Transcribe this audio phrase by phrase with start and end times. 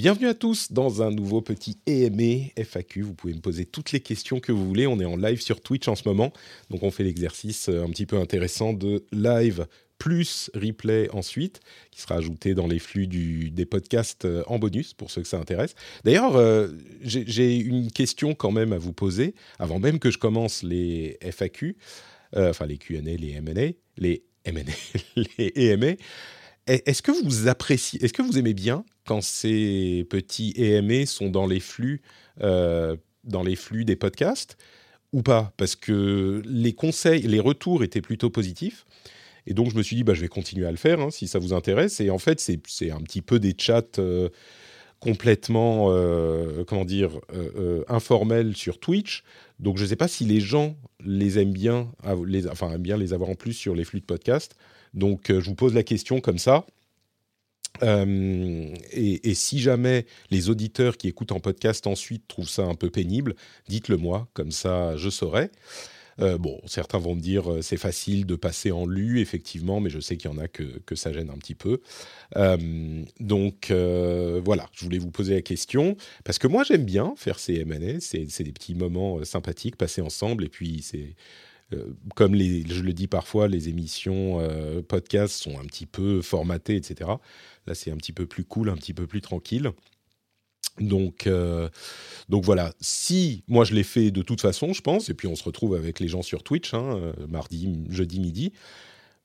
[0.00, 3.02] Bienvenue à tous dans un nouveau petit EME FAQ.
[3.02, 4.86] Vous pouvez me poser toutes les questions que vous voulez.
[4.86, 6.32] On est en live sur Twitch en ce moment,
[6.70, 9.66] donc on fait l'exercice euh, un petit peu intéressant de live
[9.98, 11.60] plus replay ensuite,
[11.90, 15.38] qui sera ajouté dans les flux des podcasts euh, en bonus pour ceux que ça
[15.38, 15.74] intéresse.
[16.02, 16.68] D'ailleurs, euh,
[17.02, 21.76] j'ai une question quand même à vous poser avant même que je commence les FAQ,
[22.34, 24.62] enfin les Q&A, les M&A, les M&A,
[25.36, 25.96] les EMA.
[26.66, 31.46] Est-ce que vous appréciez, est-ce que vous aimez bien quand ces petits EMA sont dans
[31.46, 32.02] les flux,
[32.42, 34.56] euh, dans les flux des podcasts
[35.12, 35.52] ou pas?
[35.56, 38.84] Parce que les conseils, les retours étaient plutôt positifs.
[39.46, 41.26] Et donc, je me suis dit, bah, je vais continuer à le faire hein, si
[41.26, 42.00] ça vous intéresse.
[42.00, 44.28] Et en fait, c'est un petit peu des chats euh,
[45.00, 47.18] complètement, euh, comment dire,
[47.88, 49.24] informels sur Twitch.
[49.58, 51.90] Donc, je ne sais pas si les gens les aiment bien,
[52.26, 54.54] les, enfin, aiment bien les avoir en plus sur les flux de podcast.
[54.94, 56.64] Donc, euh, je vous pose la question comme ça.
[57.82, 62.90] Euh, et, si jamais les auditeurs qui écoutent en podcast ensuite trouvent ça un peu
[62.90, 63.36] pénible,
[63.68, 65.50] dites-le moi, comme ça je saurai.
[66.18, 70.00] Euh, bon, certains vont me dire c'est facile de passer en lu, effectivement, mais je
[70.00, 71.80] sais qu'il y en a que, ça gêne un petit peu.
[73.20, 77.60] donc voilà, je voulais vous poser la question, parce que moi j'aime bien faire ces
[77.60, 81.14] M&A, c'est des petits moments sympathiques, passer ensemble, et puis c'est
[81.72, 86.76] euh, comme je le dis parfois, les émissions euh, podcast sont un petit peu formatées,
[86.76, 87.10] etc.
[87.66, 89.70] Là, c'est un petit peu plus cool, un petit peu plus tranquille.
[90.78, 91.68] Donc, euh,
[92.28, 95.36] donc voilà, si moi je l'ai fait de toute façon, je pense, et puis on
[95.36, 98.52] se retrouve avec les gens sur Twitch, hein, mardi, jeudi midi,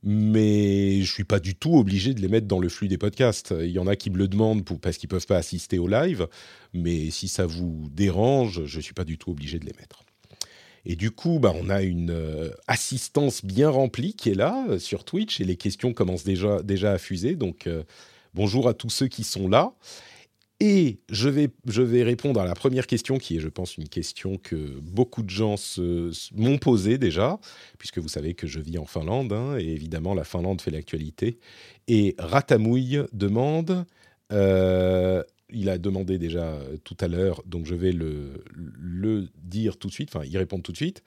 [0.03, 3.53] mais je suis pas du tout obligé de les mettre dans le flux des podcasts.
[3.57, 6.27] Il y en a qui me le demandent parce qu'ils peuvent pas assister au live,
[6.73, 10.03] mais si ça vous dérange, je suis pas du tout obligé de les mettre.
[10.85, 14.79] Et du coup, bah, on a une euh, assistance bien remplie qui est là euh,
[14.79, 17.35] sur Twitch et les questions commencent déjà, déjà à fuser.
[17.35, 17.83] Donc, euh,
[18.33, 19.73] bonjour à tous ceux qui sont là.
[20.61, 23.89] Et je vais, je vais répondre à la première question qui est, je pense, une
[23.89, 25.55] question que beaucoup de gens
[26.33, 27.39] m'ont posée déjà,
[27.77, 31.39] puisque vous savez que je vis en Finlande, hein, et évidemment, la Finlande fait l'actualité.
[31.89, 33.85] Et Ratamouille demande
[35.49, 38.43] il a demandé déjà euh, tout à l'heure, donc je vais le,
[39.43, 41.03] dire tout de suite, enfin y répondre tout de suite.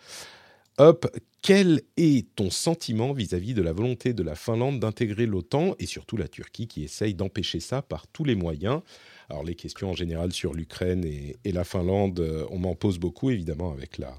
[0.79, 1.09] Hop,
[1.43, 6.17] quel est ton sentiment vis-à-vis de la volonté de la Finlande d'intégrer l'OTAN et surtout
[6.17, 8.83] la Turquie qui essaye d'empêcher ça par tous les moyens?
[9.29, 13.31] Alors les questions en général sur l'Ukraine et, la Finlande, euh, on m'en pose beaucoup
[13.31, 14.17] évidemment avec la,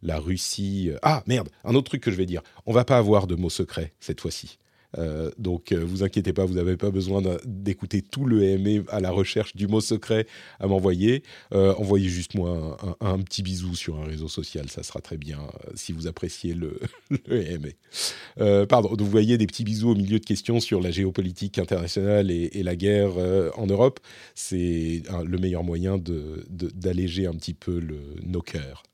[0.00, 0.90] la Russie.
[1.02, 3.50] Ah merde, un autre truc que je vais dire, on va pas avoir de mots
[3.50, 4.58] secrets cette fois-ci.
[4.98, 9.00] Euh, donc, euh, vous inquiétez pas, vous n'avez pas besoin d'écouter tout le EME à
[9.00, 10.26] la recherche du mot secret
[10.60, 11.22] à m'envoyer.
[11.52, 15.38] Euh, envoyez juste moi un, petit bisou sur un réseau social, ça sera très bien
[15.74, 16.78] si vous appréciez le,
[17.26, 22.30] le pardon, vous voyez des petits bisous au milieu de questions sur la géopolitique internationale
[22.30, 23.12] et, la guerre
[23.56, 23.98] en Europe.
[24.34, 27.82] C'est le meilleur moyen d'alléger un petit peu
[28.24, 28.84] nos cœurs.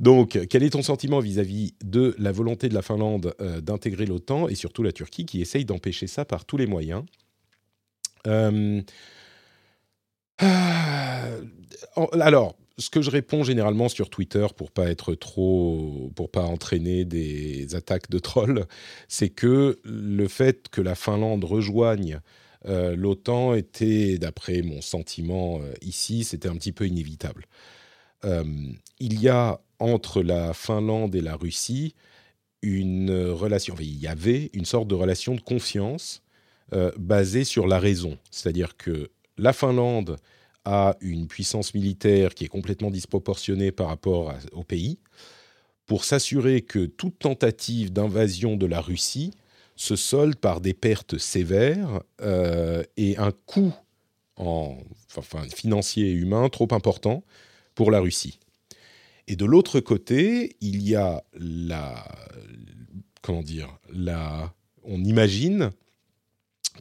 [0.00, 4.48] Donc, quel est ton sentiment vis-à-vis de la volonté de la Finlande euh, d'intégrer l'OTAN
[4.48, 7.04] et surtout la Turquie qui essaye d'empêcher ça par tous les moyens?
[8.26, 8.80] Euh,
[12.20, 17.04] Alors, ce que je réponds généralement sur Twitter pour pas être trop, pour pas entraîner
[17.04, 18.66] des attaques de trolls,
[19.08, 22.20] c'est que le fait que la Finlande rejoigne
[22.64, 27.46] euh, l'OTAN était, d'après mon sentiment ici, c'était un petit peu inévitable.
[28.24, 31.94] il y a entre la Finlande et la Russie
[32.62, 36.22] une relation, il y avait une sorte de relation de confiance
[36.72, 38.18] euh, basée sur la raison.
[38.30, 40.16] C'est-à-dire que la Finlande
[40.64, 45.00] a une puissance militaire qui est complètement disproportionnée par rapport au pays,
[45.86, 49.32] pour s'assurer que toute tentative d'invasion de la Russie
[49.74, 53.74] se solde par des pertes sévères euh, et un coût
[55.54, 57.24] financier et humain trop important
[57.74, 58.38] pour la Russie.
[59.28, 62.04] Et de l'autre côté, il y a la.
[63.22, 64.52] Comment dire la,
[64.82, 65.70] On imagine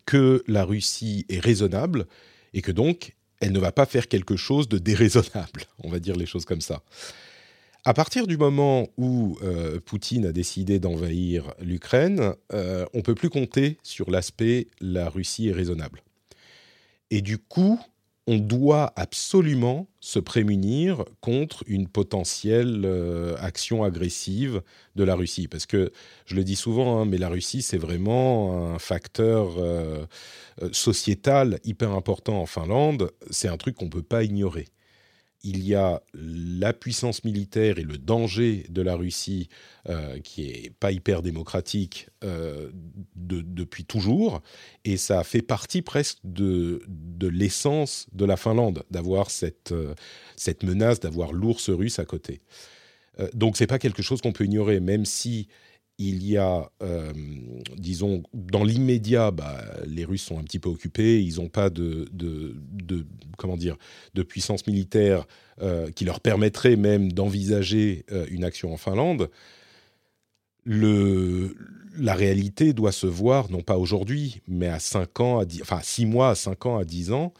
[0.05, 2.07] que la Russie est raisonnable
[2.53, 5.63] et que donc elle ne va pas faire quelque chose de déraisonnable.
[5.83, 6.83] On va dire les choses comme ça.
[7.83, 13.31] À partir du moment où euh, Poutine a décidé d'envahir l'Ukraine, euh, on peut plus
[13.31, 16.03] compter sur l'aspect la Russie est raisonnable.
[17.09, 17.79] Et du coup,
[18.27, 24.61] on doit absolument se prémunir contre une potentielle euh, action agressive
[24.95, 25.47] de la Russie.
[25.47, 25.91] Parce que,
[26.25, 30.05] je le dis souvent, hein, mais la Russie, c'est vraiment un facteur euh,
[30.61, 33.11] euh, sociétal hyper important en Finlande.
[33.31, 34.67] C'est un truc qu'on ne peut pas ignorer.
[35.43, 39.49] Il y a la puissance militaire et le danger de la Russie
[39.89, 42.69] euh, qui est pas hyper démocratique euh,
[43.15, 44.41] depuis toujours,
[44.85, 49.95] et ça fait partie presque de, de l'essence de la Finlande d'avoir cette, euh,
[50.35, 52.41] cette menace d'avoir l'ours russe à côté.
[53.33, 55.47] donc c'est pas quelque chose qu'on peut ignorer, même si
[56.09, 57.13] il y a, euh,
[57.77, 62.07] disons, dans l'immédiat, bah, les Russes sont un petit peu occupés, ils n'ont pas de,
[62.11, 62.55] de,
[63.37, 63.77] comment dire,
[64.13, 65.27] de puissance militaire
[65.61, 69.29] euh, qui leur permettrait même d'envisager euh, une action en Finlande.
[70.65, 75.79] La réalité doit se voir, non pas aujourd'hui, mais à 5 ans, à 10, enfin
[75.81, 77.33] 6 mois, à 5 ans, à 10 ans,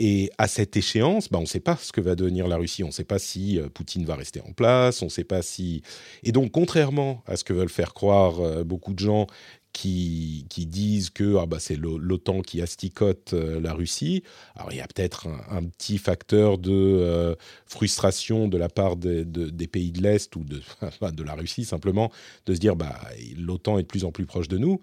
[0.00, 2.84] et à cette échéance, bah, on ne sait pas ce que va devenir la Russie.
[2.84, 5.02] On ne sait pas si euh, Poutine va rester en place.
[5.02, 5.82] On ne sait pas si.
[6.22, 9.26] Et donc, contrairement à ce que veulent faire croire euh, beaucoup de gens
[9.72, 14.22] qui, qui disent que ah bah, c'est l'OTAN qui asticote euh, la Russie,
[14.54, 17.36] alors il y a peut-être un, petit facteur de
[17.66, 20.62] frustration de la part des pays de l'Est ou de,
[21.12, 22.10] de la Russie simplement
[22.46, 22.98] de se dire bah
[23.36, 24.80] l'OTAN est de plus en plus proche de nous.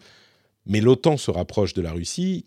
[0.68, 2.46] Mais l'OTAN se rapproche de la Russie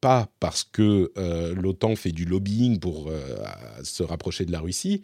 [0.00, 3.36] pas parce que euh, l'OTAN fait du lobbying pour euh,
[3.82, 5.02] se rapprocher de la Russie.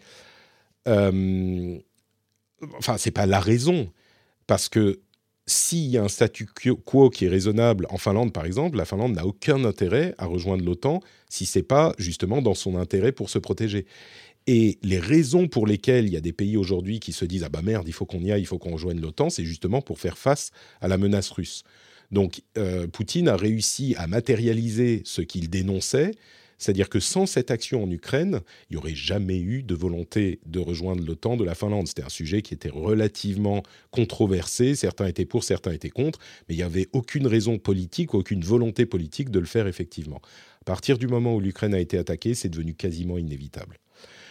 [0.88, 1.78] Euh,
[2.78, 3.90] enfin, c'est pas la raison,
[4.46, 5.00] parce que
[5.46, 6.46] s'il y a un statu
[6.84, 10.64] quo qui est raisonnable en Finlande, par exemple, la Finlande n'a aucun intérêt à rejoindre
[10.64, 13.86] l'OTAN si c'est pas justement dans son intérêt pour se protéger.
[14.46, 17.48] Et les raisons pour lesquelles il y a des pays aujourd'hui qui se disent ah
[17.48, 19.98] bah merde, il faut qu'on y aille, il faut qu'on rejoigne l'OTAN, c'est justement pour
[19.98, 20.50] faire face
[20.80, 21.64] à la menace russe.
[22.10, 26.12] Donc euh, Poutine a réussi à matérialiser ce qu'il dénonçait,
[26.58, 28.40] c'est-à-dire que sans cette action en Ukraine,
[28.70, 31.88] il n'y aurait jamais eu de volonté de rejoindre l'OTAN de la Finlande.
[31.88, 36.18] C'était un sujet qui était relativement controversé, certains étaient pour, certains étaient contre,
[36.48, 40.20] mais il n'y avait aucune raison politique, aucune volonté politique de le faire effectivement.
[40.62, 43.78] À partir du moment où l'Ukraine a été attaquée, c'est devenu quasiment inévitable.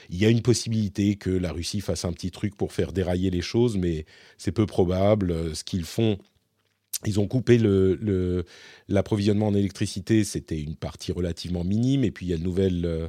[0.10, 3.30] Il y a une possibilité que la Russie fasse un petit truc pour faire dérailler
[3.30, 4.06] les choses, mais
[4.38, 5.56] c'est peu probable.
[5.56, 6.18] Ce qu'ils font,
[7.08, 7.60] ils ont coupé
[8.88, 13.08] l'approvisionnement en électricité, c'était une partie relativement minime, et puis il y a le, euh,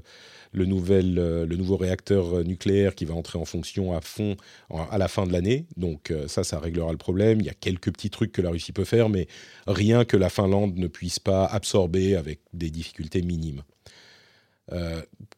[0.56, 4.36] euh, le, nouveau réacteur nucléaire qui va entrer en fonction à fond
[4.70, 7.40] à la fin de l'année, donc euh, ça, ça réglera le problème.
[7.40, 9.26] Il y a quelques petits trucs que la Russie peut faire, mais
[9.66, 13.62] rien que la Finlande ne puisse pas absorber avec des difficultés minimes.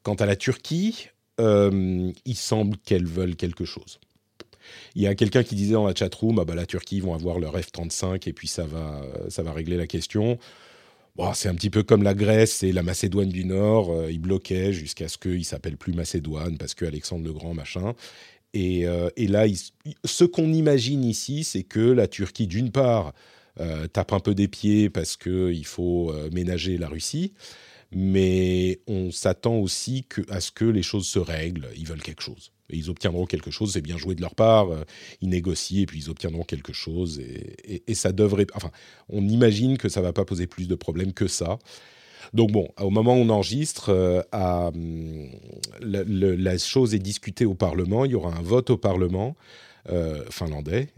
[0.02, 1.08] quant à la Turquie,
[1.38, 3.98] il semble qu'elles veulent quelque chose.
[4.94, 7.38] Il y a quelqu'un qui disait dans la chatroom, ah bah, la Turquie vont avoir
[7.38, 10.38] leur F-35 et puis ça va, ça va régler la question.
[11.16, 13.90] Bon, c'est un petit peu comme la Grèce et la Macédoine du Nord.
[13.90, 17.94] Euh, ils bloquaient jusqu'à ce qu'ils s'appellent plus Macédoine parce que Alexandre le Grand, machin.
[18.52, 19.46] Et, euh, et là,
[20.04, 23.14] ce qu'on imagine ici, c'est que la Turquie, d'une part,
[23.60, 27.32] euh, tape un peu des pieds parce qu'il faut ménager la Russie,
[27.92, 31.68] mais on s'attend aussi à ce que les choses se règlent.
[31.78, 34.84] Ils veulent quelque chose ils obtiendront quelque chose, c'est bien joué de leur part, euh,
[35.20, 38.46] ils négocient et puis ils obtiendront quelque chose et, ça devrait...
[38.54, 38.70] Enfin,
[39.08, 41.58] on imagine que ça va pas poser plus de problèmes que ça.
[42.34, 45.30] Donc bon, au moment où on enregistre, euh, hum,
[45.80, 49.36] la, chose est discutée au Parlement, il y aura un vote au Parlement
[49.88, 50.88] euh, finlandais.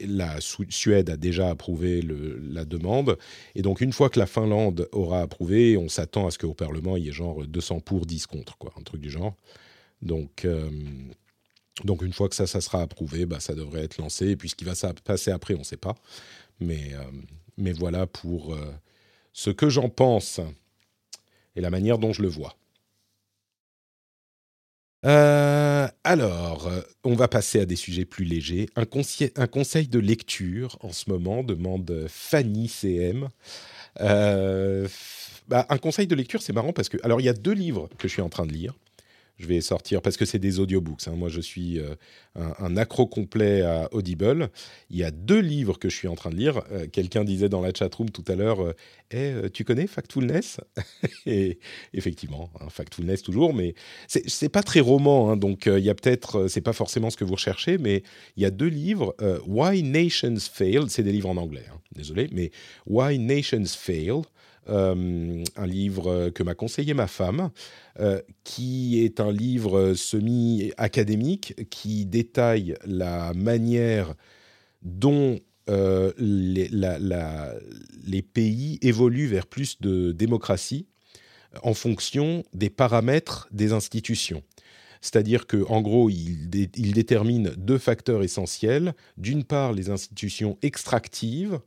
[0.00, 3.18] La Suède a déjà approuvé la demande.
[3.54, 6.96] Et donc, une fois que la Finlande aura approuvé, on s'attend à ce qu'au Parlement,
[6.96, 9.34] il y ait genre 200 pour, 10 contre, quoi, un truc du genre.
[10.02, 10.70] Donc, euh,
[11.84, 14.28] donc une fois que ça, ça sera approuvé, bah, ça devrait être lancé.
[14.28, 15.94] Et puis ce qui va se passer après, on ne sait pas.
[16.60, 17.02] Mais, euh,
[17.56, 18.72] mais voilà pour euh,
[19.32, 20.40] ce que j'en pense
[21.56, 22.56] et la manière dont je le vois.
[26.04, 26.70] alors,
[27.04, 28.68] on va passer à des sujets plus légers.
[28.76, 28.84] Un,
[29.36, 33.28] un, conseil de lecture en ce moment, demande Fanny CM.
[35.50, 37.88] Bah, un conseil de lecture, c'est marrant parce que, alors, il y a deux livres
[37.98, 38.74] que je suis en train de lire
[39.40, 41.08] je vais sortir parce que c'est des audiobooks.
[41.08, 41.14] Hein.
[41.16, 41.94] Moi, je suis euh,
[42.36, 44.50] un, accro complet à Audible.
[44.90, 46.62] Il y a deux livres que je suis en train de lire.
[46.70, 48.74] Euh, quelqu'un disait dans la chatroom tout à l'heure euh,
[49.10, 50.60] eh, Tu connais Factfulness
[51.26, 51.58] Et
[51.94, 53.74] effectivement, hein, Factfulness toujours, mais
[54.06, 55.30] c'est pas très roman.
[55.30, 55.36] Hein.
[55.38, 58.02] donc, il y a peut-être, c'est pas forcément ce que vous recherchez, mais
[58.36, 59.16] il y a deux livres
[59.46, 60.84] Why Nations Fail.
[60.88, 62.50] C'est des livres en anglais, désolé, mais
[62.86, 64.22] Why Nations Fail
[64.70, 67.50] euh, un livre que m'a conseillé ma femme,
[67.98, 74.14] euh, qui est un livre semi-académique qui détaille la manière
[74.82, 76.68] dont euh, les,
[78.22, 80.86] pays évoluent vers plus de démocratie
[81.62, 84.42] en fonction des paramètres des institutions.
[85.00, 88.94] C'est-à-dire qu'en gros, il, il, détermine deux facteurs essentiels.
[89.16, 91.58] D'une part, les institutions extractives,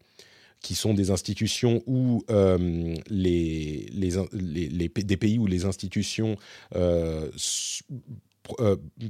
[0.63, 6.38] qui sont des institutions où euh, les, les, les, des pays où les institutions
[6.75, 7.29] euh,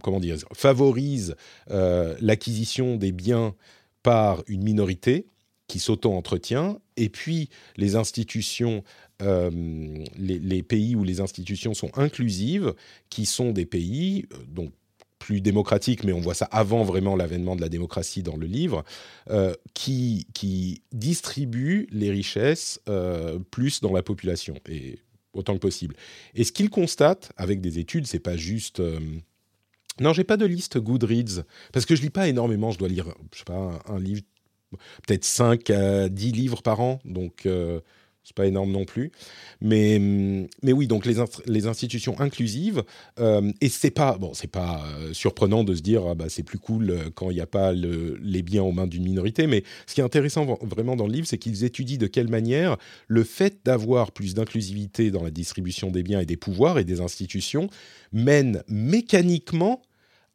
[0.04, 1.36] comment dire, favorise
[1.68, 3.56] l'acquisition des biens
[4.04, 5.26] par une minorité
[5.68, 8.84] qui s'auto-entretient, et puis les institutions,
[9.20, 12.76] les, pays où les institutions sont inclusives,
[13.10, 14.72] qui sont des pays, donc
[15.24, 18.84] plus démocratique, mais on voit ça avant vraiment l'avènement de la démocratie dans le livre,
[19.30, 25.00] euh, qui, qui distribue les richesses euh, plus dans la population, et
[25.34, 25.96] autant que possible.
[26.36, 28.82] Et ce qu'il constate avec des études, c'est pas juste...
[28.82, 29.00] Euh,
[30.02, 33.14] non, j'ai pas de liste Goodreads, parce que je lis pas énormément, je dois lire,
[33.32, 34.24] je sais pas, un, livre,
[35.08, 37.48] peut-être 5 à 10 livres par an, donc
[38.24, 39.12] c'est pas énorme non plus,
[39.62, 41.16] mais mais oui donc les,
[41.46, 42.84] les institutions inclusives
[43.20, 46.60] euh, et c'est pas bon pas euh, surprenant de se dire ah bah c'est plus
[46.60, 49.64] cool euh, quand il n'y a pas le, les biens aux mains d'une minorité, mais
[49.88, 52.78] ce qui est intéressant vraiment dans le livre c'est qu'ils étudient de quelle manière
[53.08, 57.02] le fait d'avoir plus d'inclusivité dans la distribution des biens et des pouvoirs et des
[57.02, 57.70] institutions
[58.12, 59.82] mène mécaniquement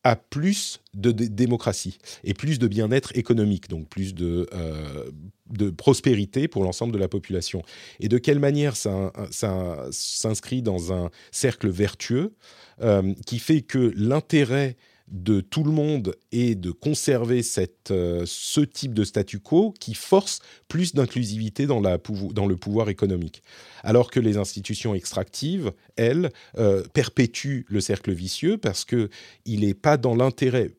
[0.05, 5.11] à plus de démocratie et plus de bien-être économique, donc plus de, euh,
[5.51, 7.63] de prospérité pour l'ensemble de la population.
[8.01, 12.35] Et de quelle manière ça, ça s'inscrit dans un cercle vertueux
[12.81, 14.77] euh, qui fait que l'intérêt
[15.11, 19.95] de tout le monde et de conserver cette, euh, ce type de statu quo qui
[19.95, 23.43] force plus d'inclusivité dans, dans le pouvoir économique.
[23.83, 29.09] Alors que les institutions extractives, elles, euh, perpétuent le cercle vicieux parce qu'il
[29.47, 30.73] n'est pas dans l'intérêt,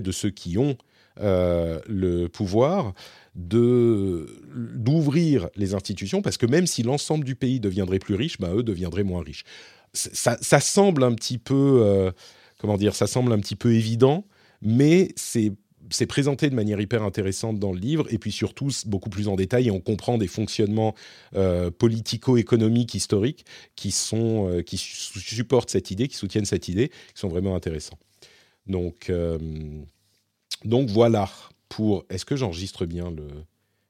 [0.00, 0.76] de ceux qui ont
[1.20, 2.92] euh, le pouvoir
[3.34, 4.28] d'ouvrir
[5.54, 9.04] les institutions parce que même si l'ensemble du pays deviendrait plus riche, ben, eux deviendraient
[9.04, 9.44] moins riches.
[9.94, 12.12] Ça, ça semble un petit peu
[12.58, 14.24] comment dire, ça semble un petit peu évident,
[14.60, 19.28] mais c'est présenté de manière hyper intéressante dans le livre, et puis surtout beaucoup plus
[19.28, 20.94] en détail, et on comprend des fonctionnements
[21.34, 23.46] euh, politico-économiques historiques
[23.76, 27.98] qui, sont, euh, qui supportent cette idée, qui soutiennent cette idée, qui sont vraiment intéressants.
[28.66, 29.38] Donc, euh,
[30.64, 31.30] donc voilà
[31.68, 32.04] pour...
[32.10, 33.28] Est-ce que j'enregistre bien le...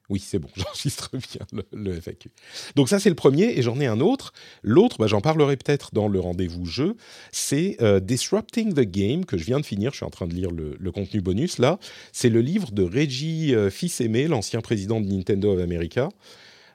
[0.09, 2.31] Oui, c'est bon, j'enregistre bien le, FAQ.
[2.75, 4.33] Donc ça, c'est le premier, et j'en ai un autre.
[4.63, 6.95] L'autre, bah, j'en parlerai peut-être dans le rendez-vous jeu,
[7.31, 10.33] c'est euh, Disrupting the Game, que je viens de finir, je suis en train de
[10.33, 11.77] lire le, contenu bonus là.
[12.11, 16.09] C'est le livre de Reggie euh, Fils-Aimé, l'ancien président de Nintendo of America.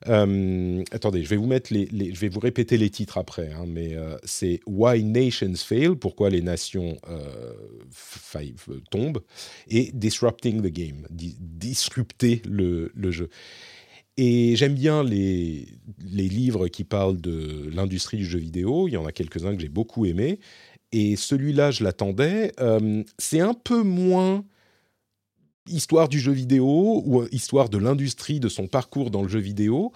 [0.09, 3.65] Euh, attendez, je vais vous mettre les, je vais vous répéter les titres après, hein,
[3.67, 7.53] mais euh, c'est Why Nations Fail, pourquoi les nations euh,
[8.91, 9.23] tombent,
[9.69, 13.31] et Disrupting the Game, disrupter le, le jeu.
[14.17, 15.67] Et j'aime bien les,
[15.99, 18.87] les livres qui parlent de l'industrie du jeu vidéo.
[18.87, 20.39] Il y en a quelques-uns que j'ai beaucoup aimés.
[20.93, 22.53] Et celui-là, je l'attendais.
[23.19, 24.45] c'est un peu moins
[25.69, 29.41] histoire du jeu vidéo ou euh, histoire de l'industrie, de son parcours dans le jeu
[29.41, 29.93] vidéo,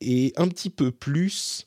[0.00, 1.66] et un petit peu plus,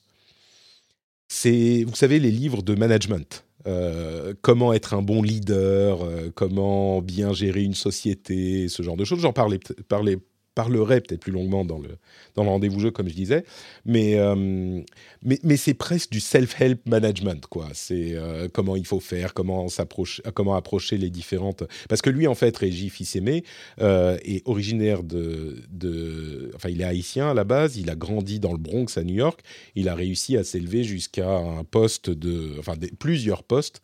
[1.27, 3.45] c'est, vous savez, les livres de management.
[3.67, 9.05] Euh, comment être un bon leader, euh, comment bien gérer une société, ce genre de
[9.05, 9.19] choses.
[9.19, 10.17] J'en parlais, parlais
[10.55, 11.97] parlerai peut-être plus longuement dans le,
[12.35, 13.45] dans le rendez-vous jeu, comme je disais.
[13.85, 14.81] Mais, euh,
[15.23, 17.69] mais, mais c'est presque du self-help management, quoi.
[17.73, 21.63] C'est euh, comment il faut faire, comment, s'approcher, comment approcher les différentes.
[21.87, 23.43] Parce que lui, en fait, Régis Fils-Aimé
[23.79, 26.51] euh, est originaire de, de.
[26.55, 29.15] Enfin, il est haïtien à la base, il a grandi dans le Bronx à New
[29.15, 29.39] York.
[29.75, 32.57] Il a réussi à s'élever jusqu'à un poste de.
[32.59, 33.81] Enfin, plusieurs postes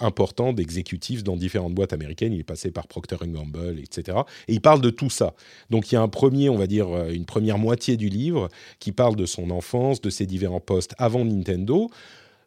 [0.00, 2.32] importants d'exécutifs dans différentes boîtes américaines.
[2.32, 4.18] Il est passé par Procter Gamble, etc.
[4.48, 5.34] Et il parle de tout ça.
[5.70, 8.48] Donc, il y a un premier, on va dire, euh, une première moitié du livre
[8.78, 11.90] qui parle de son enfance, de ses différents postes avant Nintendo.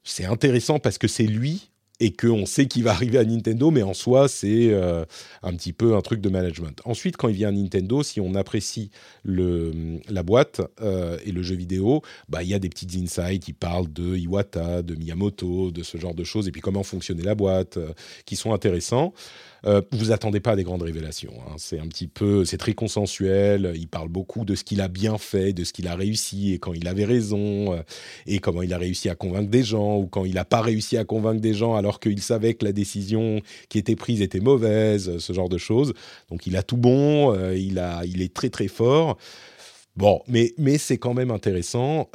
[0.04, 3.82] C'est intéressant parce que c'est lui et qu'on sait qu'il va arriver à Nintendo, mais
[3.82, 5.04] en soi, c'est euh,
[5.42, 6.80] un petit peu un truc de management.
[6.86, 8.92] Ensuite, quand il vient à Nintendo, si on apprécie
[9.24, 13.48] le, la boîte euh, et le jeu vidéo, bah, il y a des petites insights,
[13.48, 17.24] il parle de Iwata, de Miyamoto, de ce genre de choses, et puis comment fonctionnait
[17.24, 17.80] la boîte,
[18.26, 19.14] qui sont intéressants.
[19.66, 21.34] Euh, vous attendez pas à des grandes révélations.
[21.48, 21.56] Hein.
[21.58, 23.74] C'est un petit peu, c'est très consensuel.
[23.76, 26.60] Il parle beaucoup de ce qu'il a bien fait, de ce qu'il a réussi et
[26.60, 27.82] quand il avait raison, euh,
[28.26, 30.98] et comment il a réussi à convaincre des gens ou quand il n'a pas réussi
[30.98, 35.18] à convaincre des gens alors qu'il savait que la décision qui était prise était mauvaise,
[35.18, 35.94] ce genre de choses.
[36.30, 39.18] Donc il a tout bon, euh, il a, il est très très fort.
[39.96, 42.10] Bon, mais mais c'est quand même intéressant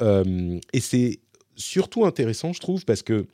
[0.71, 1.19] et c'est
[1.55, 3.25] surtout intéressant, je trouve, parce que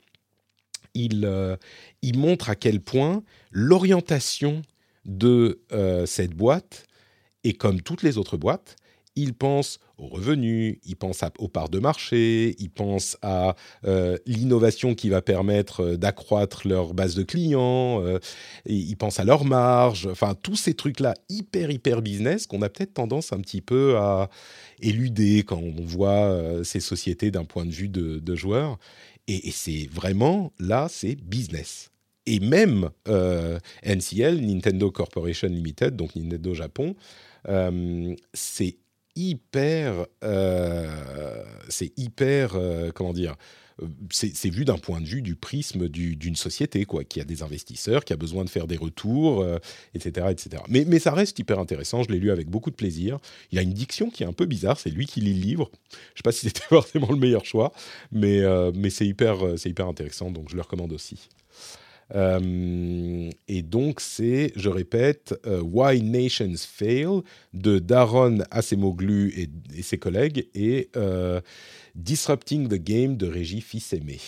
[0.94, 1.56] il, euh,
[2.02, 4.62] il montre à quel point l'orientation
[5.04, 6.86] de euh, cette boîte
[7.44, 8.76] est comme toutes les autres boîtes.
[9.16, 13.54] Il pense aux revenus, il pense aux parts de marché, il pense à
[13.84, 18.02] euh, l'innovation qui va permettre d'accroître leur base de clients,
[18.66, 22.94] il pense à leur marge, enfin tous ces trucs-là hyper hyper business qu'on a peut-être
[22.94, 24.30] tendance un petit peu à
[24.80, 28.78] éluder quand on voit ces sociétés d'un point de vue de joueur.
[29.28, 31.90] Et, c'est vraiment, là, c'est business.
[32.26, 32.90] et même
[33.84, 36.94] NCL, Nintendo Corporation Limited, donc Nintendo Japon,
[38.34, 38.76] c'est
[39.16, 40.06] hyper,
[41.68, 42.56] c'est hyper,
[42.94, 43.36] comment dire,
[44.10, 48.04] c'est vu d'un point de vue du prisme d'une société, quoi, qui a des investisseurs,
[48.04, 49.46] qui a besoin de faire des retours,
[49.94, 50.62] etc., etc.
[50.68, 52.02] Mais, ça reste hyper intéressant.
[52.02, 53.18] Je l'ai lu avec beaucoup de plaisir.
[53.52, 54.78] Il a une diction qui est un peu bizarre.
[54.78, 55.70] C'est lui qui lit le livre.
[55.72, 57.72] Je ne sais pas si c'était forcément le meilleur choix,
[58.12, 58.42] mais,
[58.74, 60.30] mais c'est hyper, c'est hyper intéressant.
[60.30, 61.28] Donc je le recommande aussi.
[62.14, 67.20] Euh, et donc, c'est, je répète, euh, Why Nations Fail
[67.52, 71.40] de Daron Acemoglu et, et ses collègues et euh,
[71.94, 74.18] Disrupting the Game de Régis Fils-Aimé.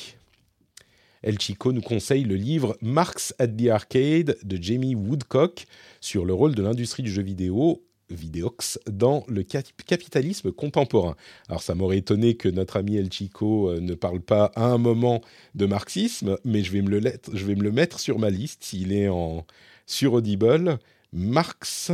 [1.23, 5.67] El Chico nous conseille le livre Marx at the Arcade de Jamie Woodcock
[6.01, 11.17] sur le rôle de l'industrie du jeu vidéo Vidéox dans le capitalisme contemporain.
[11.49, 14.79] Alors ça m'aurait étonné que notre ami El Chico euh, ne parle pas à un
[14.79, 15.21] moment
[15.55, 19.47] de marxisme, mais je vais me le, mettre sur ma liste s'il est en,
[19.87, 20.79] sur Audible.
[21.13, 21.91] Marx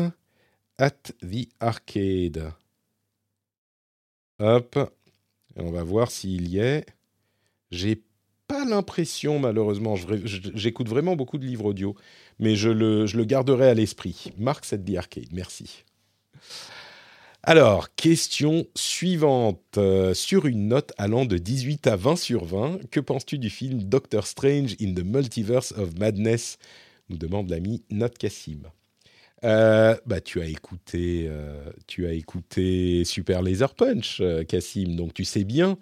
[0.78, 0.90] at
[1.22, 2.52] the Arcade.
[4.40, 4.78] Hop,
[5.56, 6.86] on va voir s'il y est.
[7.70, 8.02] J'ai
[8.46, 11.96] pas l'impression, malheureusement, j'écoute vraiment beaucoup de livres audio,
[12.38, 14.32] mais je le garderai à l'esprit.
[14.38, 15.84] Marx at the Arcade, merci.
[17.44, 19.78] Alors, question suivante.
[19.78, 23.84] Euh, sur une note allant de 18 à 20 sur 20, que penses-tu du film
[23.84, 26.58] Doctor Strange in the Multiverse of Madness?
[27.08, 28.62] Nous demande l'ami Not Kassim.
[29.44, 35.24] Euh, bah, tu as écouté, euh, tu as écouté Super Laser Punch, Kassim, donc tu
[35.24, 35.78] sais bien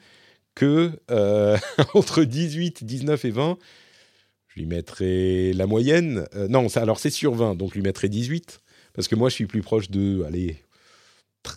[0.55, 0.93] que
[1.95, 3.59] entre 18, 19 et 20,
[4.49, 6.29] je lui mettrai la moyenne.
[6.49, 8.61] non, ça, alors c'est sur 20, donc je lui mettrai 18,
[8.97, 10.57] parce que moi je suis plus proche de, allez,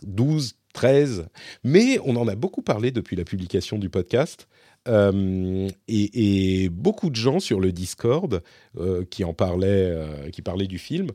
[0.03, 1.27] 12, 13.
[1.63, 4.48] Mais on en a beaucoup parlé depuis la publication du podcast.
[4.88, 8.41] Euh, et, beaucoup de gens sur le Discord
[8.77, 11.12] euh, qui en parlaient, euh, qui parlaient du film,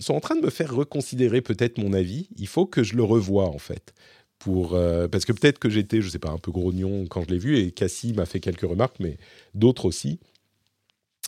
[0.00, 2.28] sont en train de me faire reconsidérer peut-être mon avis.
[2.36, 3.94] Il faut que je le revoie en fait.
[4.38, 4.78] Pour,
[5.10, 7.56] parce que peut-être que j'étais, je sais pas, un peu grognon quand je l'ai vu,
[7.56, 9.16] et Cassie m'a fait quelques remarques, mais
[9.54, 10.20] d'autres aussi,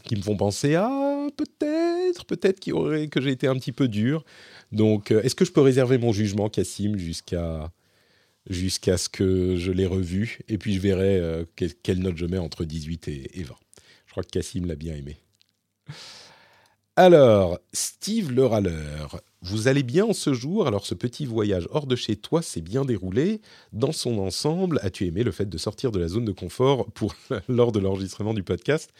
[0.04, 4.24] qui me font penser, ah, peut-être, peut-être que j'ai été un petit peu dur.
[4.72, 7.72] Donc, euh, est-ce que je peux réserver mon jugement, Cassim, jusqu'à
[8.48, 10.38] jusqu'à ce que je l'ai revu?
[10.48, 11.44] Et puis, je verrai euh,
[11.82, 13.54] quelle, note je mets entre 18 et, 20.
[14.06, 15.16] Je crois que Cassim l'a bien aimé.
[16.98, 20.66] Alors, Steve le râleur, vous allez bien en ce jour?
[20.66, 23.42] Alors, ce petit voyage hors de chez toi s'est bien déroulé.
[23.72, 27.14] Dans son ensemble, as-tu aimé le fait de sortir de la zone de confort pour,
[27.48, 28.92] lors de l'enregistrement du podcast?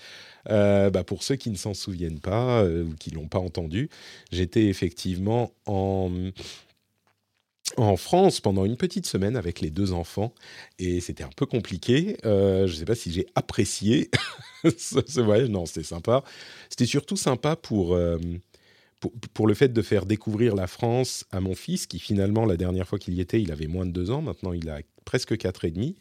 [0.51, 3.89] Euh, bah Pour ceux qui ne s'en souviennent pas euh, ou qui l'ont pas entendu,
[4.31, 6.33] j'étais effectivement en
[7.97, 10.33] France pendant une petite semaine avec les deux enfants
[10.79, 12.17] et c'était un peu compliqué.
[12.25, 14.11] Euh, je ne sais pas si j'ai apprécié
[14.79, 15.49] ce, voyage.
[15.49, 16.23] Non, c'était sympa.
[16.71, 17.99] C'était surtout sympa pour,
[19.01, 22.57] pour, pour, le fait de faire découvrir la France à mon fils qui finalement, la
[22.57, 24.23] dernière fois qu'il y était, il avait moins de deux ans.
[24.23, 25.97] Maintenant, il a presque quatre et demi.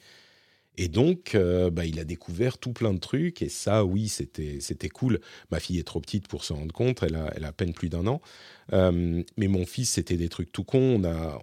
[0.77, 3.41] Et donc, euh, bah, il a découvert tout plein de trucs.
[3.41, 5.19] Et ça, oui, c'était, c'était cool.
[5.51, 7.03] Ma fille est trop petite pour se rendre compte.
[7.03, 8.21] Elle a, elle a à peine plus d'un an.
[8.73, 10.99] Euh, mais mon fils, c'était des trucs tout cons.
[10.99, 11.41] On a,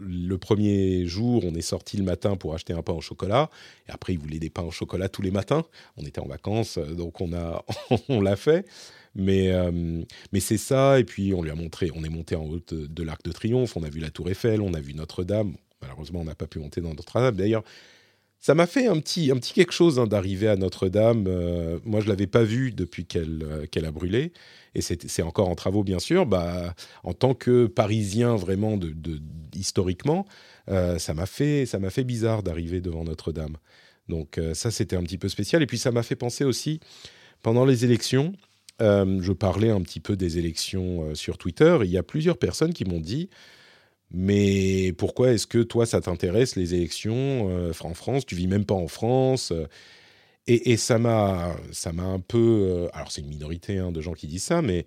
[0.00, 3.48] le premier jour, on est sorti le matin pour acheter un pain au chocolat.
[3.88, 5.64] Et après, il voulait des pains au chocolat tous les matins.
[5.96, 7.64] On était en vacances, euh, donc on, a,
[8.08, 8.66] on l'a fait.
[9.14, 9.50] Mais,
[10.32, 11.00] mais c'est ça.
[11.00, 13.32] Et puis, on lui a montré, on est monté en haut de, de l'Arc de
[13.32, 13.76] Triomphe.
[13.76, 15.56] On a vu la Tour Eiffel, on a vu Notre-Dame.
[15.80, 17.34] Malheureusement, on n'a pas pu monter dans Notre-Dame.
[17.34, 17.64] D'ailleurs,
[18.40, 21.24] ça m'a fait un petit, quelque chose hein, d'arriver à Notre-Dame.
[21.26, 24.32] Euh, moi, je ne l'avais pas vue depuis qu'elle euh, qu'elle a brûlé.
[24.74, 26.24] Et c'est encore en travaux, bien sûr.
[26.24, 28.78] Bah, en tant que Parisien, vraiment,
[29.54, 30.24] historiquement,
[30.68, 33.56] euh, ça m'a fait bizarre d'arriver devant Notre-Dame.
[34.08, 35.62] Donc ça, c'était un petit peu spécial.
[35.62, 36.78] Et puis, ça m'a fait penser aussi,
[37.42, 38.34] pendant les élections,
[38.78, 41.78] je parlais un petit peu des élections sur Twitter.
[41.82, 43.30] il y a plusieurs personnes qui m'ont dit
[44.10, 48.24] mais pourquoi est-ce que toi, ça t'intéresse les élections euh, en France?
[48.24, 49.52] Tu vis même pas en France.
[49.52, 49.66] Euh,
[50.46, 52.38] et, ça m'a, ça m'a un peu.
[52.38, 54.86] Euh, alors c'est une minorité hein, de gens qui disent ça, mais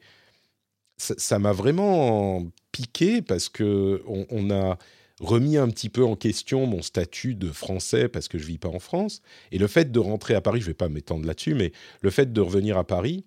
[0.97, 4.77] ça m'a vraiment piqué parce que on, a
[5.19, 8.69] remis un petit peu en question mon statut de français parce que je vis pas
[8.69, 9.21] en France.
[9.51, 12.33] Et le fait de rentrer à Paris, je vais pas m'étendre là-dessus, mais le fait
[12.33, 13.25] de revenir à Paris,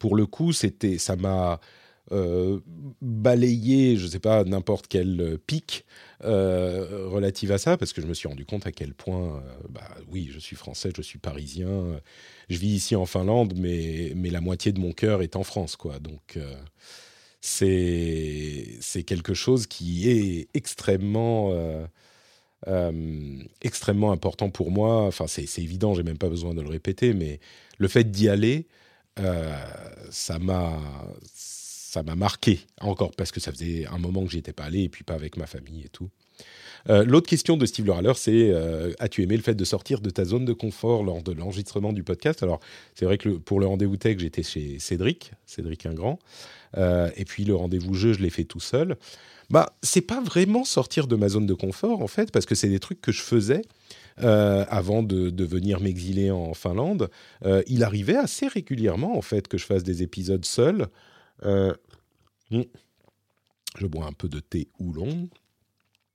[0.00, 1.60] pour le coup, c'était, ça m'a
[2.12, 2.60] euh,
[3.02, 5.84] balayer, je ne sais pas, n'importe quel euh, pic
[6.24, 9.88] euh, relative à ça, parce que je me suis rendu compte à quel point, bah,
[10.08, 12.00] oui, je suis français, je suis parisien,
[12.48, 15.76] je vis ici en Finlande, mais, mais la moitié de mon cœur est en France,
[15.76, 15.98] quoi.
[15.98, 16.38] Donc,
[17.40, 21.52] c'est c'est quelque chose qui est extrêmement...
[23.62, 25.02] extrêmement important pour moi.
[25.06, 27.40] Enfin, c'est évident, j'ai même pas besoin de le répéter, mais
[27.78, 28.66] le fait d'y aller,
[30.10, 30.80] ça m'a
[31.86, 34.82] ça m'a marqué encore parce que ça faisait un moment que j'y étais pas allé
[34.82, 36.10] et puis pas avec ma famille et tout.
[36.90, 40.10] Euh, l'autre question de Steve Loraller, c'est euh, as-tu aimé le fait de sortir de
[40.10, 42.42] ta zone de confort lors de l'enregistrement du podcast?
[42.42, 42.60] Alors,
[42.94, 46.18] c'est vrai que pour le rendez-vous tech, j'étais chez Cédric, Cédric Ingrand,
[46.76, 48.96] euh, et puis le rendez-vous jeu, je l'ai fait tout seul.
[49.48, 52.68] Bah, c'est pas vraiment sortir de ma zone de confort en fait, parce que c'est
[52.68, 53.62] des trucs que je faisais.
[54.18, 57.10] avant de, venir m'exiler en Finlande,
[57.68, 60.88] il arrivait assez régulièrement en fait que je fasse des épisodes seuls.
[61.42, 62.62] Hmm.
[63.78, 65.28] je bois un peu de thé oolong.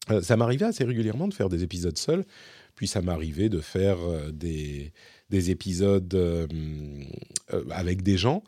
[0.10, 2.26] Euh, ça m'arrivait assez régulièrement de faire des épisodes seuls,
[2.76, 4.94] puis ça m'arrivait de faire euh, des,
[5.30, 6.48] des, épisodes euh,
[7.70, 8.44] avec des gens.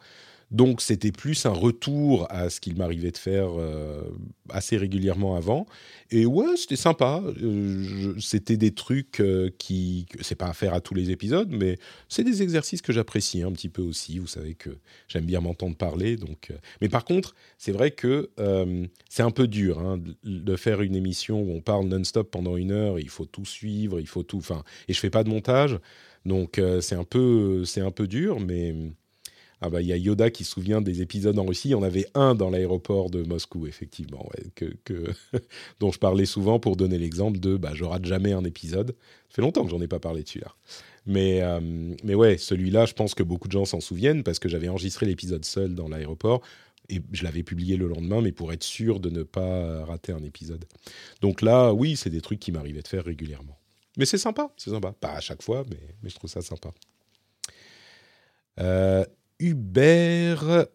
[0.54, 4.04] Donc c'était plus un retour à ce qu'il m'arrivait de faire euh,
[4.50, 5.66] assez régulièrement avant.
[6.12, 7.24] Et ouais, c'était sympa.
[7.42, 11.80] Euh, c'était des trucs euh, qui, c'est pas à faire à tous les épisodes, mais
[12.08, 14.20] c'est des exercices que j'apprécie un petit peu aussi.
[14.20, 14.70] Vous savez que
[15.08, 16.52] j'aime bien m'entendre parler, donc.
[16.82, 18.30] Mais par contre, c'est vrai que
[19.10, 22.72] c'est un peu dur hein, de faire une émission où on parle non-stop pendant une
[22.72, 23.00] heure.
[23.00, 24.38] Il faut tout suivre, il faut tout.
[24.38, 25.80] Enfin, et je fais pas de montage,
[26.26, 28.76] donc c'est un peu, un peu dur, mais
[29.66, 31.70] ah bah il y a Yoda qui se souvient des épisodes en Russie.
[31.70, 34.76] Il y en avait un dans l'aéroport de Moscou, effectivement, que,
[35.80, 38.94] dont je parlais souvent pour donner l'exemple de bah, je rate jamais un épisode.
[39.30, 40.54] Ça fait longtemps que j'en ai pas parlé dessus là.
[41.06, 41.62] Mais, euh,
[42.04, 45.06] mais ouais, celui-là, je pense que beaucoup de gens s'en souviennent parce que j'avais enregistré
[45.06, 46.42] l'épisode seul dans l'aéroport
[46.90, 50.24] et je l'avais publié le lendemain, mais pour être sûr de ne pas rater un
[50.24, 50.66] épisode.
[51.22, 53.58] Donc là, oui, c'est des trucs qui m'arrivaient de faire régulièrement.
[53.98, 54.92] Mais c'est sympa, c'est sympa.
[54.92, 56.74] Pas à chaque fois, mais, mais je trouve ça sympa.
[58.60, 59.06] Euh,
[59.44, 60.68] Hubert,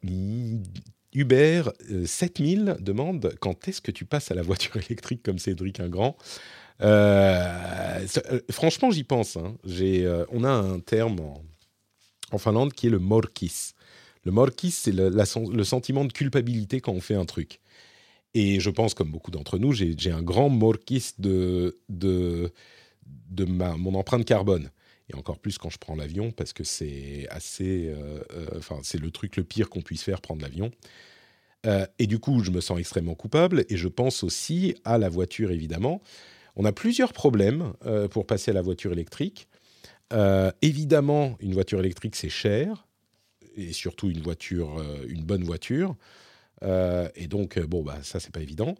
[1.14, 1.72] Hubert
[2.04, 6.18] 7000 euh, demande quand est-ce que tu passes à la voiture électrique comme Cédric Ingrand?
[6.82, 9.38] Euh, euh, Franchement, j'y pense.
[9.38, 9.56] Hein.
[10.30, 11.18] on a un terme
[12.30, 13.72] en, Finlande qui est le morkis.
[14.24, 17.60] Le morkis, c'est le, sentiment de culpabilité quand on fait un truc.
[18.34, 21.74] Et je pense, comme beaucoup d'entre nous, j'ai un grand morkis de,
[23.38, 24.70] mon empreinte carbone
[25.10, 29.00] et encore plus quand je prends l'avion parce que c'est assez, euh, euh, enfin c'est
[29.00, 30.70] le truc le pire qu'on puisse faire prendre l'avion.
[31.66, 35.08] Euh, et du coup, je me sens extrêmement coupable et je pense aussi à la
[35.08, 36.02] voiture évidemment.
[36.56, 37.72] On a plusieurs problèmes
[38.10, 39.46] pour passer à la voiture électrique.
[40.60, 42.84] évidemment, une voiture électrique c'est cher
[43.56, 45.94] et surtout une voiture, une bonne voiture.
[46.64, 48.74] et donc bon bah ça c'est pas évident.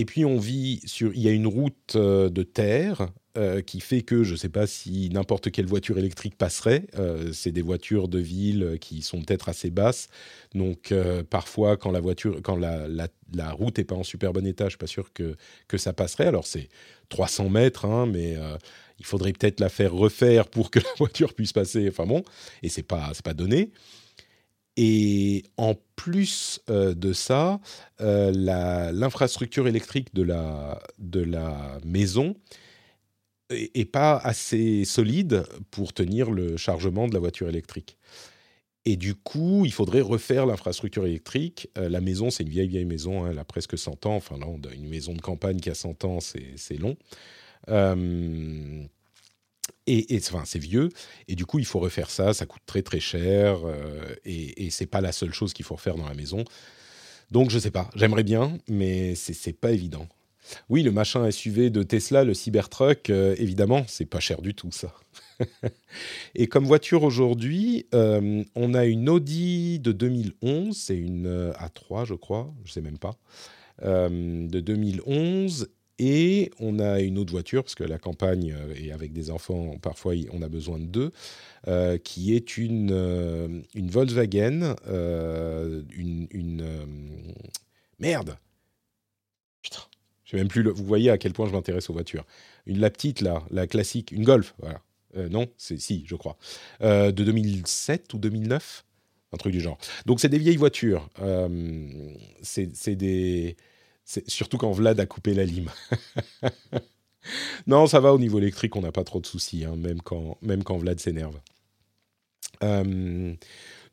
[0.00, 4.00] Et puis on vit sur, il y a une route de terre euh, qui fait
[4.00, 6.86] que je ne sais pas si n'importe quelle voiture électrique passerait.
[6.98, 10.08] Euh, c'est des voitures de ville qui sont peut-être assez basses.
[10.54, 14.46] Donc euh, parfois, quand la voiture, quand la, la, route n'est pas en super bon
[14.46, 15.36] état, je suis pas sûr que,
[15.68, 16.28] que ça passerait.
[16.28, 16.70] Alors c'est
[17.10, 18.38] 300 mètres, hein, mais
[18.98, 21.88] il faudrait peut-être la faire refaire pour que la voiture puisse passer.
[21.90, 22.24] Enfin bon,
[22.62, 23.70] et c'est pas c'est pas donné.
[24.82, 27.60] Et en plus de ça,
[27.98, 32.34] l'infrastructure électrique de la, de la maison
[33.50, 37.98] et pas assez solide pour tenir le chargement de la voiture électrique.
[38.86, 41.68] Et du coup, il faudrait refaire l'infrastructure électrique.
[41.76, 44.16] Euh, la maison, c'est une vieille, vieille maison, hein, elle a presque 100 ans.
[44.16, 46.96] Enfin, là, on a une maison de campagne qui a 100 ans, c'est long.
[49.92, 50.88] Et, enfin, c'est vieux.
[51.28, 53.58] Et du coup, il faut refaire ça, ça coûte très, très cher.
[53.64, 56.44] Euh, et, et c'est pas la seule chose qu'il faut refaire dans la maison.
[57.30, 60.08] Donc, je sais pas, j'aimerais bien, mais c'est pas évident.
[60.68, 64.70] Oui, le machin SUV de Tesla, le Cybertruck, euh, évidemment, c'est pas cher du tout
[64.72, 64.94] ça.
[66.34, 72.04] et comme voiture aujourd'hui, euh, on a une Audi de 2011, c'est une euh, A3
[72.04, 73.16] je crois, je sais même pas,
[73.82, 75.68] de 2011.
[76.02, 80.14] Et on a une autre voiture, parce que la campagne et avec des enfants, parfois
[80.32, 81.12] on a besoin de deux,
[82.04, 86.64] qui est une, une Volkswagen, une, une
[87.98, 88.38] merde,
[89.60, 89.82] putain,
[90.32, 90.62] même plus.
[90.62, 92.24] Vous voyez à quel point je m'intéresse aux voitures.
[92.66, 94.80] Une la petite là, la classique, une Golf, voilà.
[95.16, 96.36] Euh, non, c'est si, je crois,
[96.82, 98.84] euh, de 2007 ou 2009,
[99.32, 99.78] un truc du genre.
[100.06, 101.08] Donc c'est des vieilles voitures.
[101.20, 101.48] Euh,
[102.42, 103.56] c'est des,
[104.26, 105.70] surtout quand Vlad a coupé la lime.
[107.66, 110.02] non, ça va au niveau électrique, on n'a pas trop de soucis, hein, même
[110.64, 111.38] quand Vlad s'énerve.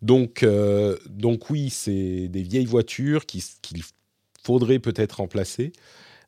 [0.02, 0.46] donc,
[1.10, 3.84] donc oui, c'est des vieilles voitures qu'il
[4.44, 5.74] faudrait peut-être remplacer.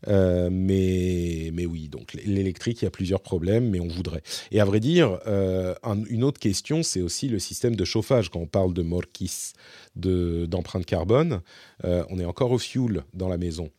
[0.07, 4.21] Euh, mais, mais oui, donc l'électrique, il y a plusieurs problèmes, mais on voudrait.
[4.51, 5.75] Et à vrai dire, euh,
[6.09, 8.29] une autre question, c'est aussi le système de chauffage.
[8.29, 9.53] Quand on parle de morkis,
[9.95, 11.41] d'empreinte carbone,
[11.83, 13.69] euh, on est encore au fuel dans la maison.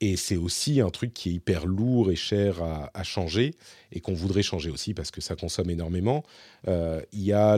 [0.00, 3.54] Et c'est aussi un truc qui est hyper lourd et cher à, changer
[3.90, 6.22] et qu'on voudrait changer aussi parce que ça consomme énormément.
[6.68, 7.56] Euh, il y a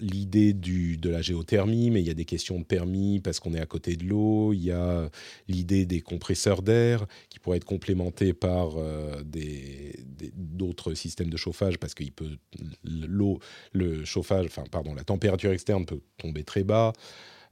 [0.00, 3.60] l'idée de la géothermie, mais il y a des questions de permis parce qu'on est
[3.60, 4.52] à côté de l'eau.
[4.52, 5.08] Il y a
[5.48, 9.22] l'idée des compresseurs d'air qui pourraient être complémentés par euh,
[10.34, 12.04] d'autres systèmes de chauffage parce que
[12.84, 13.38] l'eau,
[13.72, 16.92] le chauffage, enfin pardon, la température externe peut tomber très bas.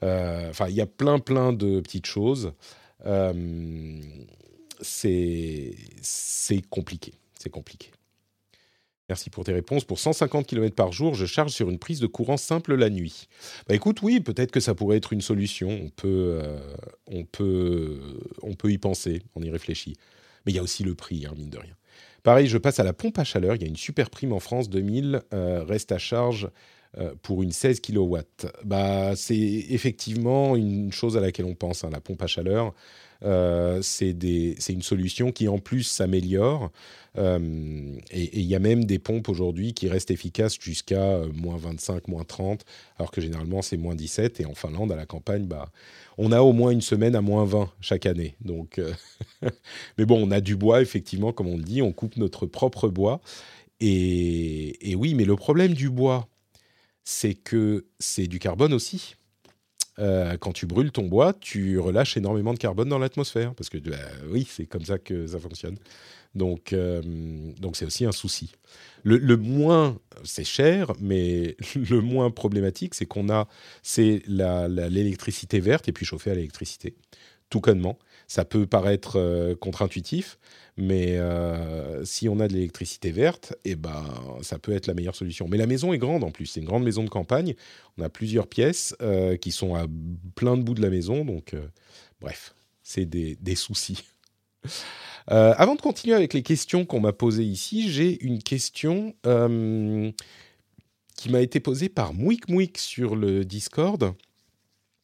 [0.03, 2.53] Euh, enfin, il y a plein plein de petites choses.
[3.07, 4.01] Euh,
[4.81, 5.75] c'est
[6.71, 7.15] compliqué.
[7.39, 7.91] C'est compliqué.
[9.09, 9.85] Merci pour tes réponses.
[9.85, 13.29] Pour 150 km par jour, je charge sur une prise de courant simple la nuit.
[13.67, 15.71] Bah écoute, oui, peut-être que ça pourrait être une solution.
[15.71, 16.59] On peut, euh,
[17.07, 19.95] on peut, on peut y penser, on y réfléchit.
[20.45, 21.75] Mais il y a aussi le prix, hein, mine de rien.
[22.23, 23.55] Pareil, je passe à la pompe à chaleur.
[23.57, 26.51] Il y a une super prime en France, 2000, euh, reste à charge
[27.23, 28.17] pour une 16 kW.
[28.65, 32.75] Bah, c'est effectivement une chose à laquelle on pense, hein, la pompe à chaleur.
[33.25, 34.13] Euh, c'est
[34.69, 36.71] une solution qui en plus s'améliore.
[37.17, 42.07] Euh, et il y a même des pompes aujourd'hui qui restent efficaces jusqu'à moins 25,
[42.07, 42.65] moins 30,
[42.99, 44.41] alors que généralement c'est moins 17.
[44.41, 45.71] Et en Finlande, à la campagne, bah,
[46.17, 48.37] on a au moins une semaine à moins 20 chaque année.
[48.41, 48.81] Donc,
[49.99, 52.89] mais bon, on a du bois, effectivement, comme on le dit, on coupe notre propre
[52.89, 53.21] bois.
[53.81, 56.29] Et oui, mais le problème du bois,
[57.11, 59.17] c'est que c'est du carbone aussi.
[59.99, 63.79] Euh, quand tu brûles ton bois, tu relâches énormément de carbone dans l'atmosphère, parce que
[63.79, 63.97] bah,
[64.29, 65.79] oui, c'est comme ça que ça fonctionne.
[66.35, 67.01] Donc, euh,
[67.59, 68.53] donc c'est aussi un souci.
[69.05, 73.49] Le, moins, c'est cher, mais le moins problématique, c'est qu'on a,
[73.83, 76.95] c'est l'électricité verte et puis chauffée à l'électricité,
[77.49, 77.99] tout connement.
[78.29, 80.39] Ça peut paraître euh, contre-intuitif,
[80.77, 84.05] mais euh, si on a de l'électricité verte, eh ben,
[84.43, 85.49] ça peut être la meilleure solution.
[85.49, 86.45] Mais la maison est grande en plus.
[86.45, 87.55] C'est une grande maison de campagne.
[87.97, 89.87] On a plusieurs pièces euh, qui sont à
[90.35, 91.25] plein de bouts de la maison.
[91.25, 91.57] Donc,
[92.21, 94.05] bref, c'est des, des, soucis.
[95.27, 99.15] avant de continuer avec les questions qu'on m'a posées ici, j'ai une question
[101.17, 104.15] qui m'a été posée par Mouik Mouik sur le Discord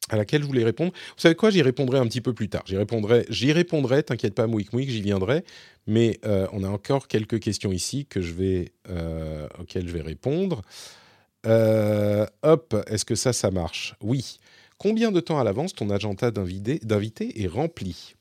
[0.09, 0.91] à laquelle je voulais répondre.
[0.93, 2.63] Vous savez quoi J'y répondrai un petit peu plus tard.
[2.65, 4.03] J'y répondrai, j'y répondrai.
[4.03, 5.43] T'inquiète pas, Mouik Mouik, j'y viendrai.
[5.87, 10.01] Mais euh, on a encore quelques questions ici que je vais, euh, auxquelles je vais
[10.01, 10.61] répondre.
[11.45, 13.95] Euh, hop, est-ce que ça, ça marche?
[14.01, 14.39] Oui.
[14.77, 18.14] Combien de temps à l'avance ton agenda d'invité est rempli?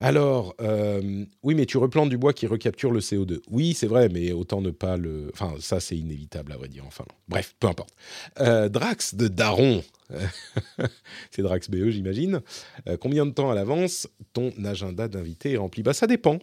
[0.00, 3.40] Alors, euh, oui, mais tu replantes du bois qui recapture le CO2.
[3.50, 5.30] Oui, c'est vrai, mais autant ne pas le...
[5.32, 7.06] Enfin, ça, c'est inévitable, à vrai dire, enfin.
[7.28, 7.94] Bref, peu importe.
[8.40, 9.82] Euh, Drax de Daron.
[11.30, 12.42] c'est Drax BE, j'imagine.
[12.88, 15.82] Euh, combien de temps à l'avance ton agenda d'invité est rempli?
[15.82, 16.38] Bah, ça dépend.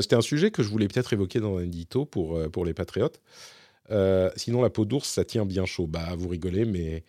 [0.00, 3.20] C'était un sujet que je voulais peut-être évoquer dans un édito pour, pour les patriotes.
[4.34, 5.86] sinon, la peau d'ours, ça tient bien chaud.
[5.86, 7.04] Bah, vous rigolez, mais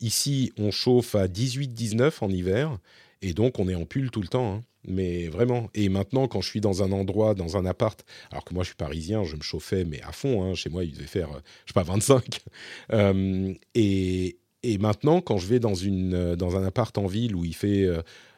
[0.00, 2.78] ici, on chauffe à 18-19 en hiver,
[3.22, 4.54] et donc on est en pull tout le temps.
[4.54, 5.70] Hein mais vraiment.
[5.74, 8.68] Et maintenant, quand je suis dans un endroit, dans un appart, alors que moi je
[8.68, 11.40] suis parisien, je me chauffais, mais à fond, hein, chez moi il devait faire, euh,
[11.66, 12.40] je sais pas, 25.
[12.92, 17.36] Euh, et, et, maintenant, quand je vais dans, une, euh, dans un appart en ville
[17.36, 17.86] où il fait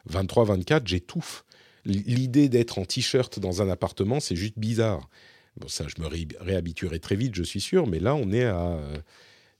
[0.05, 1.43] 23, 24, j'étouffe.
[1.85, 5.09] L'idée d'être en t-shirt dans un appartement, c'est juste bizarre.
[5.57, 6.07] Bon, ça, je me
[6.39, 8.79] réhabituerai très vite, je suis sûr, mais là, on est à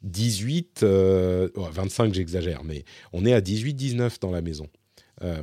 [0.04, 4.70] 18, 25, j'exagère, mais on est à 18, 19 dans la maison.
[5.24, 5.42] Euh,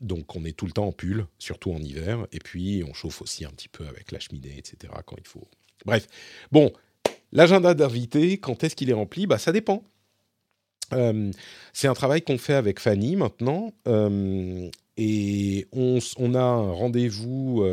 [0.00, 3.22] donc on est tout le temps en pull, surtout en hiver, et puis on chauffe
[3.22, 4.92] aussi un petit peu avec la cheminée, etc.
[5.06, 5.48] quand il faut.
[5.86, 6.06] Bref,
[6.52, 6.72] bon,
[7.32, 9.26] l'agenda d'invité, quand est-ce qu'il est rempli?
[9.26, 9.82] Bah ça dépend.
[10.92, 11.30] Euh,
[11.72, 15.98] c'est un travail qu'on fait avec Fanny maintenant, euh, et on,
[16.34, 17.66] a un rendez-vous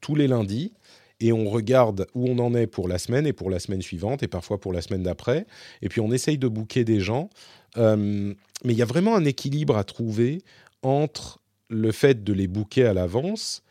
[0.00, 0.72] tous les lundis
[1.18, 4.22] et on regarde où on en est pour la semaine et pour la semaine suivante
[4.22, 5.46] et parfois pour la semaine d'après.
[5.82, 7.28] Et puis on essaye de booker des gens.
[7.76, 10.42] mais il y a vraiment un équilibre à trouver
[10.84, 13.62] entre le fait de les booker à l'avance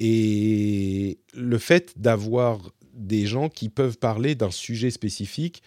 [0.00, 5.62] et le fait d'avoir des gens qui peuvent parler d'un sujet spécifique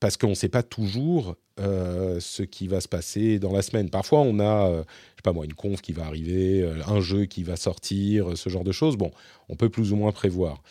[0.00, 3.90] parce qu'on ne sait pas toujours euh, ce qui va se passer dans la semaine.
[3.90, 7.00] Parfois, on a, euh, je sais pas moi, une conf qui va arriver, euh, un
[7.00, 8.96] jeu qui va sortir, ce genre de choses.
[8.96, 9.10] Bon,
[9.48, 10.62] on peut plus ou moins prévoir.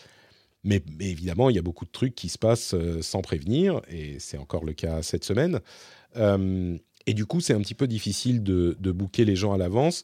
[0.63, 4.37] Mais évidemment, il y a beaucoup de trucs qui se passent sans prévenir, et c'est
[4.37, 5.59] encore le cas cette semaine.
[7.07, 10.03] Et du coup, c'est un petit peu difficile de, de booker les gens à l'avance.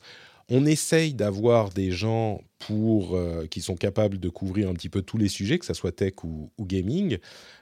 [0.49, 5.01] On essaye d'avoir des gens pour, euh, qui sont capables de couvrir un petit peu
[5.01, 7.17] tous les sujets, que ce soit tech ou, gaming.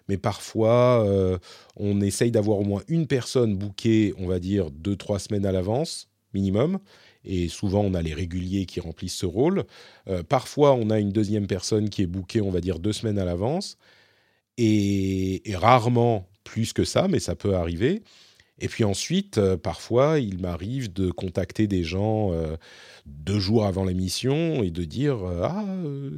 [0.08, 1.38] Mais parfois, euh,
[1.76, 5.52] on essaye d'avoir au moins une personne bookée, on va dire, deux, trois semaines à
[5.52, 6.80] l'avance, minimum.
[7.24, 9.66] Et souvent, on a les réguliers qui remplissent ce rôle.
[10.08, 13.20] Euh, parfois, on a une deuxième personne qui est bookée, on va dire, deux semaines
[13.20, 13.78] à l'avance.
[14.58, 18.04] et, rarement plus que ça, mais ça peut arriver.
[18.62, 22.32] Et puis ensuite, euh, parfois, il m'arrive de contacter des gens
[23.06, 25.66] deux jours avant l'émission et de dire Ah,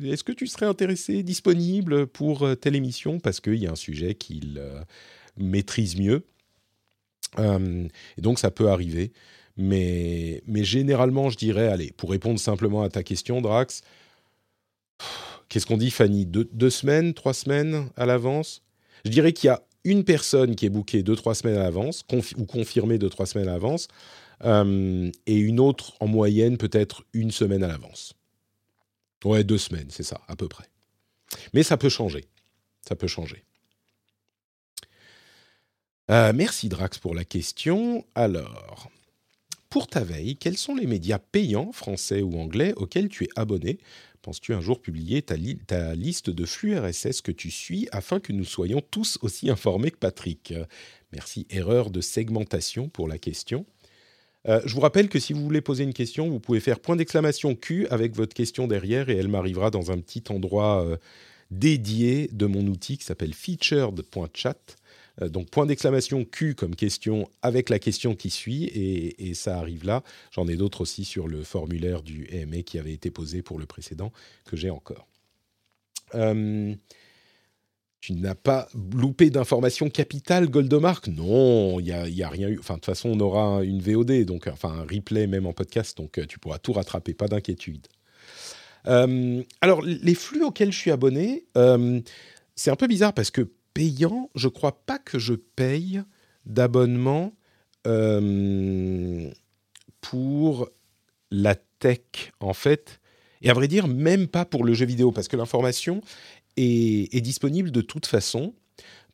[0.03, 3.19] est-ce que tu serais intéressé, disponible pour telle émission?
[3.19, 4.61] Parce qu'il y a un sujet qu'il
[5.37, 6.23] maîtrise mieux.
[7.39, 9.11] et donc, ça peut arriver.
[9.57, 13.83] Mais, mais généralement, je dirais, allez, pour répondre simplement à ta question, Drax,
[15.47, 16.25] qu'est-ce qu'on dit, Fanny?
[16.25, 18.63] Deux, semaines, trois semaines à l'avance?
[19.05, 22.05] Je dirais qu'il y a une personne qui est bookée deux, trois semaines à l'avance,
[22.37, 23.87] ou confirmée deux, trois semaines à l'avance,
[24.43, 28.13] euh, et une autre en moyenne peut-être une semaine à l'avance.
[29.23, 30.65] Ouais, deux semaines, c'est ça, à peu près.
[31.53, 32.25] Mais ça peut changer.
[32.87, 33.43] Ça peut changer.
[36.11, 38.05] Euh, merci Drax pour la question.
[38.15, 38.91] Alors,
[39.69, 43.79] pour ta veille, quels sont les médias payants, français ou anglais, auxquels tu es abonné
[44.23, 48.45] Penses-tu un jour publier ta, liste de flux RSS que tu suis afin que nous
[48.45, 50.53] soyons tous aussi informés que Patrick?
[51.11, 53.65] Merci, erreur de segmentation pour la question.
[54.47, 56.95] Euh, je vous rappelle que si vous voulez poser une question, vous pouvez faire point
[56.95, 60.95] d'exclamation Q avec votre question derrière et elle m'arrivera dans un petit endroit euh,
[61.51, 64.77] dédié de mon outil qui s'appelle featured.chat.
[65.21, 69.85] Euh, donc point d'exclamation Q comme question avec la question qui suit et, ça arrive
[69.85, 70.03] là.
[70.31, 73.65] J'en ai d'autres aussi sur le formulaire du EMA qui avait été posé pour le
[73.65, 74.11] précédent
[74.45, 75.07] que j'ai encore.
[76.13, 76.75] Euh,
[77.99, 81.07] tu n'as pas loupé d'informations capitales, Goldomark?
[81.07, 82.59] Non, il n'y a, a, rien eu.
[82.59, 85.97] Enfin, de toute façon, on aura une VOD, donc enfin un replay même en podcast,
[85.97, 87.87] donc euh, tu pourras tout rattraper, pas d'inquiétude.
[88.85, 91.45] alors, les flux auxquels je suis abonné,
[92.55, 96.03] c'est un peu bizarre parce que payant, je crois pas que je paye
[96.45, 97.33] d'abonnement
[97.87, 99.29] euh,
[100.01, 100.69] pour
[101.31, 102.99] la tech, en fait.
[103.41, 106.01] Et à vrai dire, même pas pour le jeu vidéo, parce que l'information
[106.55, 108.53] est, disponible de toute façon.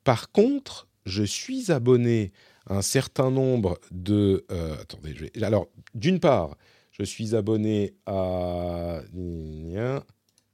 [0.03, 2.31] Par contre, je suis abonné
[2.67, 4.45] à un certain nombre de...
[4.51, 5.43] Euh, attendez, je vais...
[5.43, 6.57] Alors, d'une part,
[6.91, 9.01] je suis abonné à...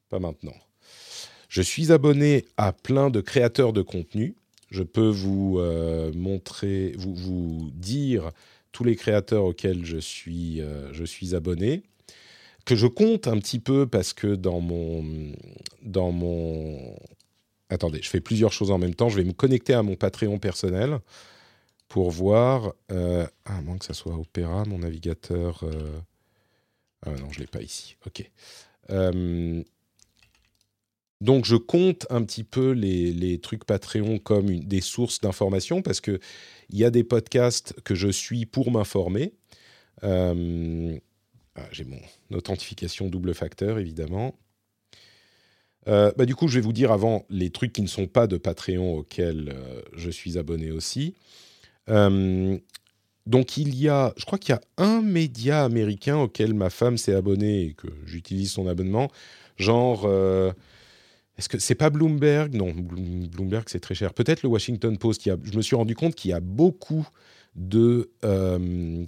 [0.10, 0.54] Pas maintenant.
[1.56, 4.36] Je suis abonné à plein de créateurs de contenu.
[4.72, 8.32] Je peux vous euh, montrer, vous, dire
[8.74, 11.84] tous les créateurs auxquels je suis, euh, je suis abonné,
[12.66, 15.34] que je compte un petit peu parce que dans mon.
[17.70, 19.08] Attendez, je fais plusieurs choses en même temps.
[19.08, 21.00] Je vais me connecter à mon Patreon personnel
[21.88, 22.74] pour voir...
[22.92, 25.64] Euh, ah, à moins que ça soit Opera, mon navigateur...
[27.06, 27.96] Ah non, je ne l'ai pas ici.
[28.06, 28.30] Ok.
[31.26, 36.20] Donc je compte un petit peu les, trucs Patreon comme des sources d'information parce qu'il
[36.70, 39.34] y a des podcasts que je suis pour m'informer.
[40.04, 40.96] Euh,
[41.56, 42.00] ah, j'ai mon
[42.32, 44.36] authentification double facteur évidemment.
[45.88, 48.28] Euh, bah, du coup, je vais vous dire avant les trucs qui ne sont pas
[48.28, 51.16] de Patreon auxquels euh, je suis abonné aussi.
[51.88, 57.00] donc il y a, je crois qu'il y a un média américain auquel ma femme
[57.00, 59.10] s'est abonnée et que j'utilise son abonnement,
[59.58, 60.08] genre
[61.38, 62.54] est-ce que c'est pas Bloomberg?
[62.54, 64.14] Non, Bloomberg c'est très cher.
[64.14, 65.24] Peut-être le Washington Post.
[65.26, 67.08] je me suis rendu compte qu'il y a beaucoup
[67.56, 69.06] de, euh,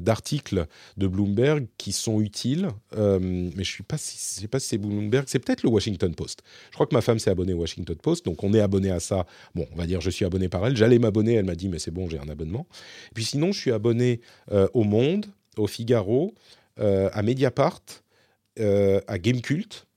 [0.00, 4.78] d'articles de, Bloomberg qui sont utiles, euh, mais je ne pas sais pas si c'est
[4.78, 6.42] Bloomberg, c'est peut-être le Washington Post.
[6.70, 9.00] Je crois que ma femme s'est abonnée au Washington Post, donc on est abonné à
[9.00, 9.26] ça.
[9.54, 10.76] Bon, on va dire je suis abonné par elle.
[10.76, 12.66] J'allais m'abonner, elle m'a dit mais c'est bon, j'ai un abonnement.
[13.10, 14.20] Et puis sinon, je suis abonné
[14.52, 16.34] euh, au Monde, au Figaro,
[16.80, 17.82] à Mediapart,
[18.56, 19.87] à Gamecult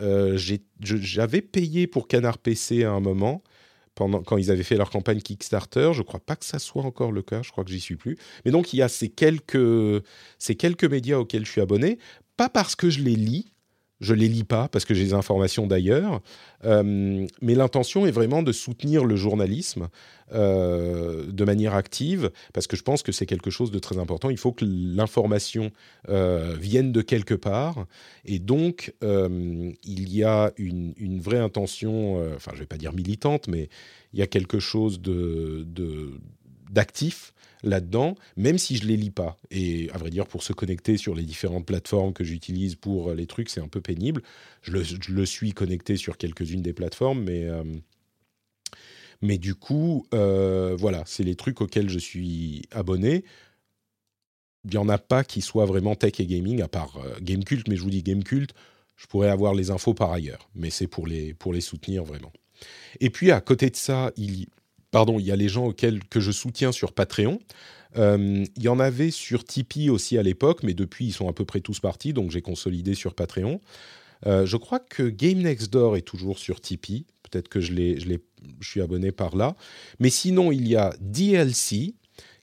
[0.00, 0.38] euh,
[0.80, 3.42] j'avais payé pour Canard PC à un moment,
[3.94, 5.90] pendant, quand ils avaient fait leur campagne Kickstarter.
[5.92, 7.96] Je ne crois pas que ça soit encore le cas, je crois que j'y suis
[7.96, 8.16] plus.
[8.44, 10.02] Mais donc, il y a ces quelques,
[10.38, 11.98] ces quelques médias auxquels je suis abonné,
[12.36, 13.52] pas parce que je les lis,
[14.00, 16.20] je les lis pas parce que j'ai des informations d'ailleurs,
[16.64, 19.88] euh, mais l'intention est vraiment de soutenir le journalisme
[20.32, 24.30] euh, de manière active parce que je pense que c'est quelque chose de très important.
[24.30, 25.70] Il faut que l'information
[26.08, 27.86] euh, vienne de quelque part
[28.24, 33.68] et donc il y a une, vraie intention, enfin je vais pas dire militante, mais
[34.12, 35.66] il y a quelque chose de
[36.70, 39.36] d'actif là-dedans, même si je les lis pas.
[39.50, 43.26] Et à vrai dire, pour se connecter sur les différentes plateformes que j'utilise pour les
[43.26, 44.22] trucs, c'est un peu pénible.
[44.62, 44.72] Je
[45.12, 47.64] le, suis connecté sur quelques-unes des plateformes, mais euh,
[49.22, 53.24] mais du coup, euh, voilà, c'est les trucs auxquels je suis abonné.
[54.64, 57.68] Il n'y en a pas qui soient vraiment tech et gaming, à part euh, Gamecult,
[57.68, 58.54] mais je vous dis Gamecult,
[58.96, 62.32] je pourrais avoir les infos par ailleurs, mais c'est pour les, pour les soutenir vraiment.
[63.00, 64.46] Et puis à côté de ça, il,
[64.90, 67.40] pardon, il y a les gens auxquels que je soutiens sur Patreon.
[67.96, 71.32] Euh, il y en avait sur Tipeee aussi à l'époque, mais depuis ils sont à
[71.32, 73.60] peu près tous partis, donc j'ai consolidé sur Patreon.
[74.24, 77.06] je crois que Game Next Door est toujours sur Tipeee.
[77.22, 78.18] Peut-être que je
[78.60, 79.56] suis abonné par là.
[79.98, 81.94] Mais sinon, il y a DLC,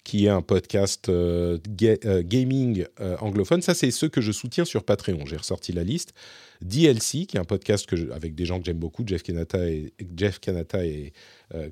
[0.08, 3.62] qui est un podcast euh, euh, gaming euh, anglophone.
[3.62, 5.26] Ça, c'est ceux que je soutiens sur Patreon.
[5.26, 6.14] J'ai ressorti la liste.
[6.62, 11.12] DLC, qui est un podcast avec des gens que j'aime beaucoup, Jeff Kanata et,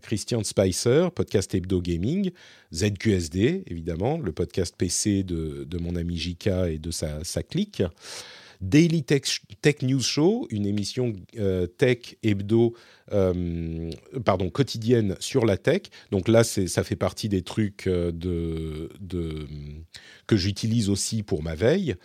[0.02, 2.32] Christian Spicer, podcast hebdo gaming.
[2.74, 7.84] ZQSD, évidemment, le podcast PC de, mon ami Jika et de sa clique.
[8.62, 12.76] Daily Tech, News Show, une émission euh, tech hebdo,
[13.12, 13.91] euh,
[14.24, 15.84] pardon, quotidienne sur la tech.
[16.12, 18.12] Donc là, ça fait partie des trucs euh,
[20.28, 21.95] que j'utilise aussi pour ma veille.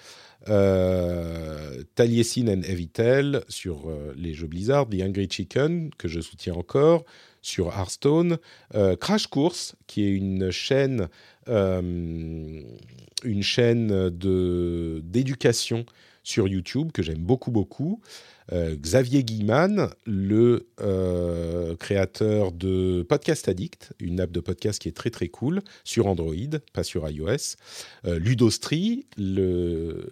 [0.47, 7.05] Taliesin and Evitel sur les jeux Blizzard, The Angry Chicken, que je soutiens encore,
[7.43, 8.39] sur Hearthstone,
[9.01, 11.09] Crash Course, qui est une chaîne,
[11.47, 12.63] une
[13.43, 15.85] chaîne d'éducation
[16.31, 18.01] sur YouTube que j'aime beaucoup, beaucoup.
[18.53, 24.97] Euh, Xavier Guiman, le euh, créateur de Podcast Addict, une app de podcast qui est
[24.97, 26.35] très très cool sur Android,
[26.73, 27.57] pas sur iOS.
[28.07, 30.07] Euh, Ludostri, le,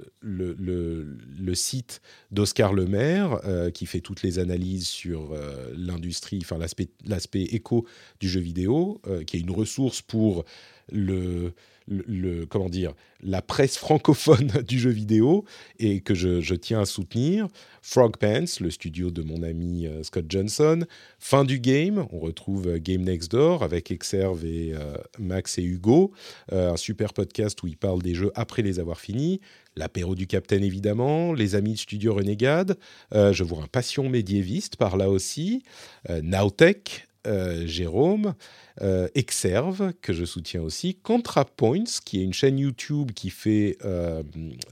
[1.55, 2.01] site
[2.31, 3.41] d'Oscar Lemaire,
[3.75, 5.35] qui fait toutes les analyses sur
[5.75, 7.87] l'industrie, enfin l'aspect éco
[8.21, 10.45] du jeu vidéo, qui est une ressource pour
[10.93, 11.53] le
[11.89, 15.45] le, comment dire, la presse francophone du jeu vidéo
[15.79, 17.49] et que je, tiens à soutenir.
[17.83, 20.85] Frog Pants, le studio de mon ami euh, Scott Johnson.
[21.19, 25.63] Fin du game, on retrouve euh, Game Next Door avec Exerve et euh, Max et
[25.63, 26.13] Hugo.
[26.53, 29.41] un super podcast où ils parlent des jeux après les avoir finis.
[29.77, 31.33] L'apéro du Capitaine, évidemment.
[31.33, 32.77] Les amis de Studio Renegade.
[33.13, 35.63] je vois un passion médiéviste par là aussi.
[36.09, 38.35] Nowtech, euh, Jérôme,
[38.81, 44.23] euh, Exerve, que je soutiens aussi, ContraPoints, qui est une chaîne YouTube qui fait euh,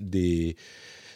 [0.00, 0.56] des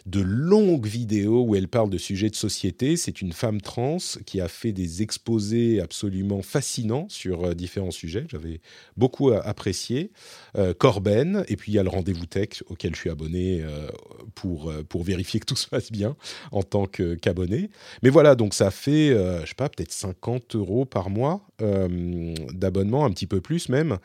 [0.07, 2.97] de longues vidéos où elle parle de sujets de société.
[2.97, 8.27] C'est une femme trans qui a fait des exposés absolument fascinants sur euh, différents sujets.
[8.29, 8.61] J'avais
[8.97, 10.13] beaucoup apprécié.
[10.57, 13.89] Euh, Corben, et puis il y a le rendez-vous tech auquel je suis abonné euh,
[14.35, 16.17] pour, pour vérifier que tout se passe bien
[16.53, 17.71] en tant qu'abonné.
[18.03, 23.11] Mais voilà, donc ça fait, je sais pas, peut-être 50 euros par mois d'abonnement, un
[23.11, 23.99] petit peu plus même,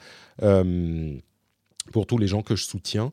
[1.91, 3.11] pour tous les gens que je soutiens.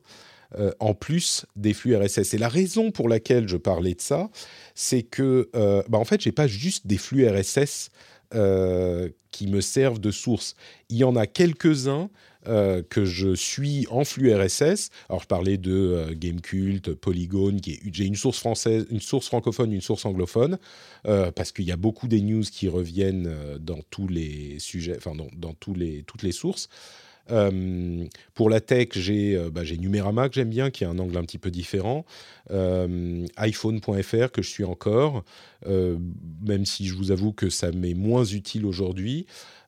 [0.59, 2.33] Euh, en plus des flux RSS.
[2.33, 4.29] Et la raison pour laquelle je parlais de ça,
[4.75, 7.89] c'est que, euh, bah en fait, j'ai pas juste des flux RSS
[8.35, 10.55] euh, qui me servent de source.
[10.89, 12.09] Il y en a quelques-uns
[12.89, 14.89] que je suis en flux RSS.
[15.07, 20.05] Alors, je parlais de Gamecult, Polygon, j'ai une source française, une source francophone, une source
[20.05, 20.57] anglophone,
[21.03, 25.29] parce qu'il y a beaucoup des news qui reviennent dans tous les sujets, enfin dans,
[25.37, 26.67] dans tous les, toutes les sources.
[27.31, 31.17] Euh, pour la tech, j'ai euh, bah, Numérama que j'aime bien, qui a un angle
[31.17, 32.05] un petit peu différent.
[32.51, 35.23] Euh, iPhone.fr que je suis encore,
[35.65, 39.25] même si je vous avoue que ça m'est moins utile aujourd'hui.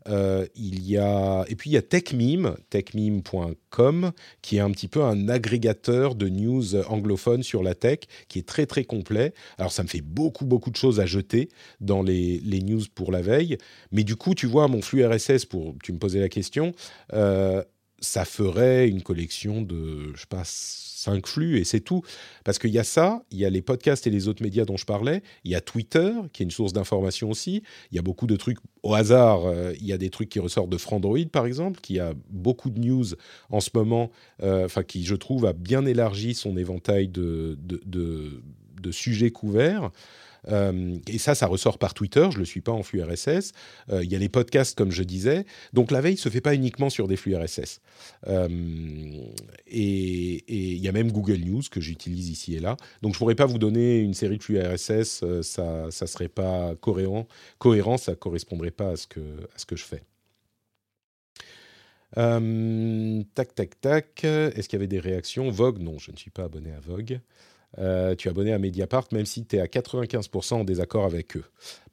[0.08, 4.88] Euh, il y a et puis il y a TechMeme, techmeme.com, qui est un petit
[4.88, 9.34] peu un agrégateur de news anglophones sur la tech, qui est très très complet.
[9.58, 11.50] Alors ça me fait beaucoup beaucoup de choses à jeter
[11.82, 13.58] dans les, les news pour la veille,
[13.92, 16.74] mais du coup tu vois mon flux RSS pour tu me posais la question,
[17.14, 17.64] euh,
[18.00, 20.44] ça ferait une collection de je sais pas
[21.06, 22.02] cinq flux et c'est tout.
[22.44, 24.78] Parce qu'il y a ça, il y a les podcasts et les autres médias dont
[24.78, 28.02] je parlais, il y a Twitter qui est une source d'information aussi, il y a
[28.02, 31.30] beaucoup de trucs au hasard, euh, il y a des trucs qui ressortent de Frandroid
[31.32, 33.06] par exemple, qui a beaucoup de news
[33.50, 34.12] en ce moment,
[34.44, 38.42] euh, enfin qui je trouve a bien élargi son éventail de, de,
[38.82, 39.92] de sujets couverts.
[40.50, 42.28] Euh, et ça, ça ressort par Twitter.
[42.32, 43.52] Je le suis pas en flux RSS.
[43.90, 45.46] Euh, il y a les podcasts, comme je disais.
[45.74, 47.82] Donc la veille se fait pas uniquement sur des flux RSS.
[48.28, 48.48] Euh,
[49.68, 52.78] et il y a même Google News que j'utilise ici et là.
[53.02, 55.24] Donc je pourrais pas vous donner une série de flux RSS.
[55.42, 57.28] ça, ça serait pas cohérent.
[57.58, 60.04] Cohérent, ça correspondrait pas à ce que à ce que je fais.
[63.36, 64.24] tac, tac, tac.
[64.24, 65.50] Est-ce qu'il y avait des réactions?
[65.50, 67.20] Vogue, non, je ne suis pas abonné à Vogue.
[67.78, 71.36] Euh, tu es abonné à Mediapart, même si tu es à 95% en désaccord avec
[71.38, 71.44] eux.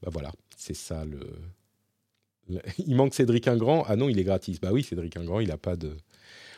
[0.02, 1.20] Bah voilà, c'est ça le...
[2.78, 3.84] Il manque Cédric Ingrand.
[3.86, 4.60] Ah non, il est gratis.
[4.60, 5.96] Bah oui, Cédric Ingrand, il n'a pas de.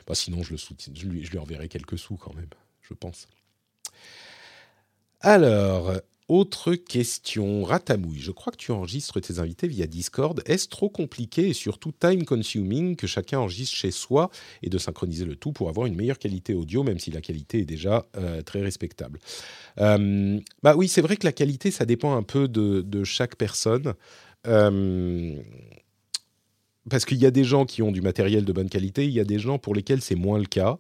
[0.07, 2.49] Bah sinon, je, le soutiens, je, lui, je lui enverrai quelques sous quand même,
[2.83, 3.27] je pense.
[5.21, 5.93] Alors,
[6.35, 8.21] autre question, Ratamouille.
[8.21, 10.43] Je crois que tu enregistres tes invités via Discord.
[10.47, 14.31] Est-ce trop compliqué et surtout time consuming que chacun enregistre chez soi
[14.63, 17.61] et de synchroniser le tout pour avoir une meilleure qualité audio, même si la qualité
[17.61, 19.21] est déjà euh, très respectable?
[19.81, 23.95] Euh, Bah oui, c'est vrai que la qualité, ça dépend un peu de, chaque personne.
[24.47, 25.41] Euh,
[26.91, 29.21] parce qu'il y a des gens qui ont du matériel de bonne qualité, il y
[29.21, 30.79] a des gens pour lesquels c'est moins le cas.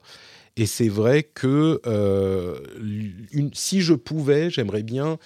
[0.57, 2.59] Et c'est vrai que euh,
[3.53, 5.19] si je pouvais, j'aimerais bien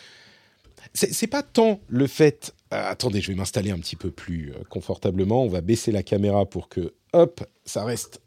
[0.94, 2.54] c'est pas tant le fait.
[2.72, 5.44] Euh, attendez, je vais m'installer un petit peu plus euh, confortablement.
[5.44, 8.20] On va baisser la caméra pour que, hop, ça reste.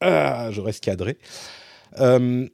[0.00, 1.16] Ah, je reste cadré.
[1.96, 2.48] Je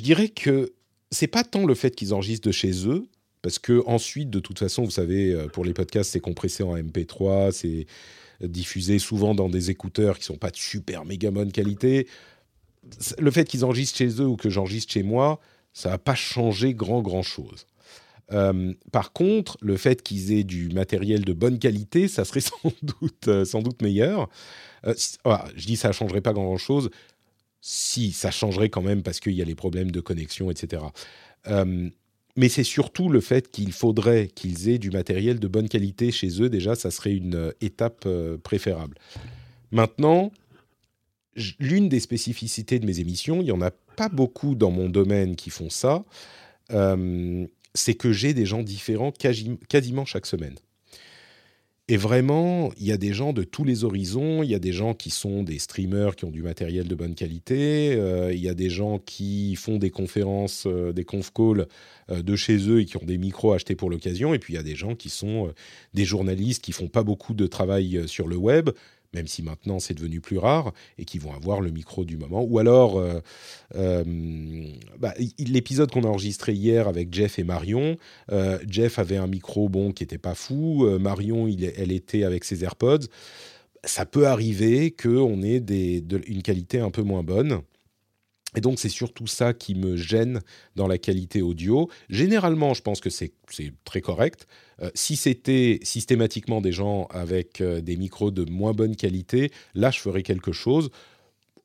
[0.00, 0.74] dirais que
[1.10, 3.06] c'est pas tant le fait qu'ils enregistrent de chez eux,
[3.42, 7.52] parce que ensuite, de toute façon, vous savez, pour les podcasts, c'est compressé en MP3,
[7.52, 7.86] c'est
[8.46, 12.06] diffusé souvent dans des écouteurs qui sont pas de super méga bonne qualité.
[13.18, 15.40] Le fait qu'ils enregistrent chez eux ou que j'enregistre chez moi,
[15.72, 17.66] ça va pas changer grand grand chose.
[18.32, 22.72] Euh, par contre, le fait qu'ils aient du matériel de bonne qualité, ça serait sans
[22.82, 24.28] doute, euh, sans doute meilleur.
[24.86, 24.94] Euh,
[25.56, 26.90] je dis ça ne changerait pas grand-chose.
[27.60, 30.82] Si, ça changerait quand même parce qu'il y a les problèmes de connexion, etc.
[32.36, 36.42] mais c'est surtout le fait qu'il faudrait qu'ils aient du matériel de bonne qualité chez
[36.42, 36.50] eux.
[36.50, 38.06] Déjà, ça serait une étape
[38.42, 38.98] préférable.
[39.70, 40.30] Maintenant,
[41.58, 45.36] l'une des spécificités de mes émissions, il n'y en a pas beaucoup dans mon domaine
[45.36, 46.04] qui font ça,
[47.74, 49.12] c'est que j'ai des gens différents
[49.68, 50.54] quasiment chaque semaine.
[51.86, 54.42] Et vraiment, il y a des gens de tous les horizons.
[54.42, 57.14] Il y a des gens qui sont des streamers qui ont du matériel de bonne
[57.14, 57.94] qualité.
[57.94, 61.66] Euh, il y a des gens qui font des conférences, euh, des conf calls
[62.10, 64.32] euh, de chez eux et qui ont des micros achetés pour l'occasion.
[64.32, 65.52] Et puis il y a des gens qui sont
[65.92, 68.70] des journalistes qui font pas beaucoup de travail sur le web,
[69.14, 72.42] même si maintenant c'est devenu plus rare, et qui vont avoir le micro du moment.
[72.42, 73.20] Ou alors, euh,
[73.76, 74.04] euh,
[74.98, 77.96] bah, l'épisode qu'on a enregistré hier avec Jeff et Marion,
[78.32, 82.44] euh, Jeff avait un micro bon qui n'était pas fou, Marion, il, elle était avec
[82.44, 83.06] ses AirPods.
[83.84, 87.60] Ça peut arriver qu'on ait des, une qualité un peu moins bonne.
[88.56, 90.40] Et donc, c'est surtout ça qui me gêne
[90.76, 91.90] dans la qualité audio.
[92.08, 93.32] Généralement, je pense que c'est
[93.84, 94.46] très correct.
[94.82, 99.90] Euh, si c'était systématiquement des gens avec euh, des micros de moins bonne qualité, là,
[99.90, 100.90] je ferais quelque chose.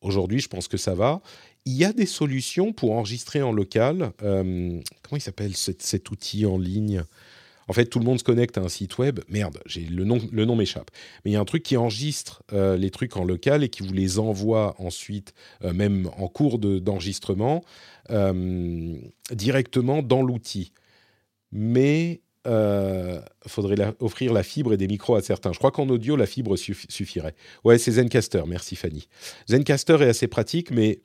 [0.01, 1.22] Aujourd'hui, je pense que ça va.
[1.66, 4.12] Il y a des solutions pour enregistrer en local.
[4.24, 7.03] Euh, comment il s'appelle cet, outil en ligne?
[7.68, 9.20] En fait, tout le monde se connecte à un site web.
[9.28, 10.89] Merde, j'ai le nom, le nom m'échappe.
[11.24, 13.93] Mais il y a un truc qui enregistre les trucs en local et qui vous
[13.93, 17.64] les envoie ensuite, même en cours d'enregistrement,
[19.32, 20.72] directement dans l'outil.
[21.51, 25.52] Mais euh, faudrait offrir la fibre et des micros à certains.
[25.52, 27.36] Je crois qu'en audio, la fibre suffirait.
[27.64, 29.08] Ouais, c'est Zencaster, merci Fanny.
[29.50, 31.02] Zencaster est assez pratique, mais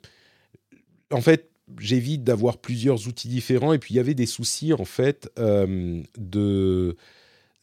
[1.11, 3.73] en fait, j'évite d'avoir plusieurs outils différents.
[3.73, 6.95] Et puis, il y avait des soucis, en fait, euh, de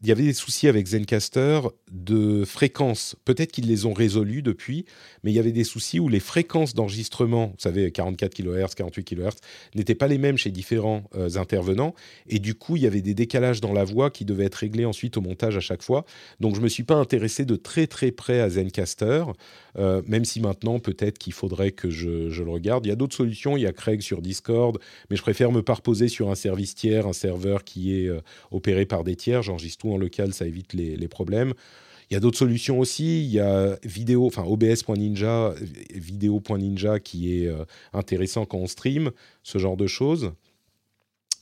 [0.03, 1.61] il y avait des soucis avec Zencaster
[1.93, 3.15] de fréquences.
[3.25, 4.85] Peut-être qu'ils les ont résolus depuis,
[5.23, 9.05] mais il y avait des soucis où les fréquences d'enregistrement, vous savez, 44 kHz, 48
[9.05, 9.37] kHz,
[9.77, 11.95] n'étaient pas les mêmes chez différents euh, intervenants.
[12.29, 14.85] Et du coup, il y avait des décalages dans la voix qui devaient être réglés
[14.85, 16.05] ensuite au montage à chaque fois.
[16.41, 19.25] Donc, je ne me suis pas intéressé de très très près à Zencaster,
[19.79, 22.85] euh, même si maintenant, peut-être qu'il faudrait que je, le regarde.
[22.87, 23.57] Il y a d'autres solutions.
[23.57, 24.79] Il y a Craig sur Discord,
[25.11, 28.85] mais je préfère me parposer sur un service tiers, un serveur qui est euh, opéré
[28.85, 29.43] par des tiers.
[29.43, 31.55] J'enregistre tout en local, ça évite les, problèmes.
[32.11, 33.25] Il y a d'autres solutions aussi.
[33.25, 35.55] Il y a vidéo, enfin OBS.ninja,
[35.95, 39.11] vidéo.ninja qui est euh, intéressant quand on stream,
[39.43, 40.33] ce genre de choses.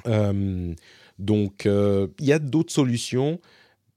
[0.07, 0.75] Euh,
[1.19, 3.41] donc, euh, il y a d'autres solutions,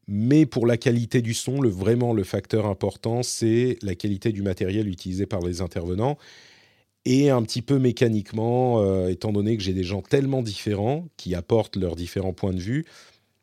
[0.08, 4.42] mais pour la qualité du son, le, vraiment le facteur important, c'est la qualité du
[4.42, 6.18] matériel utilisé par les intervenants.
[7.06, 11.76] Et un petit peu mécaniquement, étant donné que j'ai des gens tellement différents qui apportent
[11.76, 12.86] leurs différents points de vue,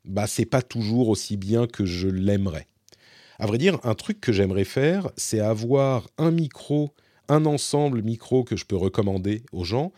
[0.04, 2.66] bah c'est pas toujours aussi bien que je l'aimerais.
[3.38, 6.90] À vrai dire, un truc que j'aimerais faire, c'est avoir un micro,
[7.28, 9.92] un ensemble micro que je peux recommander aux gens.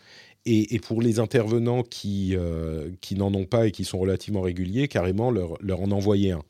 [0.45, 4.89] Et, pour les intervenants qui, euh, qui n'en ont pas et qui sont relativement réguliers,
[4.89, 6.43] carrément leur, leur en envoyer un.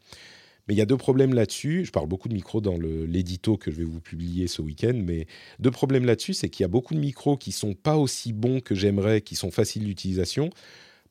[0.68, 1.86] Mais il y a deux problèmes là-dessus.
[1.86, 5.28] Je parle beaucoup de micros dans l'édito que je vais vous publier ce week-end, mais
[5.60, 8.62] deux problèmes là-dessus, c'est qu'il y a beaucoup de micros qui sont pas aussi bons
[8.62, 10.50] que j'aimerais, qui sont faciles d'utilisation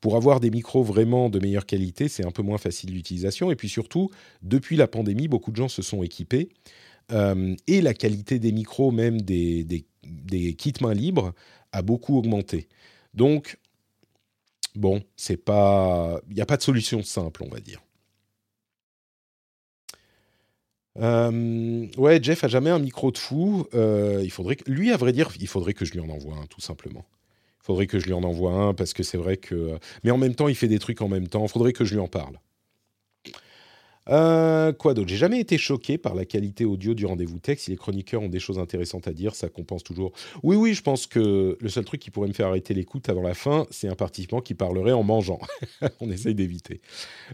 [0.03, 3.53] pour avoir des micros vraiment de meilleure qualité, c'est un peu moins facile d'utilisation.
[3.53, 4.11] Et puis surtout,
[4.42, 6.48] depuis la pandémie, beaucoup de gens se sont équipés.
[7.12, 11.32] Euh, et la qualité des micros, même des, des, kits mains libres,
[11.70, 12.68] a beaucoup augmenté.
[13.14, 13.59] Donc,
[14.74, 15.38] bon, il
[16.34, 17.80] n'y a pas de solution simple, on va dire.
[20.98, 23.68] Euh, ouais, Jeff a jamais un micro de fou.
[23.72, 24.26] Euh,
[24.66, 27.07] lui, à vrai dire, il faudrait que je lui en envoie un, tout simplement
[27.62, 29.78] faudrait que je lui en envoie un parce que c'est vrai que.
[30.04, 31.46] Mais en même temps, il fait des trucs en même temps.
[31.48, 32.38] Faudrait que je lui en parle.
[34.09, 35.09] Euh, quoi d'autre?
[35.09, 37.59] J'ai jamais été choqué par la qualité audio du rendez-vous tech.
[37.59, 40.12] Si les chroniqueurs ont des choses intéressantes à dire, ça compense toujours.
[40.42, 43.22] Oui, oui, je pense que le seul truc qui pourrait me faire arrêter l'écoute avant
[43.22, 45.40] la fin, c'est un participant qui parlerait en mangeant.
[46.00, 46.80] On essaye d'éviter.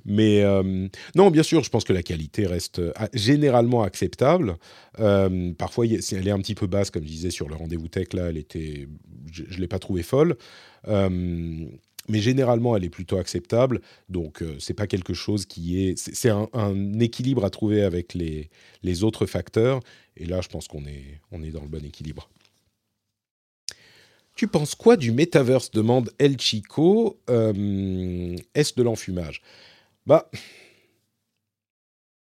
[0.04, 4.56] Mais euh, non, bien sûr, je pense que la qualité reste euh, généralement acceptable.
[5.58, 8.08] parfois, elle est un petit peu basse, comme je disais sur le rendez-vous tech.
[8.12, 8.88] Là, elle était,
[9.32, 10.36] je, ne l'ai pas trouvée folle
[12.08, 13.80] mais généralement, elle est plutôt acceptable.
[14.08, 15.98] Donc, euh, c'est pas quelque chose qui est.
[15.98, 18.50] C'est un, équilibre à trouver avec les,
[18.82, 19.80] les autres facteurs.
[20.16, 22.28] Et là, je pense qu'on est, on est dans le bon équilibre.
[24.34, 27.18] Tu penses quoi du metaverse demande El Chico.
[27.28, 29.42] Euh, est-ce de l'enfumage?
[30.06, 30.30] Bah.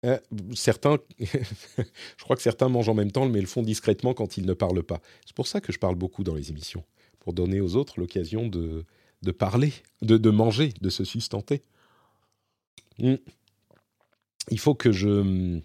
[0.03, 0.17] Euh,
[0.55, 4.45] certains, je crois que certains mangent en même temps, mais le font discrètement quand ils
[4.45, 4.99] ne parlent pas.
[5.25, 6.83] C'est pour ça que je parle beaucoup dans les émissions,
[7.19, 8.83] pour donner aux autres l'occasion de,
[9.21, 11.63] de parler, de, de, manger, de se sustenter.
[12.99, 13.15] Hmm.
[14.49, 15.61] Il faut que je...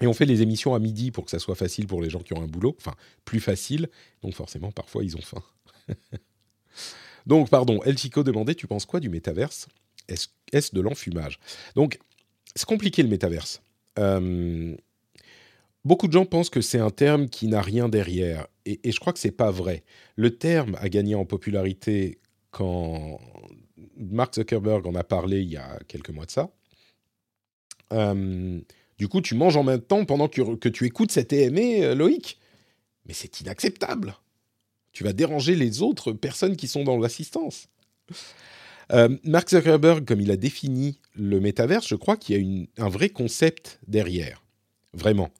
[0.00, 2.20] Et on fait les émissions à midi pour que ça soit facile pour les gens
[2.20, 3.88] qui ont un boulot, enfin plus facile,
[4.22, 5.42] donc forcément parfois ils ont faim.
[7.26, 9.68] donc pardon, El Chico demandait, tu penses quoi du métaverse?
[10.08, 11.38] Est-ce est de l'enfumage?
[11.76, 12.00] Donc
[12.56, 13.62] c'est compliqué le métaverse.
[14.00, 14.76] Euh,
[15.84, 18.98] beaucoup de gens pensent que c'est un terme qui n'a rien derrière, et, et je
[18.98, 19.84] crois que c'est pas vrai.
[20.16, 22.18] Le terme a gagné en popularité
[22.54, 23.20] quand
[23.96, 26.50] Mark Zuckerberg en a parlé il y a quelques mois de ça.
[27.92, 28.60] Euh,
[28.96, 32.38] du coup, tu manges en même temps pendant que, tu écoutes cet EME, euh, Loïc.
[33.06, 34.14] Mais c'est inacceptable.
[34.92, 37.66] Tu vas déranger les autres personnes qui sont dans l'assistance.
[38.92, 42.88] Euh, Mark Zuckerberg, comme il a défini le métaverse, je crois qu'il y a un
[42.88, 44.44] vrai concept derrière.
[44.92, 45.30] Vraiment.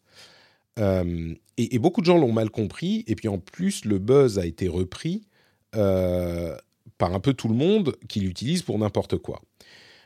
[1.57, 3.05] Et, beaucoup de gens l'ont mal compris.
[3.07, 5.29] Et puis en plus, le buzz a été repris
[7.05, 9.43] par un peu tout le monde qui l'utilise pour n'importe quoi.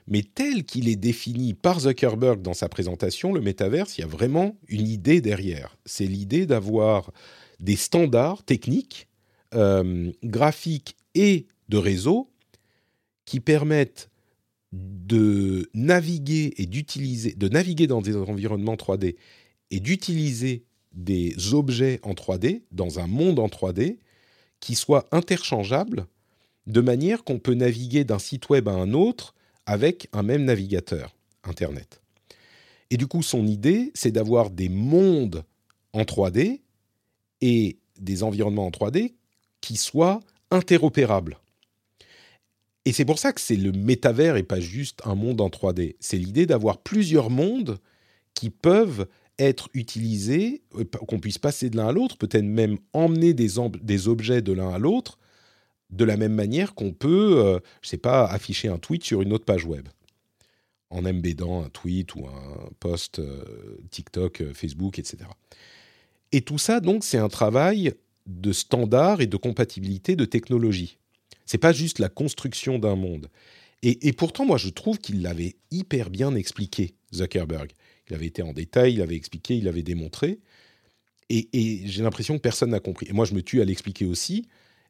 [0.09, 4.09] Mais tel qu'il est défini par Zuckerberg dans sa présentation, le métaverse, il y a
[4.09, 5.76] vraiment une idée derrière.
[5.84, 7.12] C'est l'idée d'avoir
[7.61, 9.07] des standards techniques,
[9.55, 12.32] euh, graphiques et de réseau
[13.26, 14.11] qui permettent
[14.72, 19.14] de naviguer et d'utiliser, de naviguer dans des environnements 3D
[19.70, 23.99] et d'utiliser des objets en 3D dans un monde en 3D
[24.59, 26.09] qui soit interchangeable
[26.68, 29.34] de manière qu'on peut naviguer d'un site web à un autre
[29.66, 31.14] avec un même navigateur
[31.44, 32.00] Internet.
[32.90, 35.44] Et du coup, son idée, c'est d'avoir des mondes
[35.92, 36.60] en 3D
[37.40, 39.14] et des environnements en 3D
[39.60, 41.38] qui soient interopérables.
[42.84, 45.96] Et c'est pour ça que c'est le métavers et pas juste un monde en 3D.
[46.00, 47.78] C'est l'idée d'avoir plusieurs mondes
[48.34, 49.06] qui peuvent
[49.38, 53.50] être utilisés, euh, qu'on puisse passer de l'un à l'autre, peut-être même emmener des,
[53.82, 55.18] des objets de l'un à l'autre,
[55.91, 59.32] de la même manière qu'on peut, euh, je sais pas, afficher un tweet sur une
[59.32, 59.89] autre page web,
[60.91, 65.18] en embedant un tweet ou un post euh, TikTok, euh, Facebook, etc.
[66.32, 67.95] Et tout ça, donc, c'est un travail
[68.26, 70.99] de standard et de compatibilité de technologie.
[71.47, 73.28] C'est pas juste la construction d'un monde.
[73.82, 77.70] Et, pourtant, moi, je trouve qu'il l'avait hyper bien expliqué, Zuckerberg.
[78.11, 80.41] Il avait été en détail, il avait expliqué, il avait démontré.
[81.30, 83.07] Et j'ai l'impression que personne n'a compris.
[83.09, 84.49] Et moi, je me tue à l'expliquer aussi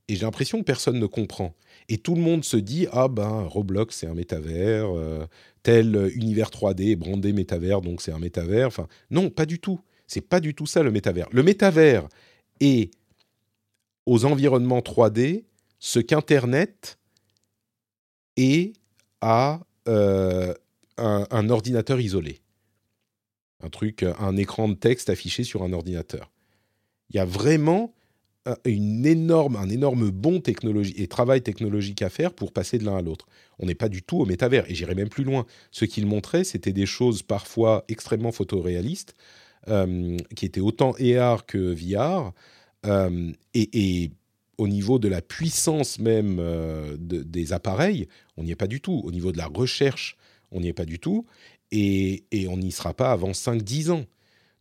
[0.08, 1.54] et j'ai l'impression que personne ne comprend.
[1.88, 5.26] Et tout le monde se dit ah ben Roblox c'est un métavers, euh,
[5.62, 8.68] tel univers 3D brandé métavers donc c'est un métavers.
[8.68, 9.80] Enfin non, pas du tout.
[10.06, 11.28] C'est pas du tout ça le métavers.
[11.32, 12.08] Le métavers
[12.60, 12.90] est
[14.06, 15.44] aux environnements 3D
[15.78, 16.98] ce qu'Internet
[18.36, 18.72] est
[19.20, 20.54] à euh,
[20.96, 22.40] un, un ordinateur isolé.
[23.62, 26.30] Un truc, un écran de texte affiché sur un ordinateur.
[27.10, 27.92] Il y a vraiment
[28.64, 30.40] une énorme, un énorme bon
[31.08, 33.26] travail technologique à faire pour passer de l'un à l'autre.
[33.58, 34.70] On n'est pas du tout au métavers.
[34.70, 35.46] Et j'irai même plus loin.
[35.70, 39.14] Ce qu'il montrait, c'était des choses parfois extrêmement photoréalistes,
[39.68, 42.32] euh, qui étaient autant AR que VR.
[42.86, 44.10] Euh, et,
[44.56, 48.80] au niveau de la puissance même euh, de, des appareils, on n'y est pas du
[48.80, 49.02] tout.
[49.04, 50.16] Au niveau de la recherche,
[50.50, 51.26] on n'y est pas du tout.
[51.70, 54.04] Et, et on n'y sera pas avant 5-10 ans.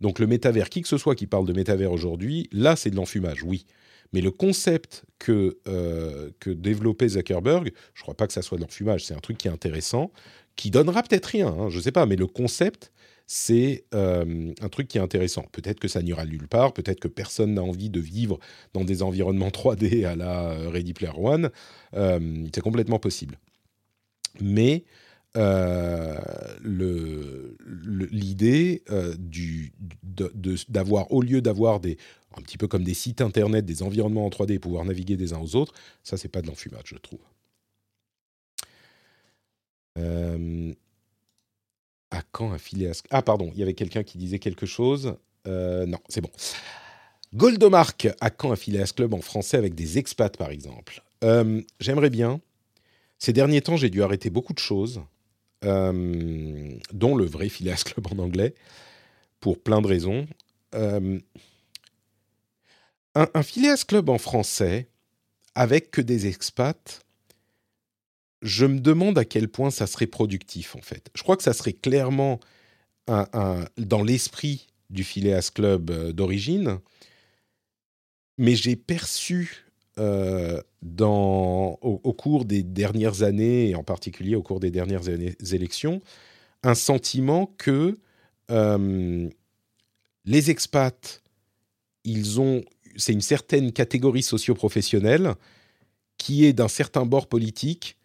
[0.01, 2.95] Donc le métavers, qui que ce soit qui parle de métavers aujourd'hui, là c'est de
[2.95, 3.65] l'enfumage, oui.
[4.13, 8.57] Mais le concept que, euh, que développait Zuckerberg, je ne crois pas que ça soit
[8.57, 10.11] de l'enfumage, c'est un truc qui est intéressant,
[10.55, 12.91] qui donnera peut-être rien, hein, je ne sais pas, mais le concept,
[13.27, 15.45] c'est euh, un truc qui est intéressant.
[15.51, 18.39] Peut-être que ça n'ira nulle part, peut-être que personne n'a envie de vivre
[18.73, 21.49] dans des environnements 3D à la Ready Player One,
[21.93, 23.37] euh, c'est complètement possible.
[24.39, 25.06] Mais euh,
[28.11, 29.13] l'idée euh,
[30.69, 31.97] d'avoir, au lieu d'avoir des,
[32.35, 35.33] un petit peu comme des sites internet, des environnements en 3D et pouvoir naviguer des
[35.33, 35.73] uns aux autres,
[36.03, 37.19] ça, c'est pas de l'enfumage, je trouve.
[39.97, 40.73] Euh,
[42.11, 45.15] à quand un filet Ah, pardon, il y avait quelqu'un qui disait quelque chose.
[45.45, 46.31] non, c'est bon.
[47.33, 51.03] Goldomark, à quand un Phileas Club en français avec des expats, par exemple?
[51.79, 52.39] J'aimerais bien.
[53.19, 55.01] Ces derniers temps, j'ai dû arrêter beaucoup de choses.
[55.65, 58.53] Euh, dont le vrai Phileas Club en anglais,
[59.39, 60.27] pour plein de raisons.
[60.75, 61.19] Euh,
[63.15, 64.87] un, un Phileas Club en français,
[65.55, 67.01] avec que des expats,
[68.43, 71.09] je me demande à quel point ça serait productif en fait.
[71.15, 72.39] Je crois que ça serait clairement
[73.07, 76.79] dans l'esprit du Phileas Club euh, d'origine,
[78.37, 79.66] mais j'ai perçu
[79.99, 85.09] euh, dans, au, cours des dernières années, et en particulier au cours des dernières
[85.53, 86.01] élections,
[86.63, 87.97] un sentiment que
[88.51, 89.29] euh,
[90.25, 91.21] les expats,
[92.03, 92.63] ils ont,
[92.95, 95.33] c'est une certaine catégorie socio-professionnelle
[96.17, 97.97] qui est d'un certain bord politique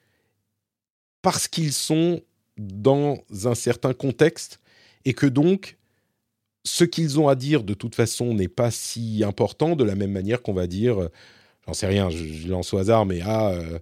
[1.20, 2.20] parce qu'ils sont
[2.58, 4.60] dans un certain contexte
[5.04, 5.78] et que donc
[6.64, 10.12] ce qu'ils ont à dire de toute façon n'est pas si important de la même
[10.12, 11.08] manière qu'on va dire,
[11.66, 13.78] j'en sais rien, je, lance au hasard, mais ah, euh,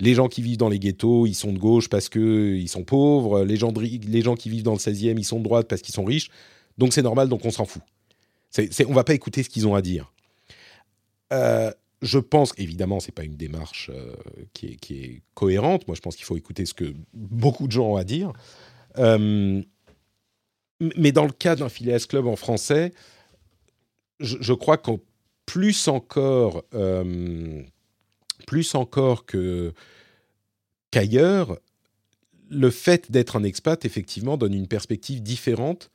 [0.00, 3.44] les gens qui vivent dans les ghettos, ils sont de gauche parce qu'ils sont pauvres,
[3.44, 5.94] les gens, les gens qui vivent dans le 16e, ils sont de droite parce qu'ils
[5.94, 6.30] sont riches,
[6.78, 7.82] donc c'est normal, donc on s'en fout.
[8.50, 10.12] C'est, c'est, on va pas écouter ce qu'ils ont à dire.
[11.32, 11.72] Euh,
[12.02, 13.90] je pense, évidemment, c'est pas une démarche
[14.52, 15.88] qui, est, cohérente.
[15.88, 18.32] Moi, je pense qu'il faut écouter ce que beaucoup de gens ont à dire.
[18.98, 19.62] Euh,
[20.96, 22.92] mais dans le cas d'un Phileas Club en français,
[24.20, 24.98] je, crois qu'en
[25.46, 27.62] plus encore, euh,
[28.46, 29.72] plus encore que
[30.90, 31.58] qu'ailleurs,
[32.50, 35.90] le fait d'être un expat, effectivement, donne une perspective différente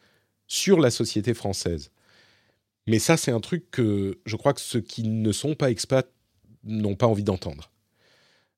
[0.48, 1.92] sur la société française.
[2.88, 6.12] Mais ça, c'est un truc que je crois que ceux qui ne sont pas expats
[6.64, 7.72] n'ont pas envie d'entendre.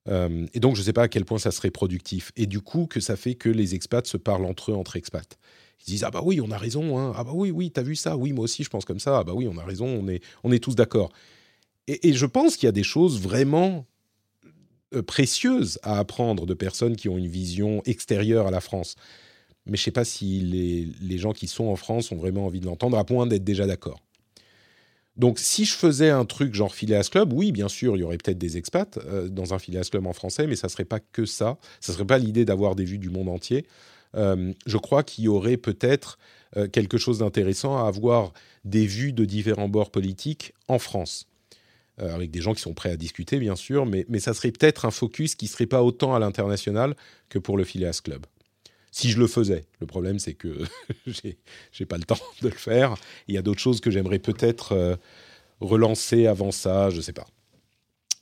[0.08, 2.32] Euh, et donc, je ne sais pas à quel point ça serait productif.
[2.36, 5.38] Et du coup, que ça fait que les expats se parlent entre eux, entre expats.
[5.86, 7.12] Ils disent ah bah oui, on a raison, hein.
[7.16, 9.24] ah bah oui, oui, t'as vu ça, oui, moi aussi je pense comme ça, ah
[9.24, 11.10] bah oui, on a raison, on est, on est tous d'accord.
[11.88, 13.84] Et, je pense qu'il y a des choses vraiment
[14.94, 18.94] euh, précieuses à apprendre de personnes qui ont une vision extérieure à la France.
[19.66, 22.60] Mais je sais pas si les, les gens qui sont en France ont vraiment envie
[22.60, 24.00] de l'entendre, à point d'être déjà d'accord.
[25.16, 28.16] Donc, si je faisais un truc genre Phileas Club, oui, bien sûr, il y aurait
[28.16, 31.26] peut-être des expats euh, dans un Phileas Club en français, mais ça serait pas que
[31.26, 31.58] ça.
[31.80, 33.66] Ça serait pas l'idée d'avoir des vues du monde entier.
[34.16, 36.18] Euh, je crois qu'il y aurait peut-être
[36.56, 38.32] euh, quelque chose d'intéressant à avoir
[38.64, 41.28] des vues de différents bords politiques en France.
[42.00, 44.86] Euh, avec des gens qui sont prêts à discuter, bien sûr, mais, ça serait peut-être
[44.86, 46.96] un focus qui ne serait pas autant à l'international
[47.28, 48.24] que pour le Phileas Club.
[48.90, 49.64] Si je le faisais.
[49.80, 50.64] Le problème, c'est que
[51.06, 52.94] j'ai pas le temps de le faire.
[53.28, 54.98] Il y a d'autres choses que j'aimerais peut-être
[55.60, 57.26] relancer avant ça, je ne sais pas.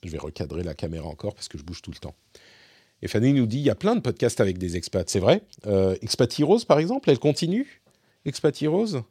[0.03, 2.15] Je vais recadrer la caméra encore parce que je bouge tout le temps.
[3.01, 5.43] Et Fanny nous dit il y a plein de podcasts avec des expats, c'est vrai.
[5.65, 7.81] Euh, Expat Heroes, par exemple, elle continue?
[8.25, 9.03] Expat Heroes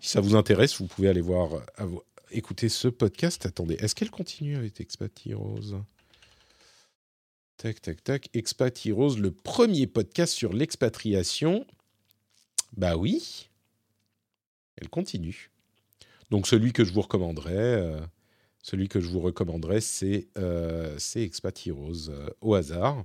[0.00, 1.86] Si ça vous intéresse, vous pouvez aller voir, euh,
[2.32, 3.46] écouter ce podcast.
[3.46, 5.80] Attendez, est-ce qu'elle continue avec Expat Heroes
[7.56, 8.28] Tac, tac, tac.
[8.34, 11.66] Expat Heroes, le premier podcast sur l'expatriation.
[12.76, 13.48] Bah oui,
[14.76, 15.50] elle continue.
[16.30, 18.00] Donc celui que je vous recommanderais, euh,
[18.60, 19.20] celui que je vous
[19.80, 22.10] c'est euh, Expat Heroes
[22.42, 23.04] au hasard.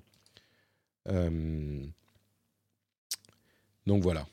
[1.07, 1.83] Euh,
[3.85, 4.27] donc voilà.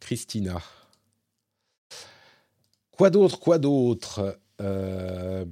[0.00, 0.60] Christina.
[2.90, 4.38] Quoi d'autre Quoi d'autre?
[4.60, 5.44] Euh,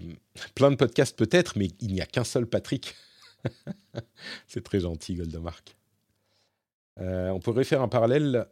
[0.54, 2.94] Plein de podcasts peut-être, mais il n'y a qu'un seul Patrick.
[4.46, 5.76] C'est très gentil, Goldemark.
[6.98, 8.46] Euh, on pourrait faire un parallèle.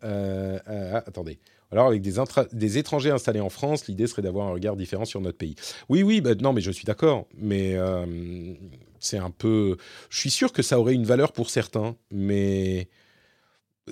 [1.06, 1.38] attendez.
[1.70, 5.36] Alors, avec des, étrangers installés en France, l'idée serait d'avoir un regard différent sur notre
[5.36, 5.54] pays.
[5.88, 7.26] Oui, oui, bah, non, mais je suis d'accord.
[7.36, 8.54] Mais euh,
[9.00, 9.76] c'est un peu.
[10.08, 12.88] Je suis sûr que ça aurait une valeur pour certains, mais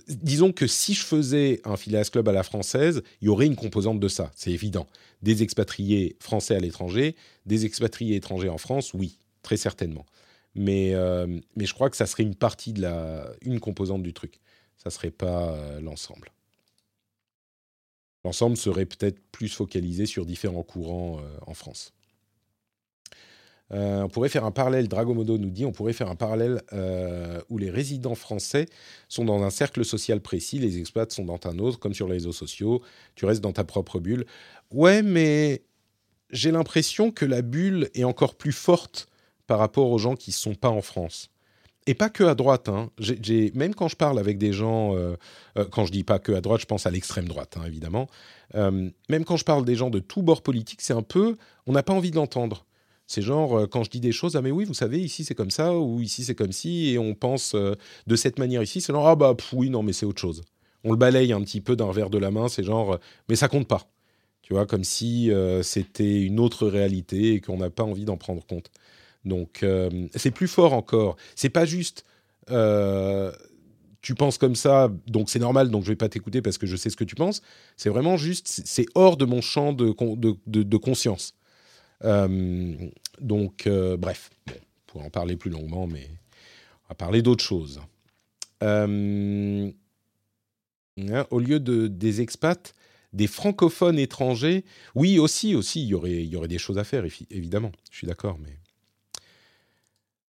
[0.09, 3.57] disons que si je faisais un Phileas Club à la française, il y aurait une
[3.57, 4.87] composante de ça, c'est évident.
[5.23, 7.17] Des expatriés français à l'étranger,
[7.47, 10.07] des expatriés étrangers en France, oui, très certainement.
[10.55, 14.15] Mais, euh, mais je crois que ça serait une partie de la, une composante du
[14.15, 14.41] truc.
[14.77, 16.31] Ça serait pas euh, l'ensemble
[18.27, 21.93] l'ensemble serait peut-être plus focalisé sur différents courants euh, en France.
[23.73, 27.41] Euh, on pourrait faire un parallèle, Dragomodo nous dit, on pourrait faire un parallèle euh,
[27.49, 28.67] où les résidents français
[29.09, 32.15] sont dans un cercle social précis, les expats sont dans un autre, comme sur les
[32.15, 32.83] réseaux sociaux,
[33.15, 34.27] tu restes dans ta propre bulle.
[34.73, 35.63] Ouais, mais
[36.31, 39.09] j'ai l'impression que la bulle est encore plus forte
[39.47, 41.31] par rapport aux gens qui ne sont pas en France
[41.87, 42.69] et pas que à droite.
[42.69, 42.91] Hein.
[43.55, 45.17] même quand je parle avec des gens, euh,
[45.59, 48.09] euh, quand je dis pas que à droite, je pense à l'extrême droite, hein, évidemment.
[48.55, 51.73] Euh, même quand je parle des gens de tous bords politiques, c'est un peu, on
[51.73, 52.67] n'a pas envie de l'entendre.
[53.07, 55.53] C'est genre, quand je dis des choses, ah mais oui, vous savez, ici c'est comme
[55.53, 59.07] ça, ou ici c'est comme ci, et on pense de cette manière ici, c'est genre,
[59.07, 60.43] ah bah oui, non, mais c'est autre chose.
[60.83, 63.47] On le balaye un petit peu d'un verre de la main, c'est genre, mais ça
[63.47, 63.89] compte pas.
[64.43, 65.31] Tu vois, comme si
[65.63, 68.73] c'était une autre réalité et qu'on n'a pas envie d'en prendre compte.
[69.27, 71.17] Donc euh, c'est plus fort encore.
[71.35, 72.05] C'est pas juste.
[72.51, 73.33] Euh,
[74.01, 76.77] tu penses comme ça, donc c'est normal, donc je vais pas t'écouter parce que je
[76.77, 77.43] sais ce que tu penses.
[77.77, 79.93] C'est vraiment juste, c'est hors de mon champ de,
[80.47, 81.35] de, conscience.
[82.05, 82.77] Euh,
[83.21, 83.69] donc,
[83.99, 84.53] bref, on
[84.87, 86.09] pourrait en parler plus longuement, mais
[86.85, 87.81] On va parler d'autre chose.
[88.61, 89.73] Hein,
[91.31, 92.75] au lieu de, des expats,
[93.13, 94.65] des francophones étrangers,
[94.95, 97.73] oui, aussi, aussi, il y aurait, y aurait des choses à faire, évidemment.
[97.91, 98.57] Je suis d'accord, mais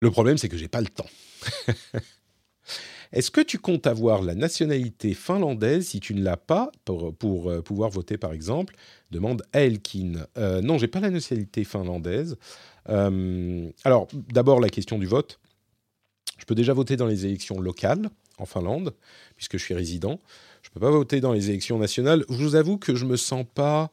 [0.01, 1.09] le problème, c'est que j'ai pas le temps.
[3.12, 7.61] Est-ce que tu comptes avoir la nationalité finlandaise si tu ne l'as pas pour, euh,
[7.61, 8.76] pouvoir voter, par exemple?
[9.11, 10.26] Demande Elkin.
[10.38, 12.36] Euh, non, j'ai pas la nationalité finlandaise.
[12.88, 15.40] Euh, alors, d'abord, la question du vote.
[16.38, 18.94] Je peux déjà voter dans les élections locales en Finlande,
[19.36, 20.20] puisque je suis résident.
[20.62, 22.24] Je ne peux pas voter dans les élections nationales.
[22.28, 23.90] Je vous avoue que je me sens pas,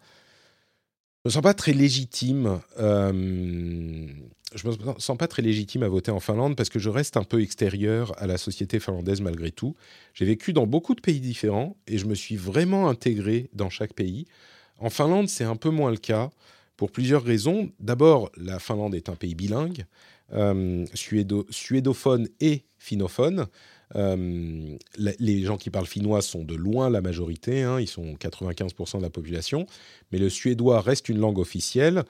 [1.28, 2.60] me sens pas très légitime.
[2.80, 3.12] Euh,
[4.56, 7.24] je me sens pas très légitime à voter en Finlande parce que je reste un
[7.24, 9.76] peu extérieur à la société finlandaise malgré tout.
[10.14, 13.94] J'ai vécu dans beaucoup de pays différents et je me suis vraiment intégré dans chaque
[13.94, 14.26] pays.
[14.80, 16.30] En Finlande, c'est un peu moins le cas
[16.78, 17.72] pour plusieurs raisons.
[17.82, 19.86] D'abord, la Finlande est un pays bilingue,
[20.32, 23.48] euh, suédophone et finnophone.
[23.96, 28.98] Euh, les gens qui parlent finnois sont de loin la majorité, hein, ils sont 95%
[28.98, 29.66] de la population,
[30.12, 32.04] mais le suédois reste une langue officielle.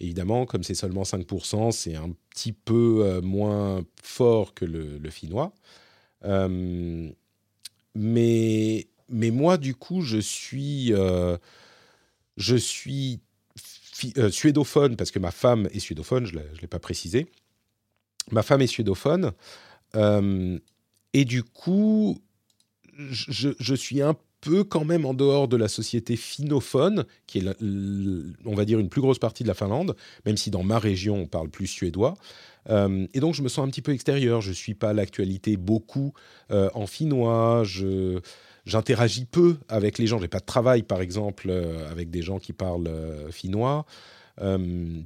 [0.00, 5.52] Évidemment, comme c'est seulement 5%, c'est un petit peu euh, moins fort que le, finnois.
[6.24, 7.10] Euh,
[7.94, 10.92] mais, mais moi, du coup, je suis,
[12.36, 13.20] je suis
[14.30, 17.26] suédophone parce que ma femme est suédophone, je ne l'ai pas précisé.
[18.32, 19.32] Ma femme est suédophone.
[21.14, 22.18] Et du coup,
[22.98, 27.56] je, suis un peu quand même en dehors de la société finnophone, qui est,
[28.44, 29.96] on va dire, une plus grosse partie de la Finlande,
[30.26, 32.14] même si dans ma région, on parle plus suédois.
[32.68, 34.40] Euh, et donc, je me sens un petit peu extérieur.
[34.40, 36.12] Je ne suis pas l'actualité beaucoup
[36.50, 37.62] euh, en finnois.
[37.64, 38.20] Je,
[38.66, 40.18] j'interagis peu avec les gens.
[40.18, 42.90] J'ai pas de travail, par exemple, euh, avec des gens qui parlent
[43.30, 43.86] finnois.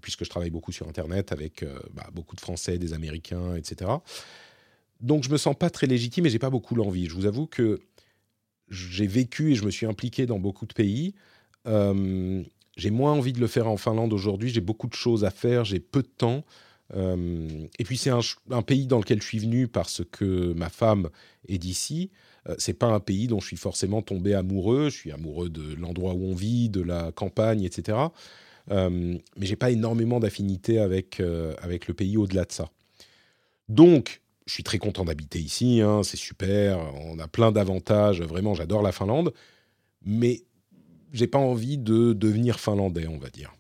[0.01, 3.91] puisque je travaille beaucoup sur Internet avec bah, beaucoup de Français, des Américains, etc
[5.01, 7.07] donc je me sens pas très légitime et j'ai pas beaucoup l'envie.
[7.07, 7.81] Je vous avoue que
[8.69, 11.15] j'ai vécu et je me suis impliqué dans beaucoup de pays.
[11.67, 12.43] Euh,
[12.77, 14.51] j'ai moins envie de le faire en Finlande aujourd'hui.
[14.51, 15.65] J'ai beaucoup de choses à faire.
[15.65, 16.45] J'ai peu de temps.
[16.95, 21.11] Euh, et puis c'est un, pays dans lequel je suis venu parce que ma femme
[21.49, 22.11] est d'ici.
[22.49, 24.91] Euh, c'est pas un pays dont je suis forcément tombé amoureux.
[24.91, 27.99] Je suis amoureux de l'endroit où on vit, de la campagne, etc.
[28.71, 31.21] mais j'ai pas énormément d'affinité avec
[31.63, 32.71] avec le pays au-delà de ça.
[33.71, 38.55] Donc je suis très content d'habiter ici, hein, c'est super, on a plein d'avantages, vraiment,
[38.55, 39.35] j'adore la Finlande,
[40.07, 40.43] mais
[41.13, 43.55] j'ai pas envie de devenir finlandais, on va dire.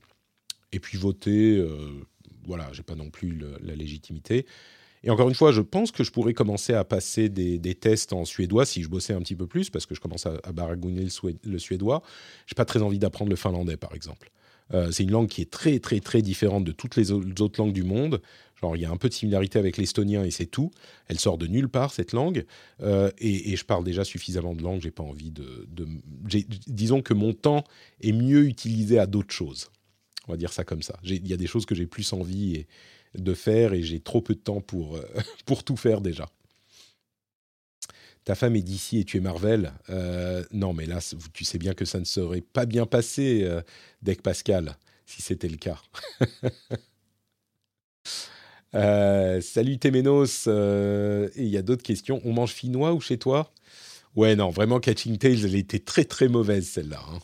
[0.73, 2.07] Et puis voter, euh,
[2.47, 4.47] voilà, j'ai pas non plus la légitimité.
[5.05, 8.25] Et encore une fois, je pense que je pourrais commencer à passer des, tests en
[8.25, 11.35] suédois si je bossais un petit peu plus, parce que je commence à, baragouiner le,
[11.45, 12.03] le suédois.
[12.47, 14.31] J'ai pas très envie d'apprendre le finlandais, par exemple.
[14.75, 17.73] Euh, c'est une langue qui est très, très, très différente de toutes les autres langues
[17.73, 18.21] du monde.
[18.61, 20.71] Genre, il y a un peu de similarité avec l'estonien et c'est tout.
[21.07, 22.45] Elle sort de nulle part, cette langue.
[22.81, 25.69] Euh, et, je parle déjà suffisamment de langue, j'ai pas envie de.
[26.67, 27.65] disons que mon temps
[28.01, 29.71] est mieux utilisé à d'autres choses.
[30.27, 30.99] On va dire ça comme ça.
[31.05, 32.67] Il y a des choses que j'ai plus envie
[33.15, 35.09] de faire et j'ai trop peu de temps pour, euh,
[35.47, 36.29] pour tout faire déjà.
[38.25, 39.73] Ta femme est d'ici et tu es Marvel.
[39.89, 40.99] Euh, non, mais là,
[41.33, 43.49] tu sais bien que ça ne serait pas bien passé,
[44.03, 45.81] Deck Pascal, si c'était le cas.
[48.75, 50.45] Euh, salut Temenos.
[50.47, 52.21] Euh, il y a d'autres questions.
[52.25, 53.53] On mange finnois ou chez toi?
[54.17, 57.01] Ouais, non, vraiment, Catching Tales, elle était très très mauvaise celle-là.
[57.11, 57.19] Hein.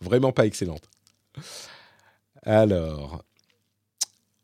[0.00, 0.88] Vraiment pas excellente.
[2.42, 3.24] Alors,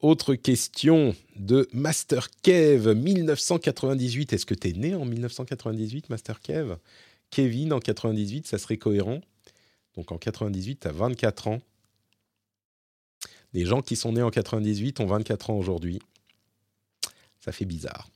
[0.01, 4.33] autre question de Master Kev, 1998.
[4.33, 6.77] Est-ce que tu es né en 1998, Master Kev?
[7.31, 9.21] Kevin en 98, ça serait cohérent.
[9.97, 11.61] Donc en 98, tu as 24 ans.
[13.53, 15.99] Les gens qui sont nés en 98 ont 24 ans aujourd'hui.
[17.49, 18.11] Ça fait bizarre.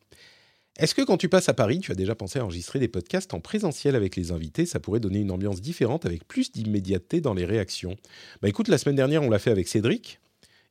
[0.79, 3.33] Est-ce que quand tu passes à Paris, tu as déjà pensé à enregistrer des podcasts
[3.33, 4.67] en présentiel avec les invités?
[4.67, 7.97] Ça pourrait donner une ambiance différente avec plus d'immédiateté dans les réactions.
[8.43, 10.21] Bah écoute, la semaine dernière, on l'a fait avec Cédric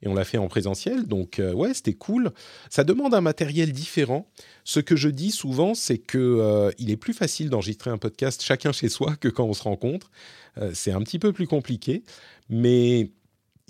[0.04, 1.08] et on l'a fait en présentiel.
[1.08, 2.30] Donc euh, ouais, c'était cool.
[2.70, 4.30] Ça demande un matériel différent.
[4.64, 8.44] Ce que je dis souvent, c'est que euh, il est plus facile d'enregistrer un podcast
[8.44, 10.12] chacun chez soi que quand on se rencontre.
[10.60, 12.04] Euh, c'est un petit peu plus compliqué,
[12.48, 13.10] mais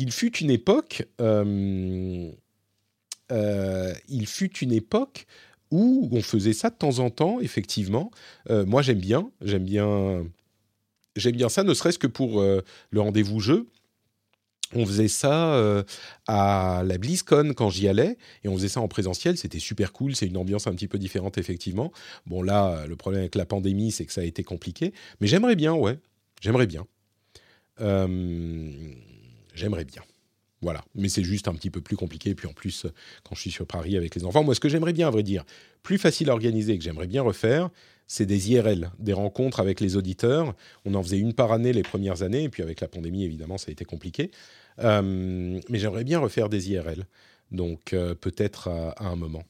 [0.02, 2.30] il fut une époque euh,
[3.32, 5.26] il fut une époque
[5.72, 8.12] où on faisait ça de temps en temps, effectivement.
[8.50, 10.26] Euh, moi, j'aime bien, j'aime bien,
[11.16, 12.62] j'aime bien ça, ne serait-ce que pour euh,
[12.92, 13.68] le rendez-vous jeu.
[14.74, 15.84] On faisait ça
[16.28, 19.38] à la BlizzCon quand j'y allais, et on faisait ça en présentiel.
[19.38, 20.16] C'était super cool.
[20.16, 21.92] C'est une ambiance un petit peu différente, effectivement.
[22.26, 24.94] Bon, là, le problème avec la pandémie, c'est que ça a été compliqué.
[25.20, 26.00] Mais j'aimerais bien, ouais.
[26.40, 26.88] J'aimerais bien.
[27.78, 28.08] j'aimerais
[29.84, 30.04] bien.
[30.62, 32.36] Voilà, mais c'est juste un petit peu plus compliqué.
[32.36, 32.86] Puis en plus,
[33.24, 35.24] quand je suis sur Paris avec les enfants, moi, ce que j'aimerais bien, à vrai
[35.24, 35.44] dire,
[35.84, 37.70] plus facile à organiser, que j'aimerais bien refaire,
[38.08, 40.54] c'est des IRL, des rencontres avec les auditeurs.
[40.86, 43.58] On en faisait une par année les premières années, et puis avec la pandémie, évidemment,
[43.58, 44.32] ça a été compliqué.
[44.80, 47.06] Euh, mais j'aimerais bien refaire des IRL,
[47.52, 49.44] donc euh, peut-être à, un moment.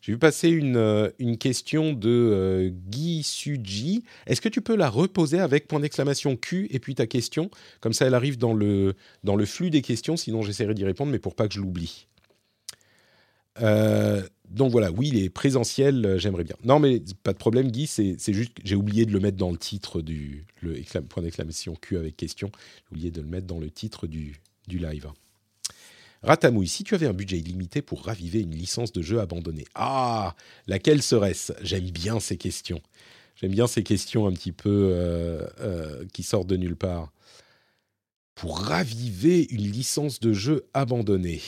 [0.00, 4.04] J'ai vu passer une, euh, question de Guy Suji.
[4.26, 7.50] Est-ce que tu peux la reposer avec point d'exclamation Q et puis ta question?
[7.80, 8.94] Comme ça, elle arrive dans le,
[9.24, 12.06] dans le flux des questions, sinon j'essaierai d'y répondre, mais pour pas que je l'oublie.
[14.50, 16.56] donc voilà, oui, les présentiels, j'aimerais bien.
[16.64, 19.50] Non, mais pas de problème, Guy, c'est juste que j'ai oublié de le mettre dans
[19.50, 20.46] le titre du
[21.08, 22.50] point d'exclamation Q avec question.
[22.54, 25.08] J'ai oublié de le mettre dans le titre du, du live.
[26.24, 30.34] Ratamouille, si tu avais un budget illimité pour raviver une licence de jeu abandonnée, ah,
[30.66, 31.52] laquelle serait-ce?
[31.60, 32.80] J'aime bien ces questions.
[33.36, 37.12] J'aime bien ces questions un petit peu euh, euh, qui sortent de nulle part.
[38.34, 41.42] Pour raviver une licence de jeu abandonnée.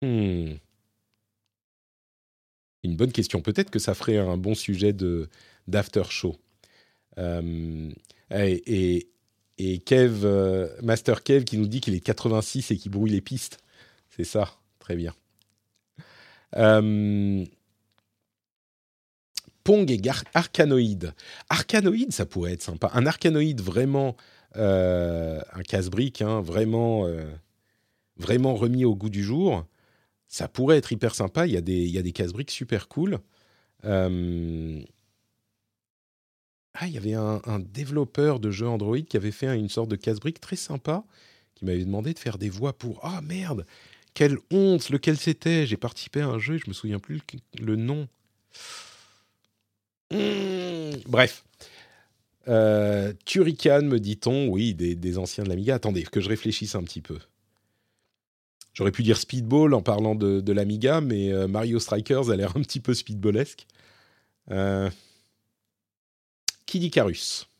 [0.00, 0.54] Hmm.
[2.84, 3.42] Une bonne question.
[3.42, 4.94] Peut-être que ça ferait un bon sujet
[5.68, 6.36] d'after show.
[7.18, 7.90] Euh,
[9.84, 13.58] Kev, euh, Master Kev qui nous dit qu'il est 86 et qui brouille les pistes.
[14.08, 15.14] C'est ça, très bien.
[16.56, 17.44] Euh,
[19.64, 20.00] Pong et
[20.34, 21.14] Arcanoïde.
[21.48, 22.90] Arcanoïde, ça pourrait être sympa.
[22.94, 24.16] Un Arcanoïde vraiment,
[24.56, 27.06] euh, un casse-brique, hein, vraiment,
[28.16, 29.64] vraiment remis au goût du jour.
[30.28, 31.46] Ça pourrait être hyper sympa.
[31.46, 33.20] Il y a des, il y a des casse-briques super cool.
[36.74, 39.96] Ah, il y avait un, développeur de jeux Android qui avait fait une sorte de
[39.96, 41.04] casse-brique très sympa,
[41.54, 43.00] qui m'avait demandé de faire des voix pour.
[43.02, 43.66] Ah merde
[44.14, 45.66] Quelle honte Lequel c'était?
[45.66, 47.20] J'ai participé à un jeu, je me souviens plus
[47.60, 48.08] le, nom.
[50.10, 51.44] Mmh, bref.
[52.48, 55.74] Euh, Turrican, me dit-on, oui, des, anciens de l'Amiga.
[55.74, 57.18] Attendez, que je réfléchisse un petit peu.
[58.72, 62.62] J'aurais pu dire Speedball en parlant de, l'Amiga, mais euh, Mario Strikers a l'air un
[62.62, 63.66] petit peu speedballesque.
[64.50, 64.88] Euh,
[66.72, 67.50] Kid Icarus.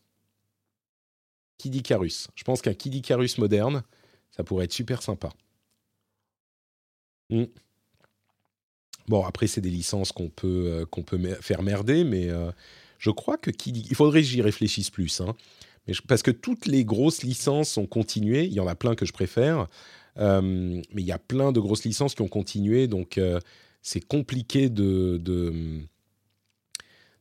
[1.58, 2.28] Kid Icarus.
[2.34, 3.82] Je pense qu'un Kid Icarus moderne,
[4.30, 5.28] ça pourrait être super sympa.
[7.28, 7.44] Hmm.
[9.08, 12.50] Bon, après, c'est des licences qu'on peut, euh, faire merder, mais euh,
[12.96, 13.76] je crois que Kid...
[13.76, 15.20] Il faudrait que j'y réfléchisse plus.
[15.20, 15.36] Hein.
[16.08, 18.46] Parce que toutes les grosses licences ont continué.
[18.46, 19.68] Il y en a plein que je préfère.
[20.16, 22.86] Euh, mais il y a plein de grosses licences qui ont continué.
[22.88, 23.20] Donc,
[23.82, 25.86] c'est compliqué de, de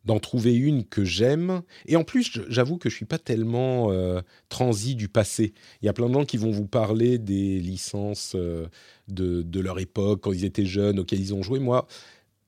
[0.06, 1.62] d'en trouver une que j'aime.
[1.86, 5.54] Et en plus, j'avoue que je suis pas tellement euh, transi du passé.
[5.82, 8.68] Il y a plein de gens qui vont vous parler des licences euh,
[9.08, 11.60] de, leur époque, quand ils étaient jeunes, auxquelles ils ont joué.
[11.60, 11.88] Moi,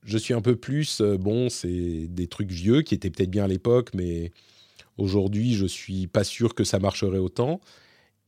[0.03, 3.43] je suis un peu plus, euh, bon, c'est des trucs vieux qui étaient peut-être bien
[3.43, 4.31] à l'époque, mais
[4.97, 7.61] aujourd'hui, je suis pas sûr que ça marcherait autant.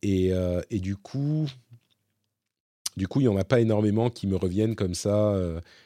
[0.03, 0.33] Et,
[0.69, 1.47] et du coup,
[2.95, 5.35] du coup, il y en a pas énormément qui me reviennent comme ça,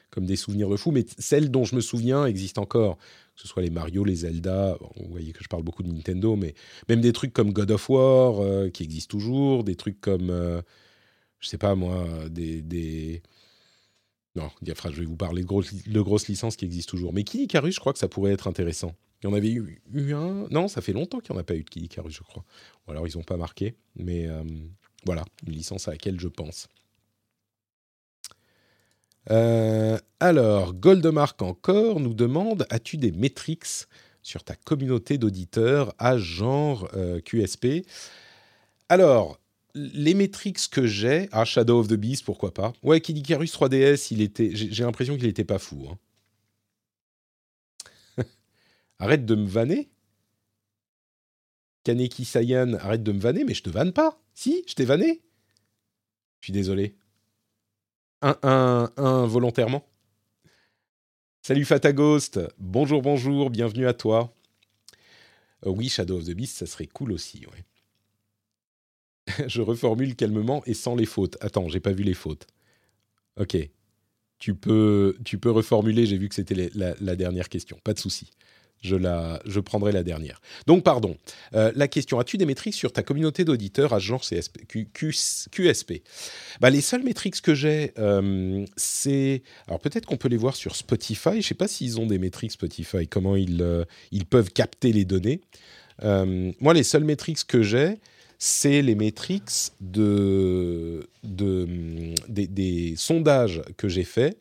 [0.10, 0.92] comme des souvenirs de fou.
[0.92, 2.98] Mais celles dont je me souviens existent encore
[3.40, 6.36] que ce soit les Mario, les Zelda, vous voyez que je parle beaucoup de Nintendo,
[6.36, 6.56] mais
[6.90, 10.62] même des trucs comme God of War, euh, qui existent toujours, des trucs comme, euh,
[11.40, 13.22] je sais pas moi, des...
[14.36, 17.14] Non, je vais vous parler de, grosses licences qui existent toujours.
[17.14, 18.94] Mais Kid Icarus, je crois que ça pourrait être intéressant.
[19.22, 19.82] Il y en avait eu,
[20.14, 20.48] un...
[20.52, 22.44] Non, ça fait longtemps qu'il n'y en a pas eu de Kid Icarus, je crois.
[22.88, 23.76] Ou alors ils n'ont pas marqué.
[23.96, 24.44] Mais euh,
[25.06, 26.68] voilà, une licence à laquelle je pense.
[29.32, 33.66] Euh, alors, Goldemark encore nous demande As-tu des métriques
[34.22, 37.86] sur ta communauté d'auditeurs à genre euh, QSP
[38.90, 39.40] Alors,
[39.76, 42.74] les métriques que j'ai, à Shadow of the Beast, pourquoi pas?
[42.84, 45.88] Ouais, Kid Icarus 3DS, il était, j'ai l'impression qu'il n'était pas fou.
[45.90, 45.98] Hein.
[49.00, 49.90] arrête de me vanner
[51.84, 54.20] Kaneki Sayan, arrête de me vanner, mais je te vanne pas.
[54.34, 55.22] Si, je t'ai vanné.
[56.42, 56.96] Je suis désolé
[58.22, 59.86] un, un, volontairement.
[61.42, 64.34] Salut Fataghost, bonjour, bonjour, bienvenue à toi.
[65.66, 67.46] Euh, oui, Shadow of the Beast, ça serait cool aussi.
[69.48, 71.38] Je reformule calmement et sans les fautes.
[71.42, 72.48] Attends, j'ai pas vu les fautes.
[73.38, 73.58] Ok.
[74.38, 77.78] Tu peux, tu peux reformuler, j'ai vu que c'était la, dernière question.
[77.84, 78.32] Pas de souci
[78.82, 80.42] je, prendrai la dernière.
[80.68, 81.18] Donc, pardon.
[81.54, 86.04] Euh, la question, as-tu des métriques sur ta communauté d'auditeurs à genre QSP
[86.62, 89.44] Les seules métriques que j'ai, euh, c'est...
[89.68, 91.32] Alors, peut-être qu'on peut les voir sur Spotify.
[91.32, 93.86] Je ne sais pas s'ils ont des métriques Spotify, comment ils, euh,
[94.30, 95.42] peuvent capter les données.
[96.02, 97.98] moi, les seules métriques que j'ai,
[98.38, 104.38] c'est les métriques de, des, des sondages que j'ai faits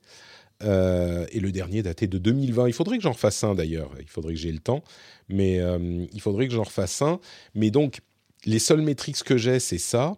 [0.62, 2.68] euh, et le dernier daté de 2020.
[2.68, 3.92] Il faudrait que j'en refasse un d'ailleurs.
[4.00, 4.82] Il faudrait que j'ai le temps,
[5.28, 7.20] mais euh, il faudrait que j'en refasse un.
[7.54, 8.00] Mais donc,
[8.44, 10.16] les seules métriques que j'ai, c'est ça.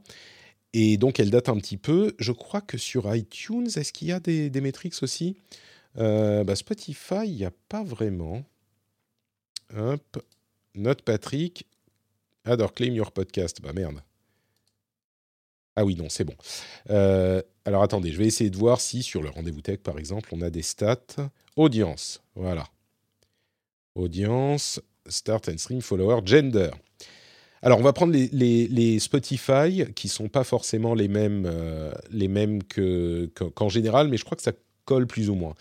[0.72, 2.14] et donc, elle date un petit peu.
[2.18, 5.36] Je crois que sur iTunes, est-ce qu'il y a des, des métriques aussi?
[5.96, 8.44] Bah, Spotify, il n'y a pas vraiment.
[9.76, 10.24] Hop.
[10.74, 11.66] Note Patrick.
[12.44, 13.60] Adore claim your podcast.
[13.60, 14.02] Bah merde.
[15.80, 16.34] Ah oui, non, c'est bon.
[16.90, 20.28] Euh, alors attendez, je vais essayer de voir si sur le rendez-vous tech, par exemple,
[20.32, 21.30] on a des stats.
[21.56, 22.66] Audience, voilà.
[23.94, 26.68] Audience, start and stream, follower, gender.
[27.62, 32.62] Alors, on va prendre les, Spotify, qui sont pas forcément les mêmes, euh, les mêmes
[32.62, 34.52] qu'en général, mais je crois que ça
[34.84, 35.54] colle plus ou moins.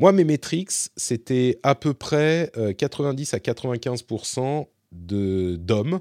[0.00, 6.00] Moi, mes metrics, c'était à peu près 90 euh, à 95% d'hommes,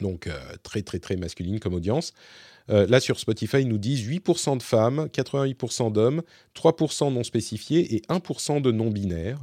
[0.00, 0.32] donc euh,
[0.62, 2.12] très très très masculine comme audience.
[2.70, 6.22] Euh, là, sur Spotify, ils nous disent 8% de femmes, 88% d'hommes,
[6.56, 9.40] 3% non spécifiés et 1% de non-binaires.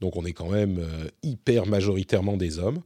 [0.00, 0.84] Donc on est quand même
[1.22, 2.80] hyper majoritairement des hommes.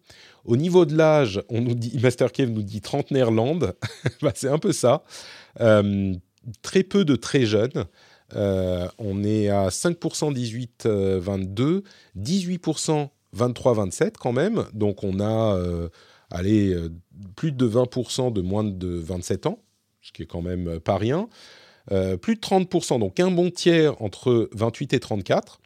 [0.45, 3.59] Au niveau de l'âge, on nous dit, Master Kev nous dit trentenaire land,
[4.23, 5.05] bah, c'est un peu ça.
[6.63, 7.87] très peu de très jeunes.
[8.35, 11.83] Euh, on est à 5% 18-22,
[12.19, 14.65] 18% 23-27 quand même.
[14.73, 15.89] Donc on a euh,
[16.31, 16.91] allez, euh,
[17.37, 19.59] plus de 20% de moins de 27 ans,
[20.01, 21.29] ce qui est quand même pas rien.
[22.21, 25.61] plus de 30%, donc un bon tiers entre 28 et 34.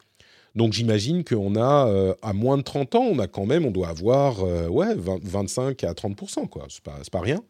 [0.54, 3.88] Donc j'imagine qu'on a à moins de 30 ans, on a quand même, on doit
[3.88, 6.66] avoir ouais 25 à 30 quoi.
[6.68, 7.42] C'est pas rien.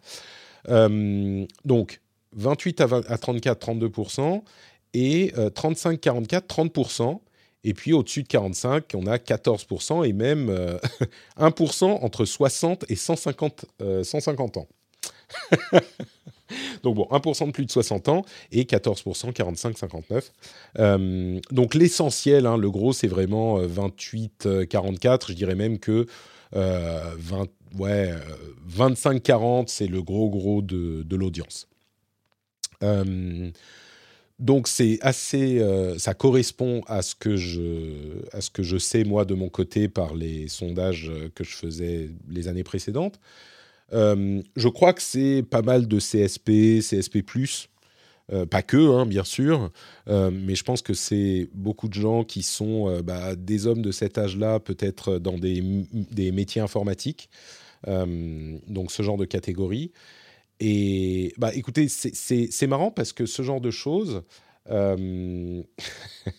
[1.64, 2.00] donc
[2.34, 4.42] 28 à, à 34, 32%
[4.94, 7.20] et 35-44, euh, 30%.
[7.64, 10.50] Et puis au-dessus de 45, on a 14% et même
[11.38, 13.66] 1% euh, entre 60 et 150,
[14.02, 14.68] 150 euh, ans.
[16.82, 21.40] donc bon, 1% de plus de 60 ans et 14% 45-59.
[21.50, 25.28] donc l'essentiel, hein, le gros, c'est vraiment 28-44.
[25.28, 26.06] Je dirais même que
[26.52, 27.46] 20,
[27.78, 28.12] ouais,
[28.68, 31.68] 25-40, c'est le gros gros de, de l'audience.
[34.38, 39.04] Donc c'est assez, euh, ça correspond à ce que je, à ce que je sais
[39.04, 43.20] moi de mon côté par les sondages euh, que je faisais les années précédentes.
[43.92, 47.22] Euh, je crois que c'est pas mal de CSP, CSP+,
[48.48, 49.70] pas que, hein, bien sûr,
[50.06, 54.16] mais je pense que c'est beaucoup de gens qui sont bah, des hommes de cet
[54.16, 55.60] âge-là, peut-être dans des,
[56.32, 57.28] métiers informatiques,
[57.86, 59.92] donc ce genre de catégorie.
[60.64, 64.22] Et bah, écoutez, c'est marrant parce que ce genre de choses,
[64.70, 65.60] euh,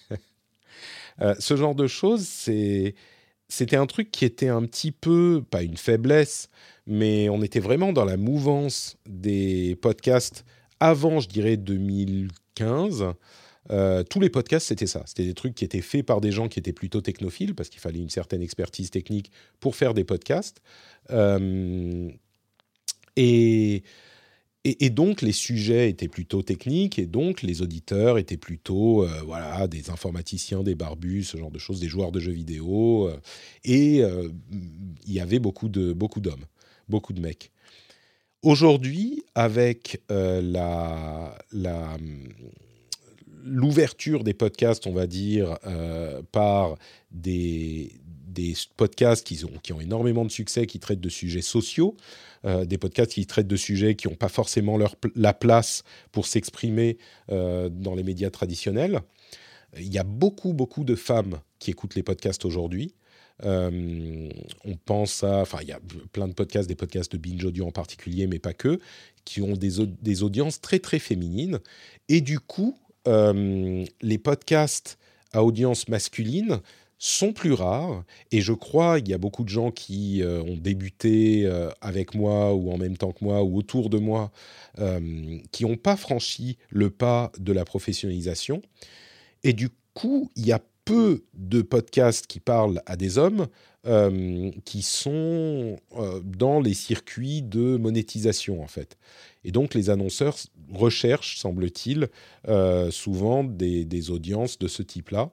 [1.21, 5.75] euh, ce genre de choses, c'était un truc qui était un petit peu, pas une
[5.75, 6.47] faiblesse,
[6.87, 10.45] mais on était vraiment dans la mouvance des podcasts
[10.79, 13.07] avant, je dirais, 2015.
[13.71, 15.03] Euh, tous les podcasts, c'était ça.
[15.05, 17.81] C'était des trucs qui étaient faits par des gens qui étaient plutôt technophiles, parce qu'il
[17.81, 20.61] fallait une certaine expertise technique pour faire des podcasts.
[23.17, 23.83] et
[24.65, 29.67] et, donc, les sujets étaient plutôt techniques, et donc les auditeurs étaient plutôt euh, voilà,
[29.67, 33.09] des informaticiens, des barbus, ce genre de choses, des joueurs de jeux vidéo.
[33.09, 33.17] Euh,
[33.65, 34.29] et euh,
[35.05, 36.45] il y avait beaucoup de beaucoup d'hommes,
[36.87, 37.51] beaucoup de mecs.
[38.41, 41.35] Aujourd'hui, avec la
[43.45, 45.57] l'ouverture des podcasts, on va dire,
[46.31, 46.77] par
[47.11, 47.91] des,
[48.33, 51.95] des podcasts qui ont, qui ont énormément de succès, qui traitent de sujets sociaux,
[52.45, 56.27] euh, des podcasts qui traitent de sujets qui n'ont pas forcément leur, la place pour
[56.27, 56.97] s'exprimer
[57.31, 59.01] euh, dans les médias traditionnels.
[59.77, 62.93] Il y a beaucoup, beaucoup de femmes qui écoutent les podcasts aujourd'hui.
[63.43, 64.29] Euh,
[64.65, 65.79] on pense à, enfin, il y a
[66.11, 68.79] plein de podcasts, des podcasts de binge audio en particulier, mais pas que,
[69.25, 71.59] qui ont des, des audiences très, très féminines.
[72.09, 74.97] Et du coup, les podcasts
[75.33, 76.61] à audience masculine
[77.03, 78.05] sont plus rares.
[78.31, 82.15] Et je crois il y a beaucoup de gens qui euh, ont débuté euh, avec
[82.15, 84.31] moi ou en même temps que moi ou autour de moi
[84.79, 88.61] euh, qui n'ont pas franchi le pas de la professionnalisation.
[89.43, 93.47] Et du coup il y a peu de podcasts qui parlent à des hommes
[94.63, 95.77] qui sont
[96.23, 98.97] dans les circuits de monétisation en fait.
[99.43, 100.37] Et donc les annonceurs
[100.73, 102.07] recherchent semble-t-il
[102.91, 105.31] souvent des, audiences de ce type là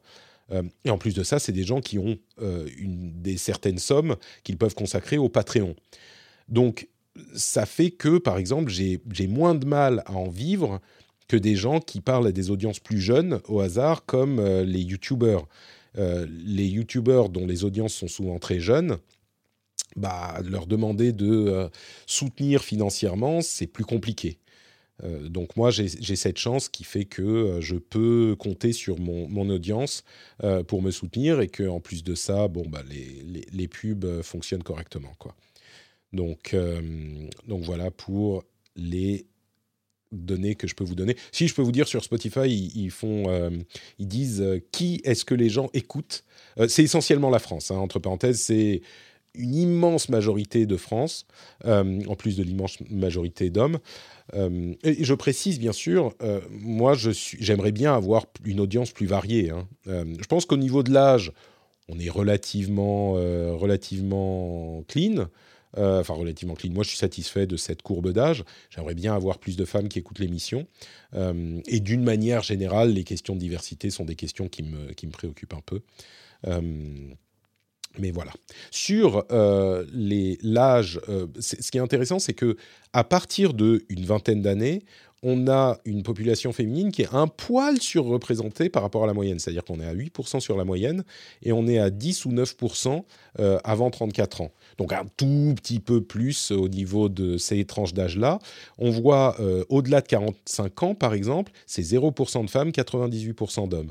[0.53, 3.79] euh, et en plus de ça, c'est des gens qui ont euh, une, des certaines
[3.79, 5.75] sommes qu'ils peuvent consacrer au Patreon.
[6.49, 6.89] Donc,
[7.35, 10.81] ça fait que, par exemple, j'ai moins de mal à en vivre
[11.29, 14.81] que des gens qui parlent à des audiences plus jeunes au hasard, comme euh, les
[14.81, 15.47] YouTubers.
[15.97, 18.97] les YouTubers dont les audiences sont souvent très jeunes,
[19.97, 21.69] bah, leur demander de
[22.07, 24.39] soutenir financièrement, c'est plus compliqué.
[25.05, 29.49] Euh, donc moi, j'ai cette chance qui fait que euh, je peux compter sur mon,
[29.51, 30.05] audience
[30.45, 34.23] euh, pour me soutenir et que en plus de ça, bon, bah, les, les, pubs
[34.23, 35.13] fonctionnent correctement.
[35.19, 35.35] Quoi.
[36.13, 36.55] Donc,
[37.47, 38.45] donc voilà pour
[38.77, 39.27] les
[40.13, 41.17] données que je peux vous donner.
[41.33, 43.51] Si je peux vous dire sur Spotify, ils, font,
[43.99, 46.25] ils disent qui est-ce que les gens écoutent?
[46.69, 47.71] C'est essentiellement la France.
[47.71, 48.83] Hein, entre parenthèses, c'est
[49.35, 51.27] une immense majorité de France,
[51.65, 53.79] en plus de l'immense majorité d'hommes.
[54.35, 56.15] et je précise bien sûr,
[56.51, 59.51] moi je suis, j'aimerais bien avoir une audience plus variée.
[59.51, 59.69] Hein.
[59.87, 61.33] je pense qu'au niveau de l'âge,
[61.89, 65.29] on est relativement, relativement clean.
[65.79, 66.73] Euh, enfin relativement clean.
[66.73, 68.45] Moi, je suis satisfait de cette courbe d'âge.
[68.71, 70.67] J'aimerais bien avoir plus de femmes qui écoutent l'émission.
[71.15, 75.07] Euh, et d'une manière générale, les questions de diversité sont des questions qui me, qui
[75.07, 75.81] me préoccupent un peu.
[77.95, 78.33] Euh, mais voilà.
[78.71, 81.01] Sur l'âge,
[81.39, 82.57] ce qui est intéressant, c'est que
[82.93, 84.83] à partir d'une vingtaine d'années,
[85.23, 89.39] on a une population féminine qui est un poil surreprésentée par rapport à la moyenne.
[89.39, 91.05] C'est-à-dire qu'on est à 8% sur la moyenne
[91.43, 93.03] et on est à 10 ou 9%
[93.39, 94.51] euh, avant 34 ans.
[94.79, 98.39] Donc un tout petit peu plus au niveau de ces tranches d'âge-là.
[98.79, 103.91] On voit euh, au-delà de 45 ans, par exemple, c'est 0% de femmes, 98% d'hommes.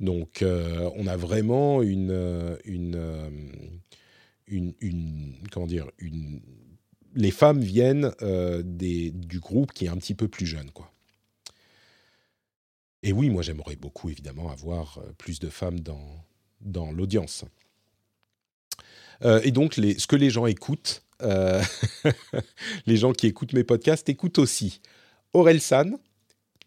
[0.00, 3.30] Donc euh, on a vraiment une, une,
[4.46, 6.40] une, une comment dire, une
[7.14, 10.90] les femmes viennent euh, du groupe qui est un petit peu plus jeune, quoi.
[13.02, 17.44] Et oui, moi j'aimerais beaucoup évidemment avoir euh, plus de femmes dans, l'audience.
[19.22, 21.02] Euh, et donc ce que les gens écoutent,
[22.86, 24.80] les gens qui écoutent mes podcasts écoutent aussi
[25.32, 25.96] Aurel San,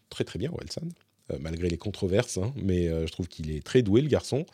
[0.08, 0.90] très très bien Aurel San,
[1.40, 4.46] malgré les controverses, hein, mais je trouve qu'il est très doué le garçon.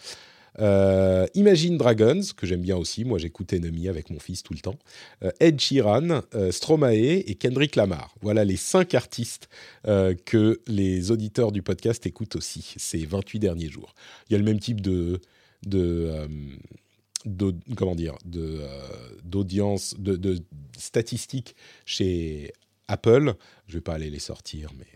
[0.60, 4.60] Euh, Imagine Dragons, que j'aime bien aussi, moi j'écoute Enemy avec mon fils tout le
[4.60, 4.78] temps.
[5.22, 8.14] Euh, Ed Sheeran, euh, Stromae et Kendrick Lamar.
[8.20, 9.48] Voilà les cinq artistes
[9.84, 13.94] que les auditeurs du podcast écoutent aussi ces 28 derniers jours.
[14.28, 15.20] Il y a le même type de...
[15.66, 20.38] de comment dire d'audience de,
[20.76, 21.54] statistiques
[21.86, 22.52] chez
[22.88, 23.34] Apple
[23.66, 24.86] je vais pas aller les sortir mais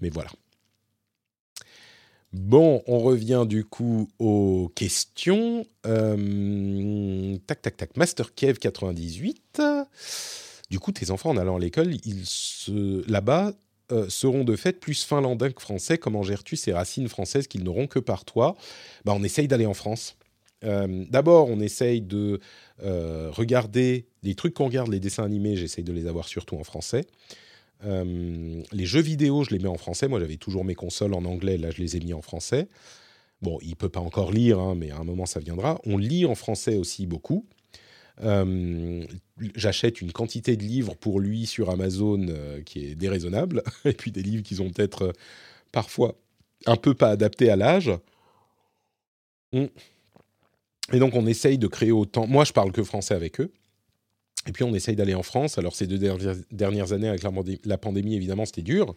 [0.00, 0.30] mais voilà
[2.36, 5.64] Bon, on revient du coup aux questions.
[5.86, 7.96] Euh, tac, tac, tac.
[7.96, 9.62] Master Kev 98.
[10.68, 12.24] Du coup, tes enfants en allant à l'école, ils
[13.08, 13.54] là-bas
[13.90, 15.96] euh, seront de fait plus finlandais que français.
[15.96, 18.54] Comment gères-tu ces racines françaises qu'ils n'auront que par toi?
[19.06, 20.18] Bah, On essaye d'aller en France.
[20.62, 22.38] Euh, d'abord, on essaye de
[22.78, 27.06] regarder les trucs qu'on regarde, les dessins animés, j'essaye de les avoir surtout en français.
[27.84, 30.08] Euh, les jeux vidéo, je les mets en français.
[30.08, 31.58] Moi, j'avais toujours mes consoles en anglais.
[31.58, 32.68] Là, je les ai mis en français.
[33.42, 35.78] Bon, il peut pas encore lire, hein, mais à un moment, ça viendra.
[35.84, 37.46] On lit en français aussi beaucoup.
[38.22, 39.04] Euh,
[39.54, 44.10] j'achète une quantité de livres pour lui sur Amazon euh, qui est déraisonnable, et puis
[44.10, 45.12] des livres qui sont peut-être
[45.70, 46.14] parfois
[46.64, 47.92] un peu pas adaptés à l'âge.
[49.52, 52.26] Et donc on essaye de créer autant.
[52.26, 53.52] Moi, je parle que français avec eux.
[54.46, 55.58] Et puis on essaye d'aller en France.
[55.58, 55.98] Alors ces deux
[56.50, 57.22] dernières années avec
[57.64, 58.94] la pandémie, évidemment, c'était dur.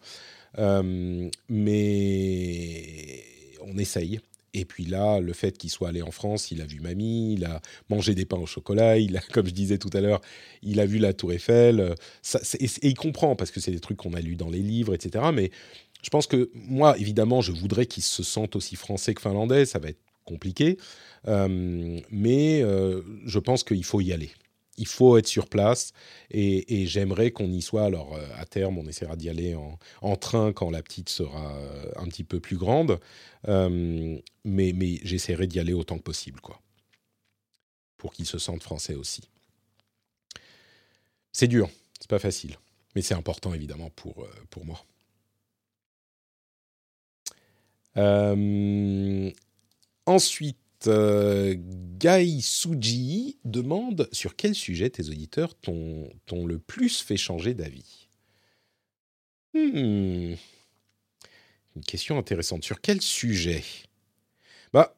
[0.57, 3.23] Euh, mais
[3.61, 4.19] on essaye.
[4.55, 7.45] Et puis là, le fait qu'il soit allé en France, il a vu mamie, il
[7.45, 10.21] a mangé des pains au chocolat, il a, comme je disais tout à l'heure,
[10.63, 11.95] il a vu la Tour Eiffel.
[12.59, 15.26] Et, il comprend parce que c'est des trucs qu'on a lus dans les livres, etc.
[15.34, 15.51] Mais
[16.01, 19.65] je pense que moi, évidemment, je voudrais qu'il se sente aussi français que finlandais.
[19.65, 20.77] Ça va être compliqué,
[21.27, 24.30] euh, mais euh, je pense qu'il faut y aller
[24.80, 25.91] il faut être sur place
[26.31, 27.84] et, j'aimerais qu'on y soit.
[27.84, 29.56] Alors euh, à terme, on essaiera d'y aller
[30.01, 32.99] en, train quand la petite sera euh, un petit peu plus grande,
[33.47, 34.73] euh, mais,
[35.03, 36.60] j'essaierai d'y aller autant que possible, quoi,
[37.97, 39.30] pour qu'il se sente français aussi.
[41.31, 41.69] C'est dur,
[41.99, 42.57] c'est pas facile,
[42.95, 44.84] mais c'est important évidemment pour moi.
[50.06, 50.57] ensuite,
[50.88, 56.11] euh, Guy Suji demande sur quel sujet tes auditeurs t'ont
[56.45, 58.07] le plus fait changer d'avis.
[59.53, 60.35] Hmm.
[61.76, 62.64] Une question intéressante.
[62.64, 63.64] Sur quel sujet?
[64.73, 64.95] Bah,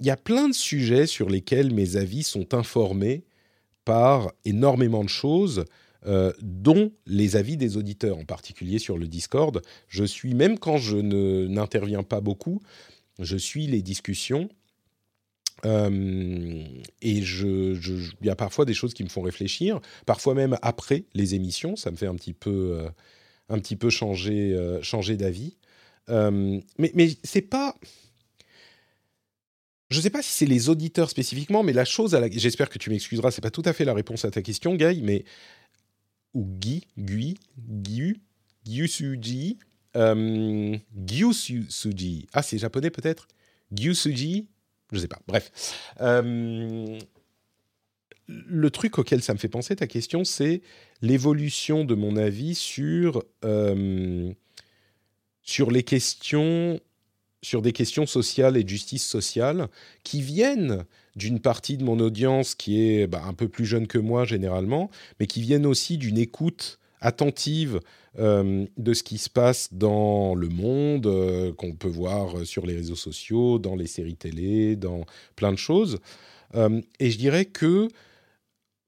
[0.00, 3.24] il y a plein de sujets sur lesquels mes avis sont informés
[3.84, 5.64] par énormément de choses,
[6.06, 9.60] euh, dont les avis des auditeurs, en particulier sur le Discord.
[9.88, 12.62] Je suis, même quand je n'interviens pas beaucoup,
[13.20, 14.48] je suis les discussions.
[15.66, 16.64] Euh,
[17.02, 21.34] et il y a parfois des choses qui me font réfléchir, parfois même après les
[21.34, 22.88] émissions, ça me fait un petit peu, euh,
[23.50, 25.56] un petit peu changer, euh, changer d'avis.
[26.08, 26.62] mais
[26.94, 27.76] mais c'est pas.
[29.90, 32.30] Je ne sais pas si c'est les auditeurs spécifiquement, mais la chose à la...
[32.30, 35.02] J'espère que tu m'excuseras, c'est pas tout à fait la réponse à ta question, Guy,
[35.02, 35.24] mais...
[36.32, 38.20] Ou Guy, Guy, Guy,
[38.64, 39.58] Guy Suji,
[39.96, 42.26] euh, Gyusuji.
[42.32, 43.28] Ah, c'est japonais peut-être?
[43.72, 44.48] Gyusuji
[44.92, 45.20] Je sais pas.
[45.26, 45.50] Bref.
[46.00, 46.98] Euh,
[48.28, 50.62] le truc auquel ça me fait penser, ta question, c'est
[51.02, 54.32] l'évolution de mon avis sur, euh,
[55.42, 56.80] sur les questions
[57.42, 59.68] sur des questions sociales et de justice sociale
[60.04, 60.84] qui viennent
[61.16, 64.90] d'une partie de mon audience qui est bah, un peu plus jeune que moi généralement,
[65.18, 67.80] mais qui viennent aussi d'une écoute attentive
[68.18, 72.74] euh, de ce qui se passe dans le monde, euh, qu'on peut voir sur les
[72.74, 75.04] réseaux sociaux, dans les séries télé, dans
[75.36, 75.98] plein de choses.
[76.54, 77.88] Euh, et je dirais que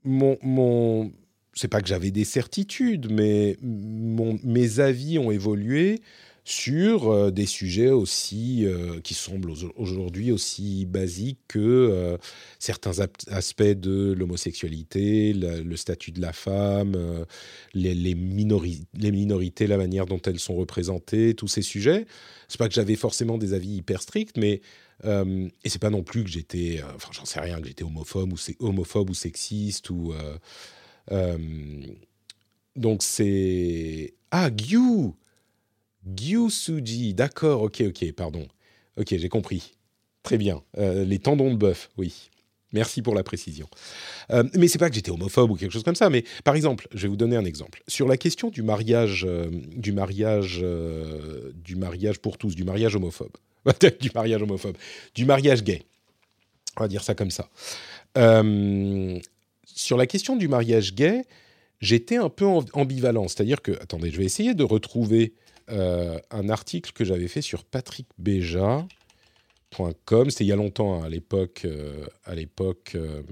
[0.05, 1.13] mon, mon
[1.55, 6.01] c'est pas que j'avais des certitudes, mais mon, mes avis ont évolué
[6.45, 12.17] sur euh, des sujets aussi euh, qui semblent aujourd'hui aussi basiques que euh,
[12.59, 12.99] certains
[13.29, 16.97] aspects de l'homosexualité, le, statut de la femme,
[17.75, 22.07] les, les, minorités, la manière dont elles sont représentées, tous ces sujets.
[22.49, 24.61] C'est pas que j'avais forcément des avis hyper stricts, mais
[25.05, 28.37] et c'est pas non plus que j'étais, enfin j'en sais rien, que j'étais homophobe ou
[28.61, 30.13] homophobe ou sexiste ou
[32.77, 35.13] donc c'est ah Gyu
[36.07, 38.47] Gyusuji, d'accord, ok, ok, pardon.
[38.99, 39.75] Ok, j'ai compris.
[40.23, 40.63] Très bien.
[40.79, 42.31] Euh, les tendons de bœuf, oui.
[42.73, 43.69] Merci pour la précision.
[44.31, 46.09] Euh, mais c'est pas que j'étais homophobe ou quelque chose comme ça.
[46.09, 49.49] Mais par exemple, je vais vous donner un exemple sur la question du mariage, euh,
[49.77, 53.37] du mariage, euh, du mariage pour tous, du mariage homophobe,
[54.01, 54.77] du mariage homophobe,
[55.15, 55.83] du mariage gay.
[56.79, 57.51] On va dire ça comme ça.
[59.67, 61.25] sur la question du mariage gay,
[61.83, 63.29] j'étais un peu ambivalent.
[63.29, 65.35] C'est-à-dire que, attendez, je vais essayer de retrouver
[65.71, 70.31] euh, un article que j'avais fait sur patrickbeja.com.
[70.31, 73.23] C'était il y a longtemps, hein, à l'époque, euh, euh,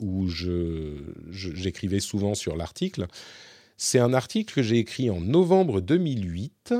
[0.00, 3.06] où j'écrivais souvent sur l'article.
[3.76, 6.74] C'est un article que j'ai écrit en novembre 2008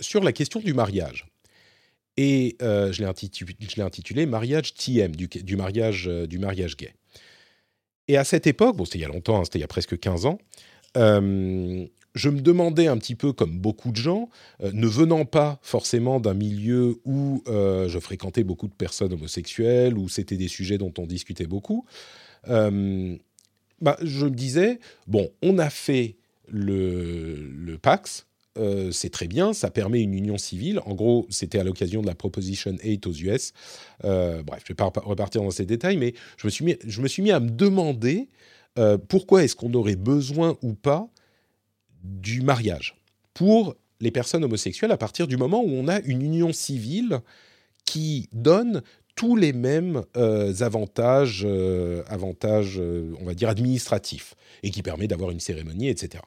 [0.00, 1.26] sur la question du mariage.
[2.16, 6.94] Et je l'ai intitulé, Mariage TM, du, du, mariage, du mariage gay.
[8.06, 9.68] Et à cette époque, bon, c'était il y a longtemps, hein, c'était il y a
[9.68, 10.38] presque 15 ans,
[12.18, 14.28] je me demandais un petit peu, comme beaucoup de gens,
[14.62, 19.96] euh, ne venant pas forcément d'un milieu où euh, je fréquentais beaucoup de personnes homosexuelles,
[19.96, 21.86] où c'était des sujets dont on discutait beaucoup,
[22.48, 23.16] euh,
[23.80, 26.16] bah, je me disais, bon, on a fait
[26.48, 28.26] le, Pax,
[28.90, 30.80] c'est très bien, ça permet une union civile.
[30.84, 33.52] En gros, c'était à l'occasion de la Proposition 8 aux US.
[34.02, 37.00] bref, je ne vais pas repartir dans ces détails, mais je me suis mis, je
[37.00, 38.28] me suis mis à me demander
[39.08, 41.08] pourquoi est-ce qu'on aurait besoin ou pas
[42.02, 42.96] du mariage
[43.34, 47.20] pour les personnes homosexuelles à partir du moment où on a une union civile
[47.84, 48.82] qui donne
[49.18, 55.08] tous les mêmes euh, avantages, euh, avantages euh, on va dire, administratifs, et qui permet
[55.08, 56.22] d'avoir une cérémonie, etc.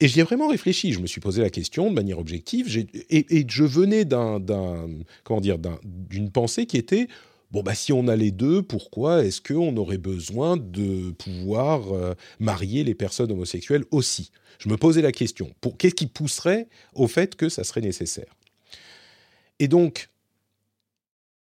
[0.00, 3.46] Et j'y ai vraiment réfléchi, je me suis posé la question de manière objective, et,
[3.48, 4.38] je venais d'un,
[5.24, 7.08] comment dire, d'une pensée qui était,
[7.50, 12.14] bon, bah, si on a les deux, pourquoi est-ce qu'on aurait besoin de pouvoir euh,
[12.38, 14.30] marier les personnes homosexuelles aussi?
[14.58, 15.54] Je me posais la question.
[15.78, 18.34] Qu'est-ce qui pousserait au fait que ça serait nécessaire?
[19.58, 20.08] Et donc,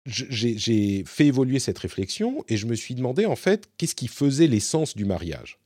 [0.05, 4.47] j'ai fait évoluer cette réflexion et je me suis demandé, en fait, qu'est-ce qui faisait
[4.47, 5.59] l'essence du mariage?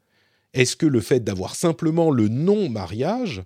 [0.54, 3.44] Est-ce que le fait d'avoir simplement le non-mariage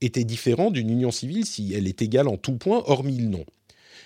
[0.00, 3.44] était différent d'une union civile si elle est égale en tout point, hormis le nom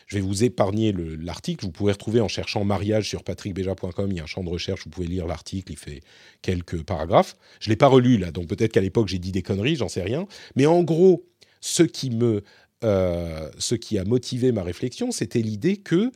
[0.08, 1.66] je vais vous épargner l'article.
[1.66, 4.10] Vous pouvez retrouver en cherchant mariage sur patrickbeja.com.
[4.10, 4.84] Il y a un champ de recherche.
[4.84, 5.70] Vous pouvez lire l'article.
[5.72, 6.00] Il fait
[6.40, 7.36] quelques paragraphes.
[7.60, 9.76] Je l'ai pas relu là, donc peut-être qu'à l'époque j'ai dit des conneries.
[9.76, 10.26] J'en sais rien.
[10.56, 11.26] Mais en gros,
[11.60, 12.42] ce qui me,
[12.84, 16.10] euh, ce qui a motivé ma réflexion, c'était l'idée que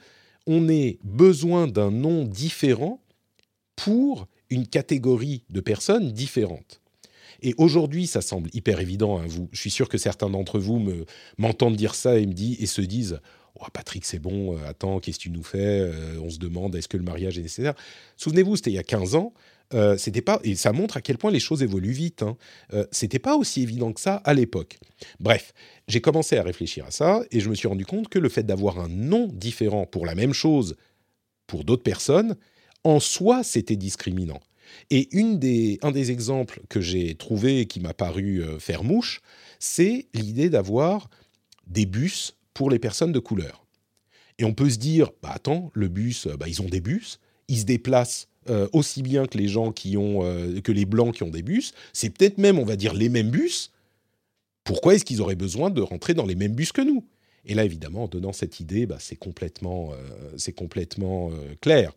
[0.46, 3.04] on ait besoin d'un nom différent
[3.76, 6.80] pour une catégorie de personnes différentes.
[7.42, 9.18] Et aujourd'hui, ça semble hyper évident.
[9.18, 11.04] Hein, vous, je suis sûr que certains d'entre vous me
[11.36, 13.20] m'entendent dire ça et me disent et se disent
[13.62, 16.74] oh, Patrick, c'est bon, euh, attends, qu'est-ce que tu nous fais euh, On se demande,
[16.74, 17.74] est-ce que le mariage est nécessaire?
[18.16, 19.32] Souvenez-vous, c'était il y a 15 ans.
[19.74, 22.22] Euh, c'était pas et ça montre à quel point les choses évoluent vite.
[22.22, 22.36] Hein.
[22.90, 24.78] c'était pas aussi évident que ça à l'époque.
[25.18, 25.54] Bref,
[25.88, 28.42] j'ai commencé à réfléchir à ça et je me suis rendu compte que le fait
[28.42, 30.76] d'avoir un nom différent pour la même chose
[31.46, 32.36] pour d'autres personnes,
[32.84, 34.40] en soi, c'était discriminant.
[34.90, 39.22] Et une des, un des exemples que j'ai trouvé et qui m'a paru faire mouche,
[39.58, 41.08] c'est l'idée d'avoir
[41.66, 43.64] des bus pour les personnes de couleur.
[44.38, 47.58] Et on peut se dire, bah attends, le bus, bah, ils ont des bus, ils
[47.58, 51.22] se déplacent euh, aussi bien que les gens qui ont, euh, que les blancs qui
[51.22, 51.74] ont des bus.
[51.92, 53.70] C'est peut-être même, on va dire, les mêmes bus.
[54.64, 57.04] Pourquoi est-ce qu'ils auraient besoin de rentrer dans les mêmes bus que nous?
[57.44, 61.30] Et là, évidemment, en donnant cette idée, bah, c'est complètement, euh, c'est complètement
[61.60, 61.92] clair.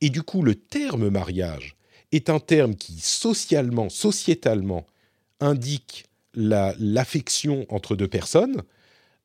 [0.00, 1.76] Et du coup, le terme mariage
[2.12, 4.86] est un terme qui socialement, sociétalement,
[5.40, 6.04] indique
[6.34, 8.62] l'affection entre deux personnes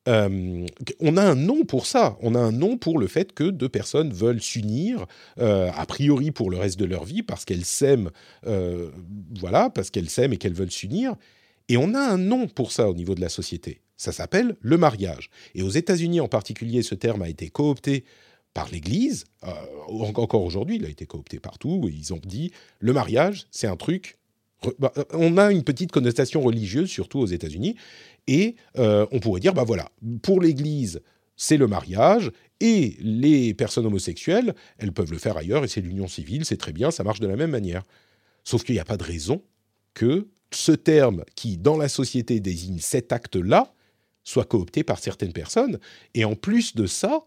[0.07, 0.65] euh,
[0.99, 2.17] on a un nom pour ça.
[2.21, 5.05] On a un nom pour le fait que deux personnes veulent s'unir,
[5.39, 8.11] euh, a priori pour le reste de leur vie, parce qu'elles s'aiment,
[8.45, 8.89] euh,
[9.39, 11.15] voilà, parce qu'elles s'aiment et qu'elles veulent s'unir.
[11.69, 13.81] Et on a un nom pour ça au niveau de la société.
[13.95, 15.30] Ça s'appelle le mariage.
[15.55, 18.03] Et aux États-Unis en particulier, ce terme a été coopté
[18.53, 19.25] par l'Église.
[19.88, 21.89] encore aujourd'hui, il a été coopté partout.
[21.91, 24.17] ils ont dit le mariage, c'est un truc.
[24.80, 27.76] Bah, on a une petite connotation religieuse, surtout aux États-Unis.
[28.27, 29.90] Et euh, on pourrait dire, bah voilà,
[30.22, 31.02] pour l'Église,
[31.35, 36.07] c'est le mariage, et les personnes homosexuelles, elles peuvent le faire ailleurs, et c'est l'union
[36.07, 37.84] civile, c'est très bien, ça marche de la même manière.
[38.44, 39.41] Sauf qu'il n'y a pas de raison
[39.94, 43.73] que ce terme qui, dans la société, désigne cet acte-là,
[44.23, 45.80] soit coopté par certaines personnes.
[46.14, 47.26] Et en plus de ça,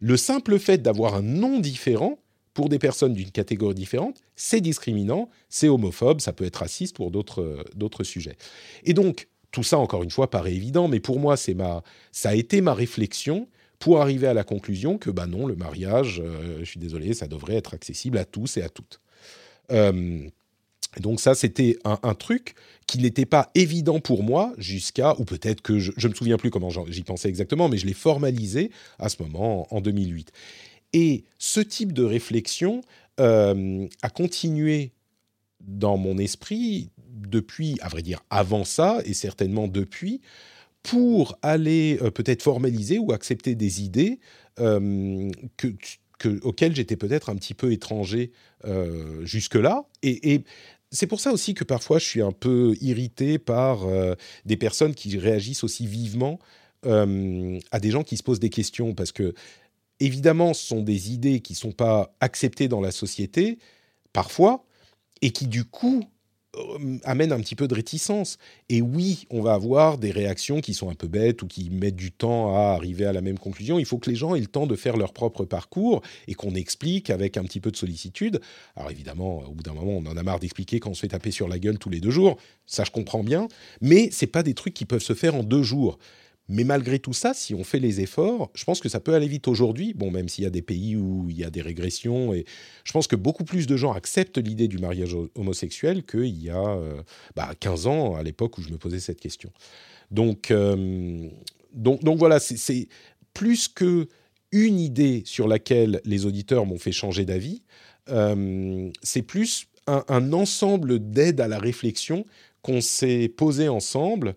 [0.00, 2.18] le simple fait d'avoir un nom différent
[2.58, 7.12] pour des personnes d'une catégorie différente, c'est discriminant, c'est homophobe, ça peut être raciste pour
[7.12, 8.36] d'autres sujets.
[8.82, 12.30] Et donc, tout ça, encore une fois, paraît évident, mais pour moi, c'est ma, ça
[12.30, 13.46] a été ma réflexion
[13.78, 17.28] pour arriver à la conclusion que, bah non, le mariage, euh, je suis désolé, ça
[17.28, 19.00] devrait être accessible à tous et à toutes.
[19.70, 20.28] Euh,
[20.98, 22.54] donc ça, c'était un, truc
[22.88, 26.50] qui n'était pas évident pour moi jusqu'à, ou peut-être que je ne me souviens plus
[26.50, 30.32] comment j'y pensais exactement, mais je l'ai formalisé à ce moment, en 2008.
[30.92, 32.80] Et ce type de réflexion
[33.20, 34.92] euh, a continué
[35.60, 40.20] dans mon esprit depuis, à vrai dire, avant ça, et certainement depuis,
[40.82, 44.20] pour aller euh, peut-être formaliser ou accepter des idées
[44.60, 45.74] euh, que,
[46.42, 48.32] auxquelles j'étais peut-être un petit peu étranger
[49.22, 49.84] jusque-là.
[50.02, 50.42] Et,
[50.90, 53.86] c'est pour ça aussi que parfois je suis un peu irrité par
[54.46, 56.40] des personnes qui réagissent aussi vivement
[56.82, 59.32] à des gens qui se posent des questions, parce que
[60.00, 63.58] évidemment, ce sont des idées qui ne sont pas acceptées dans la société,
[64.12, 64.64] parfois,
[65.22, 66.04] et qui du coup
[66.56, 68.38] euh, amène un petit peu de réticence.
[68.68, 71.96] Et oui, on va avoir des réactions qui sont un peu bêtes ou qui mettent
[71.96, 73.78] du temps à arriver à la même conclusion.
[73.78, 76.54] Il faut que les gens aient le temps de faire leur propre parcours et qu'on
[76.54, 78.40] explique avec un petit peu de sollicitude.
[78.76, 81.08] Alors évidemment, au bout d'un moment, on en a marre d'expliquer quand on se fait
[81.08, 82.38] taper sur la gueule tous les deux jours.
[82.66, 83.48] Ça, je comprends bien.
[83.80, 85.98] Mais c'est pas des trucs qui peuvent se faire en deux jours.
[86.48, 89.28] Mais malgré tout ça, si on fait les efforts, je pense que ça peut aller
[89.28, 89.92] vite aujourd'hui.
[89.92, 92.46] Bon, même s'il y a des pays où il y a des régressions, et
[92.84, 96.78] je pense que beaucoup plus de gens acceptent l'idée du mariage homosexuel qu'il y a
[97.60, 99.52] 15 bah, ans, à l'époque où je me posais cette question.
[100.10, 101.28] Donc, euh,
[101.74, 102.88] donc, donc voilà, c'est
[103.34, 104.08] plus que
[104.50, 107.62] une idée sur laquelle les auditeurs m'ont fait changer d'avis.
[108.08, 112.24] Euh, c'est plus un, un ensemble d'aides à la réflexion
[112.62, 114.34] qu'on s'est posé ensemble.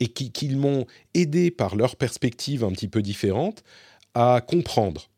[0.00, 3.64] Et qui, m'ont aidé par leur perspective un petit peu différente
[4.14, 5.08] à comprendre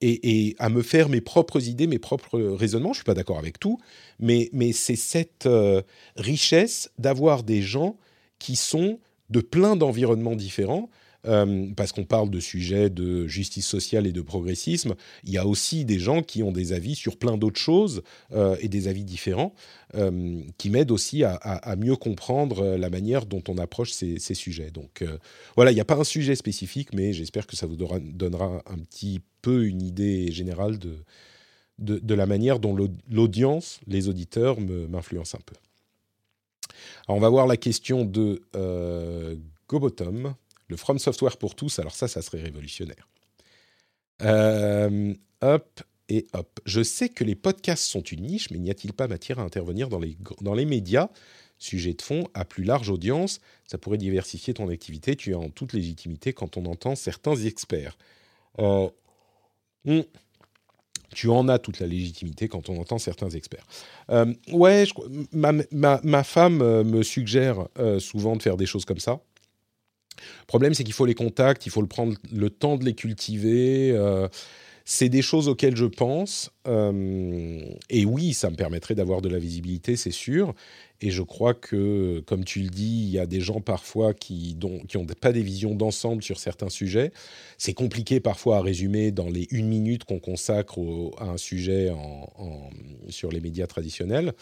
[0.00, 2.92] et, à me faire mes propres idées, mes propres raisonnements.
[2.92, 3.78] Je suis pas d'accord avec tout,
[4.18, 5.82] mais, mais c'est cette euh,
[6.16, 7.96] richesse d'avoir des gens
[8.38, 8.98] qui sont
[9.30, 10.90] de plein d'environnements différents
[11.26, 14.94] euh, parce qu'on parle de sujets de justice sociale et de progressisme,
[15.24, 18.56] il y a aussi des gens qui ont des avis sur plein d'autres choses euh,
[18.60, 19.54] et des avis différents
[19.94, 24.70] euh, qui m'aident aussi à, mieux comprendre la manière dont on approche ces, sujets.
[24.70, 25.04] Donc
[25.54, 28.78] voilà, il n'y a pas un sujet spécifique, mais j'espère que ça vous donnera, un
[28.78, 30.98] petit peu une idée générale de,
[31.78, 32.76] de, la manière dont
[33.10, 35.54] l'audience, les auditeurs m'influencent un peu.
[37.06, 38.42] Alors on va voir la question de
[39.68, 40.34] Gobotom
[40.68, 43.08] le From Software pour tous, alors ça, ça serait révolutionnaire.
[44.22, 46.60] Euh, hop et hop.
[46.64, 49.88] Je sais que les podcasts sont une niche, mais n'y a-t-il pas matière à intervenir
[49.88, 51.08] dans les, dans les médias?
[51.58, 55.16] Sujet de fond, à plus large audience, ça pourrait diversifier ton activité.
[55.16, 57.96] Tu es en toute légitimité quand on entend certains experts.
[58.58, 58.88] Euh,
[59.84, 60.00] hmm.
[61.14, 63.66] tu en as toute la légitimité quand on entend certains experts.
[64.10, 64.84] Euh, ouais,
[65.32, 67.68] ma, ma, ma, femme me suggère
[67.98, 69.20] souvent de faire des choses comme ça.
[70.16, 72.94] Le problème, c'est qu'il faut les contacts, il faut le prendre le temps de les
[72.94, 73.92] cultiver.
[73.92, 74.28] Euh,
[74.88, 76.50] c'est des choses auxquelles je pense.
[76.68, 77.60] Euh,
[77.90, 80.54] et oui, ça me permettrait d'avoir de la visibilité, c'est sûr.
[81.00, 84.56] Et je crois que, comme tu le dis, il y a des gens parfois qui
[84.62, 87.10] n'ont pas des visions d'ensemble sur certains sujets.
[87.58, 90.78] C'est compliqué parfois à résumer dans les une minute qu'on consacre
[91.18, 91.92] à un sujet
[93.08, 94.34] sur les médias traditionnels.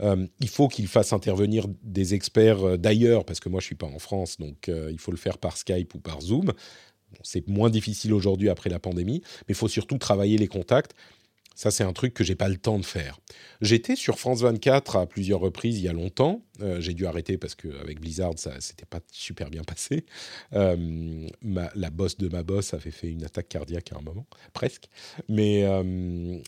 [0.00, 3.74] Euh, il faut qu'il fasse intervenir des experts euh, d'ailleurs, parce que moi je suis
[3.74, 6.52] pas en France, donc euh, il faut le faire par Skype ou par Zoom.
[7.22, 10.94] c'est moins difficile aujourd'hui après la pandémie, mais il faut surtout travailler les contacts.
[11.56, 13.18] Ça, c'est un truc que j'ai pas le temps de faire.
[13.60, 16.42] J'étais sur France 24 à plusieurs reprises il y a longtemps.
[16.78, 20.06] j'ai dû arrêter parce qu'avec Blizzard, ça s'était pas super bien passé.
[20.52, 24.88] la boss de ma boss avait fait une attaque cardiaque à un moment, presque.
[25.28, 25.62] Mais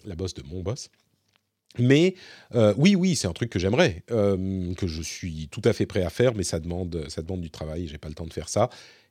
[0.06, 0.88] la boss de mon boss.
[1.78, 2.14] Mais
[2.76, 6.10] oui, oui, c'est un truc que j'aimerais, que je suis tout à fait prêt à
[6.10, 7.88] faire, mais ça demande, ça demande du travail.
[7.88, 8.68] J'ai pas le temps de faire ça.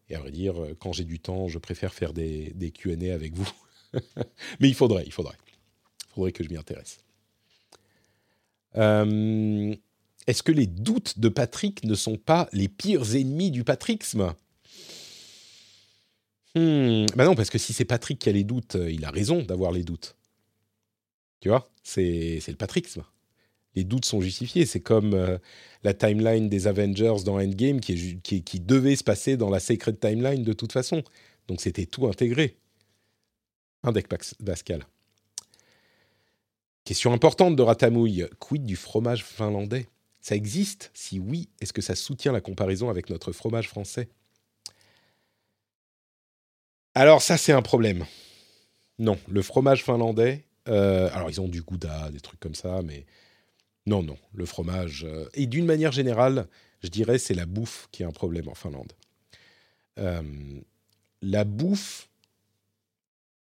[0.09, 3.33] Et à vrai dire, quand j'ai du temps, je préfère faire des, des Q&A avec
[3.33, 3.49] vous.
[4.59, 5.37] mais il faudrait, il faudrait,
[6.09, 6.99] il faudrait que je m'y intéresse.
[10.27, 14.33] Est-ce que les doutes de Patrick ne sont pas les pires ennemis du patrixme
[16.55, 19.09] Hmm, bah non, parce que si c'est Patrick qui a les doutes, euh, il a
[19.09, 20.17] raison d'avoir les doutes.
[21.41, 23.03] Tu vois, c'est le patrixme.
[23.75, 24.65] Les doutes sont justifiés.
[24.65, 25.37] C'est comme euh,
[25.83, 30.43] la timeline des Avengers dans Endgame qui, qui, devait se passer dans la Sacred Timeline
[30.43, 31.03] de toute façon.
[31.47, 32.57] Donc c'était tout intégré.
[33.83, 34.85] Un deck Pascal.
[36.83, 38.27] Question importante de Ratamouille.
[38.39, 39.87] Quid du fromage finlandais?
[40.19, 40.91] Ça existe?
[40.93, 44.09] Si oui, est-ce que ça soutient la comparaison avec notre fromage français?
[46.93, 48.05] Alors ça, c'est un problème.
[48.99, 50.43] Non, le fromage finlandais.
[50.67, 53.05] Euh, alors ils ont du gouda, des trucs comme ça, mais
[53.85, 55.05] non, non, le fromage.
[55.07, 56.47] Euh, et d'une manière générale,
[56.83, 58.93] je dirais c'est la bouffe qui est un problème en Finlande.
[59.99, 60.21] Euh,
[61.21, 62.09] la bouffe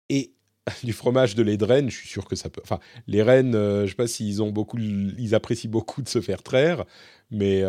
[0.08, 0.32] et
[0.84, 2.60] du fromage de lait de renne, je suis sûr que ça peut.
[2.64, 6.20] Enfin, les rennes, je je sais pas s'ils ont beaucoup, ils apprécient beaucoup de se
[6.20, 6.84] faire traire,
[7.30, 7.62] mais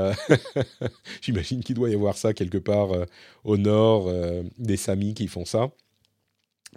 [1.22, 2.90] j'imagine qu'il doit y avoir ça quelque part
[3.44, 4.12] au nord,
[4.58, 5.70] des Samis qui font ça,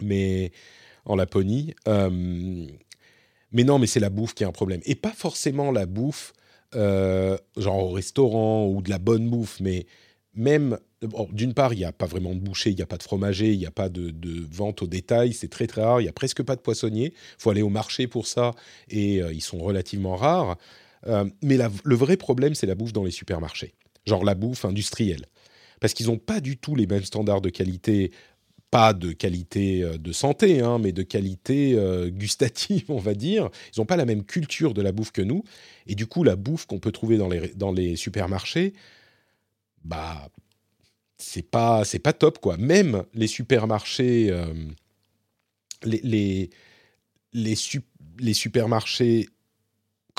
[0.02, 0.52] mais
[1.04, 1.74] en Laponie.
[1.86, 4.80] mais non, mais c'est la bouffe qui est un problème.
[4.84, 6.32] Et pas forcément la bouffe,
[6.74, 9.86] genre au restaurant ou de la bonne bouffe, mais
[10.34, 10.78] même,
[11.32, 13.52] d'une part, il n'y a pas vraiment de boucher, il n'y a pas de fromager,
[13.52, 14.14] il n'y a pas de,
[14.50, 17.42] vente au détail, c'est très très rare, il n'y a presque pas de poissonniers, il
[17.42, 18.52] faut aller au marché pour ça,
[18.88, 20.56] et ils sont relativement rares.
[21.06, 23.74] Euh, mais le vrai problème, c'est la bouffe dans les supermarchés,
[24.06, 25.26] genre la bouffe industrielle.
[25.80, 28.12] Parce qu'ils n'ont pas du tout les mêmes standards de qualité,
[28.70, 33.50] pas de qualité euh, de santé, hein, mais de qualité euh, gustative, on va dire.
[33.74, 35.44] Ils n'ont pas la même culture de la bouffe que nous.
[35.86, 38.74] Et du coup, la bouffe qu'on peut trouver dans les, dans les supermarchés,
[39.84, 40.28] bah,
[41.18, 42.56] c'est pas, c'est pas top, quoi.
[42.56, 44.30] Même les supermarchés,
[45.82, 46.50] les, les,
[47.32, 47.54] les,
[48.18, 49.28] les supermarchés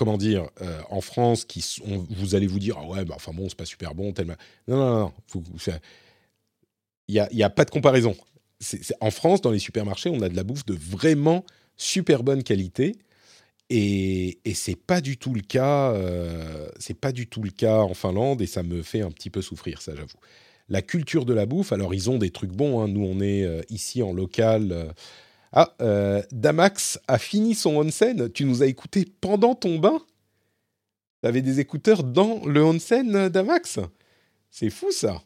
[0.01, 1.63] comment dire, euh, en France, qui
[2.09, 4.33] vous allez vous dire, ah ouais, bah, enfin bon, c'est pas super bon, tellement.
[4.67, 5.13] Non, non, non,
[7.07, 8.15] il n'y a, a, pas de comparaison.
[8.99, 11.45] En France, dans les supermarchés, on a de la bouffe de vraiment
[11.77, 12.95] super bonne qualité.
[13.69, 15.93] Et, et c'est pas du tout le cas.
[15.93, 16.69] Euh,
[16.99, 19.81] pas du tout le cas en Finlande et ça me fait un petit peu souffrir,
[19.81, 20.19] ça j'avoue.
[20.69, 22.81] La culture de la bouffe, alors ils ont des trucs bons.
[22.81, 22.87] Hein.
[22.87, 24.93] Nous, on est euh, ici en local
[25.53, 28.31] ah, euh, Damax a fini son onsen.
[28.31, 30.01] Tu nous as écouté pendant ton bain?
[31.21, 33.79] Tu avais des écouteurs dans le onsen, Damax?
[34.49, 35.21] C'est fou ça.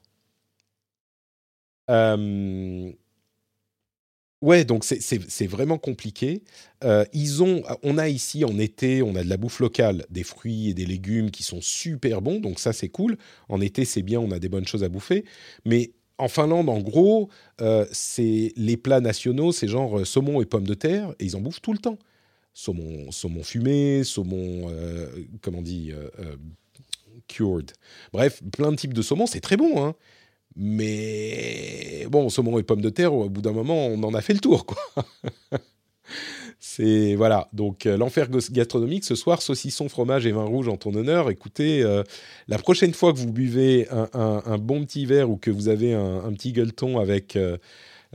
[4.42, 6.44] Ouais, donc c'est vraiment compliqué.
[6.84, 10.24] Euh, ils ont, on a ici en été, on a de la bouffe locale, des
[10.24, 13.18] fruits et des légumes qui sont super bons, donc ça c'est cool.
[13.50, 15.26] En été c'est bien, on a des bonnes choses à bouffer.
[15.66, 17.30] Mais en Finlande, en gros,
[17.62, 21.36] euh, c'est les plats nationaux, c'est genre euh, saumon et pommes de terre, et ils
[21.36, 22.00] en bouffent tout le temps.
[22.54, 24.72] Saumon, saumon fumé, saumon,
[25.42, 25.92] comment on dit,
[27.28, 27.72] cured.
[28.14, 29.96] Bref, plein de types de saumon, c'est très bon, hein.
[30.56, 34.34] Mais bon, saumon et pommes de terre, au bout d'un moment, on en a fait
[34.34, 34.78] le tour, quoi.
[36.60, 37.48] C'est voilà.
[37.54, 41.30] Donc euh, l'enfer gastronomique ce soir, saucisson, fromage et vin rouge en ton honneur.
[41.30, 42.04] Écoutez, euh,
[42.48, 46.32] la prochaine fois que vous buvez un, bon petit verre ou que vous avez un,
[46.34, 47.58] petit gueuleton avec euh,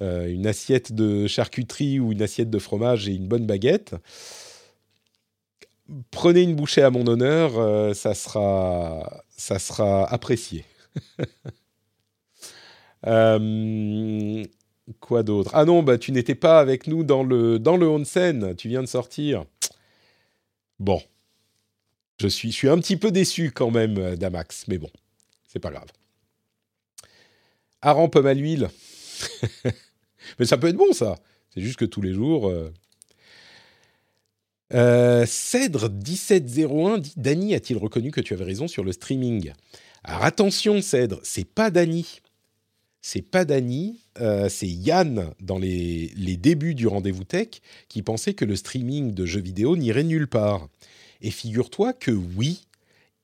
[0.01, 3.95] une assiette de charcuterie ou une assiette de fromage et une bonne baguette,
[6.11, 7.95] prenez une bouchée à mon honneur.
[7.95, 10.65] ça sera ça sera apprécié.
[14.99, 15.51] Quoi d'autre?
[15.55, 18.55] Ah non, bah tu n'étais pas avec nous dans le dans le onsen.
[18.57, 19.45] Tu viens de sortir.
[20.79, 21.01] Bon,
[22.19, 24.91] je suis je suis un petit peu déçu quand même, euh, Damax, mais bon,
[25.47, 25.89] c'est pas grave.
[27.83, 28.69] Aran pomme à l'huile.
[30.39, 31.17] mais ça peut être bon ça.
[31.55, 32.49] C'est juste que tous les jours.
[32.49, 32.73] Euh...
[34.73, 39.53] Euh, Cèdre 1701 dit Dany a-t-il reconnu que tu avais raison sur le streaming?
[40.05, 42.21] Alors attention Cèdre, c'est pas Dany
[43.03, 47.49] c'est pas Dany, euh, c'est Yann dans les, débuts du rendez-vous tech
[47.89, 50.69] qui pensait que le streaming de jeux vidéo n'irait nulle part.
[51.23, 52.67] Et figure-toi que oui,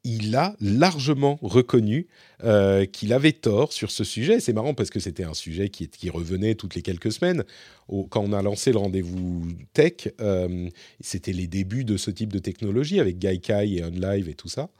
[0.04, 2.06] il a largement reconnu
[2.44, 4.40] euh, qu'il avait tort sur ce sujet.
[4.40, 7.44] C'est marrant parce que c'était un sujet qui, revenait toutes les quelques semaines.
[7.88, 10.68] quand on a lancé le rendez-vous tech, euh,
[11.00, 14.70] c'était les débuts de ce type de technologie avec Gaikai et OnLive et tout ça.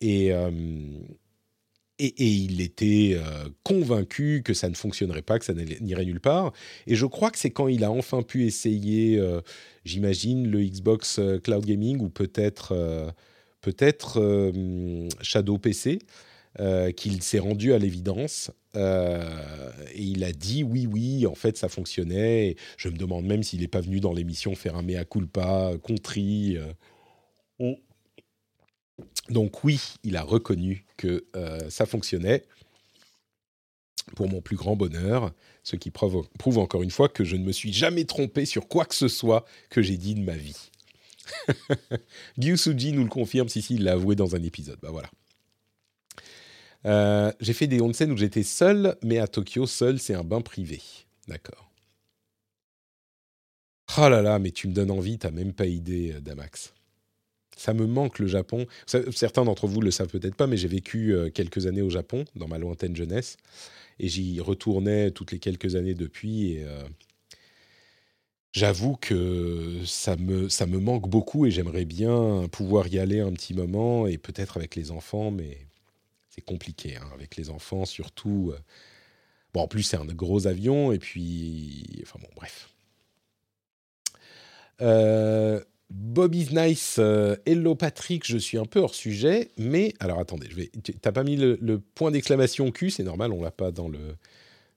[0.00, 0.32] Et,
[1.98, 6.52] et, il était euh, convaincu que ça ne fonctionnerait pas, que ça n'irait nulle part.
[6.86, 9.40] Et je crois que c'est quand il a enfin pu essayer, euh,
[9.84, 12.74] j'imagine, le Xbox euh, Cloud Gaming ou peut-être
[13.60, 14.52] peut-être
[15.20, 15.98] Shadow PC,
[16.96, 18.50] qu'il s'est rendu à l'évidence.
[18.76, 19.20] et
[19.96, 22.56] il a dit oui, oui, en fait, ça fonctionnait.
[22.76, 26.56] je me demande même s'il n'est pas venu dans l'émission faire un mea culpa, contrit.
[29.28, 32.44] Donc oui, il a reconnu que euh, ça fonctionnait.
[34.16, 35.32] Pour mon plus grand bonheur,
[35.62, 36.26] ce qui prouve,
[36.56, 39.44] encore une fois que je ne me suis jamais trompé sur quoi que ce soit
[39.68, 40.70] que j'ai dit de ma vie.
[42.38, 44.78] Gyusuji nous le confirme, si, si, il l'a avoué dans un épisode.
[44.80, 45.10] Bah voilà.
[46.86, 50.40] Euh, j'ai fait des onsen où j'étais seul, mais à Tokyo, seul, c'est un bain
[50.40, 50.80] privé.
[51.26, 51.70] D'accord.
[53.98, 56.72] Oh là là, mais tu me donnes envie, t'as même pas idée, euh, Damax
[57.58, 58.66] ça me manque le Japon.
[58.86, 62.24] Certains d'entre vous le savent peut-être pas, mais j'ai vécu euh, quelques années au Japon
[62.36, 63.36] dans ma lointaine jeunesse
[63.98, 66.62] et j'y retournais toutes les quelques années depuis.
[66.62, 66.84] Euh,
[68.52, 73.32] j'avoue que ça me ça me manque beaucoup et j'aimerais bien pouvoir y aller un
[73.32, 75.58] petit moment et peut-être avec les enfants, mais
[76.30, 78.52] c'est compliqué hein, avec les enfants surtout.
[78.54, 78.58] Euh.
[79.52, 82.68] Bon, en plus c'est un gros avion et puis enfin bon bref.
[84.80, 85.60] Euh,
[85.90, 90.56] Bobby's Nice, euh, Hello Patrick, je suis un peu hors sujet, mais alors attendez, je
[90.56, 90.70] vais.
[91.00, 94.16] T'as pas mis le, point d'exclamation Q, c'est normal, on l'a pas dans le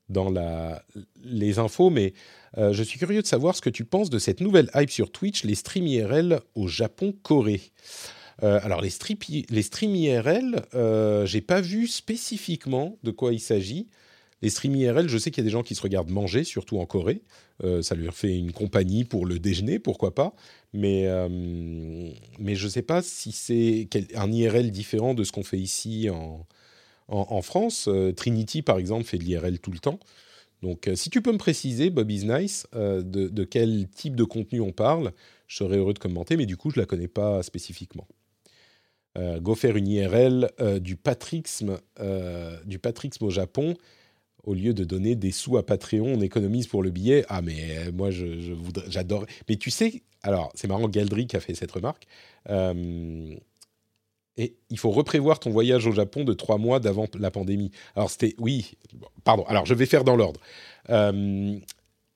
[0.07, 0.83] dans la
[1.23, 2.13] les infos, mais
[2.57, 5.11] euh, je suis curieux de savoir ce que tu penses de cette nouvelle hype sur
[5.11, 7.61] Twitch, les streams IRL au Japon, Corée.
[8.43, 8.91] Euh, alors les,
[9.49, 10.61] les streams IRL,
[11.25, 13.89] j'ai pas vu spécifiquement de quoi il s'agit.
[14.41, 16.79] Les streams IRL, je sais qu'il y a des gens qui se regardent manger, surtout
[16.79, 17.21] en Corée.
[17.63, 20.33] Euh, ça lui fait une compagnie pour le déjeuner, pourquoi pas.
[20.73, 22.09] Mais, euh,
[22.39, 27.41] je ne sais pas si c'est un IRL différent de ce qu'on fait ici en,
[27.41, 27.87] France.
[27.87, 29.99] Euh, Trinity, par exemple, fait de l'IRL tout le temps.
[30.63, 34.71] Donc, si tu peux me préciser, Bobby's Nice, de, de, quel type de contenu on
[34.71, 35.11] parle,
[35.47, 38.07] je serais heureux de commenter, mais du coup, je ne la connais pas spécifiquement.
[39.17, 41.79] go faire une IRL du patrixme,
[42.65, 43.75] du patrixme au Japon
[44.43, 47.25] au lieu de donner des sous à Patreon, on économise pour le billet.
[47.29, 48.09] Ah, mais euh, moi,
[48.87, 49.25] j'adore.
[49.47, 52.07] Mais tu sais, alors, c'est marrant, Galdric a fait cette remarque.
[52.49, 53.35] Euh,
[54.37, 57.71] et il faut reprévoir ton voyage au Japon de trois mois d'avant la pandémie.
[57.95, 58.35] Alors, c'était.
[58.39, 58.71] Oui,
[59.23, 59.43] pardon.
[59.43, 60.39] Alors, je vais faire dans l'ordre.
[60.89, 61.59] Euh,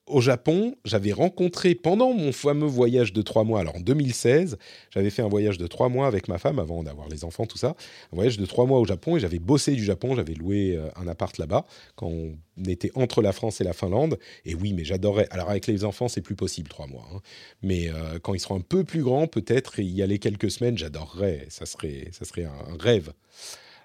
[0.07, 4.57] au Japon, j'avais rencontré pendant mon fameux voyage de trois mois, alors en 2016,
[4.91, 7.57] j'avais fait un voyage de trois mois avec ma femme avant d'avoir les enfants, tout
[7.57, 10.75] ça, un voyage de trois mois au Japon et j'avais bossé du Japon, j'avais loué
[10.77, 11.65] euh, un appart là-bas
[11.95, 12.35] quand on
[12.67, 14.19] était entre la France et la Finlande.
[14.45, 15.27] Et oui, mais j'adorais.
[15.31, 17.19] Alors avec les enfants, c'est plus possible trois mois, hein.
[17.63, 21.47] mais euh, quand ils seront un peu plus grands, peut-être y aller quelques semaines, j'adorerais.
[21.49, 23.11] Ça serait, ça serait un, rêve.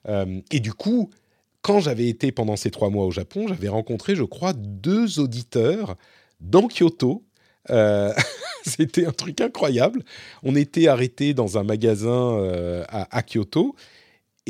[0.09, 1.11] Euh, et du coup,
[1.63, 5.97] quand j'avais été pendant ces trois mois au Japon, j'avais rencontré, je crois, deux auditeurs
[6.41, 7.25] dans Kyoto.
[7.71, 8.13] Euh,
[8.67, 10.03] c'était un truc incroyable.
[10.43, 13.75] On était arrêté dans un magasin euh, à, Kyoto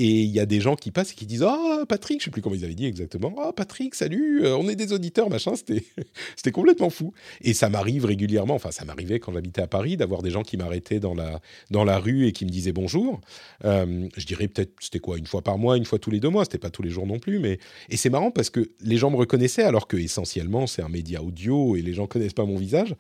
[0.03, 2.31] et il y a des gens qui passent et qui disent Ah, Patrick, je sais
[2.31, 3.35] plus comment ils avaient dit exactement.
[3.39, 5.53] Ah, Patrick, salut, euh, on est des auditeurs, machin.
[6.37, 7.13] C'était, complètement fou.
[7.43, 10.57] Et ça m'arrive régulièrement, enfin, ça m'arrivait quand j'habitais à Paris, d'avoir des gens qui
[10.57, 11.41] m'arrêtaient dans la,
[11.71, 13.21] dans la rue et qui me disaient bonjour.
[13.67, 16.31] Euh, je dirais peut-être, c'était quoi, une fois par mois, une fois tous les deux
[16.31, 16.45] mois.
[16.45, 17.39] C'était pas tous les jours non plus.
[17.39, 17.59] Mais...
[17.91, 21.23] Et c'est marrant parce que les gens me reconnaissaient alors que essentiellement, c'est un média
[21.23, 22.95] audio et les gens connaissent pas mon visage.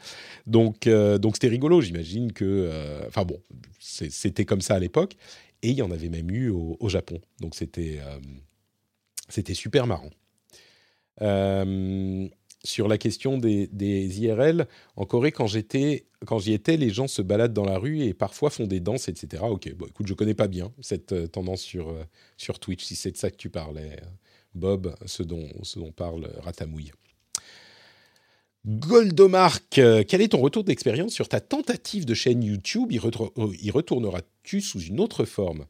[0.46, 1.80] Donc, euh, donc c'était rigolo.
[1.80, 2.68] J'imagine que.
[3.08, 3.40] Enfin bon,
[3.78, 5.16] c'était comme ça à l'époque.
[5.62, 7.20] Et il y en avait même eu au, Japon.
[7.40, 8.18] Donc c'était euh,
[9.28, 10.10] c'était super marrant.
[11.22, 12.28] Euh,
[12.64, 14.66] sur la question des, des, IRL,
[14.96, 18.12] en Corée, quand j'étais, quand j'y étais, les gens se baladent dans la rue et
[18.14, 19.42] parfois font des danses, etc.
[19.44, 21.94] Ok, bon, écoute, je connais pas bien cette euh, tendance sur
[22.36, 22.84] sur Twitch.
[22.84, 23.96] Si c'est de ça que tu parlais,
[24.54, 26.92] Bob, ce dont ce dont parle Ratamouille.
[28.66, 32.92] Goldomark, euh, quel est ton retour d'expérience sur ta tentative de chaîne YouTube?
[32.92, 35.64] Y, euh, retourneras-tu sous une autre forme?